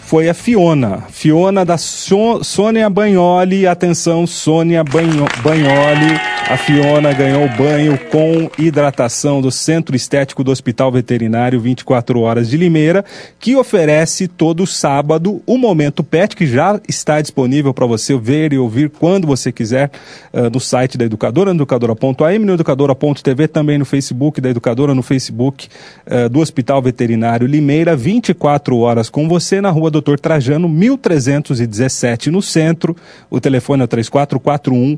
foi 0.00 0.28
a 0.28 0.34
Fiona. 0.34 1.04
Fiona 1.10 1.64
da 1.64 1.78
so 1.78 2.42
Sônia 2.42 2.88
Banholi. 2.90 3.66
Atenção, 3.66 4.26
Sônia 4.26 4.82
Banho 4.82 5.26
Banholi. 5.42 6.35
A 6.48 6.56
Fiona 6.56 7.12
ganhou 7.12 7.48
banho 7.58 7.98
com 8.08 8.48
hidratação 8.56 9.42
do 9.42 9.50
Centro 9.50 9.96
Estético 9.96 10.44
do 10.44 10.52
Hospital 10.52 10.92
Veterinário 10.92 11.58
24 11.58 12.20
Horas 12.20 12.48
de 12.48 12.56
Limeira, 12.56 13.04
que 13.40 13.56
oferece 13.56 14.28
todo 14.28 14.64
sábado 14.64 15.42
o 15.44 15.58
Momento 15.58 16.04
Pet, 16.04 16.36
que 16.36 16.46
já 16.46 16.80
está 16.88 17.20
disponível 17.20 17.74
para 17.74 17.84
você 17.84 18.16
ver 18.16 18.52
e 18.52 18.58
ouvir 18.58 18.90
quando 18.90 19.26
você 19.26 19.50
quiser 19.50 19.90
uh, 20.32 20.48
no 20.48 20.60
site 20.60 20.96
da 20.96 21.04
Educadora, 21.04 21.52
no 21.52 21.58
educadora.am, 21.58 22.38
no 22.38 22.54
educadora.tv, 22.54 23.48
também 23.48 23.76
no 23.76 23.84
Facebook 23.84 24.40
da 24.40 24.48
Educadora, 24.48 24.94
no 24.94 25.02
Facebook 25.02 25.66
uh, 26.06 26.28
do 26.28 26.38
Hospital 26.38 26.80
Veterinário 26.80 27.48
Limeira, 27.48 27.96
24 27.96 28.78
horas 28.78 29.10
com 29.10 29.28
você 29.28 29.60
na 29.60 29.70
rua 29.70 29.90
Doutor 29.90 30.20
Trajano, 30.20 30.68
1317 30.68 32.30
no 32.30 32.40
centro. 32.40 32.96
O 33.28 33.40
telefone 33.40 33.82
é 33.82 33.86
3441 33.88 34.96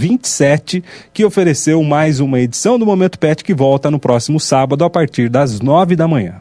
2827, 0.00 0.82
que 1.12 1.24
ofereceu 1.24 1.82
mais 1.82 2.20
uma 2.20 2.40
edição 2.40 2.78
do 2.78 2.86
Momento 2.86 3.18
Pet 3.18 3.44
que 3.44 3.52
volta 3.52 3.90
no 3.90 3.98
próximo 3.98 4.40
sábado 4.40 4.82
a 4.84 4.88
partir 4.88 5.28
das 5.28 5.60
nove 5.60 5.94
da 5.94 6.08
manhã. 6.08 6.36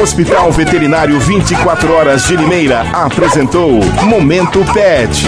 Hospital 0.00 0.50
Veterinário 0.52 1.18
24 1.20 1.92
Horas 1.92 2.26
de 2.26 2.36
Limeira 2.36 2.82
apresentou 2.92 3.80
Momento 4.04 4.60
Pet. 4.72 5.26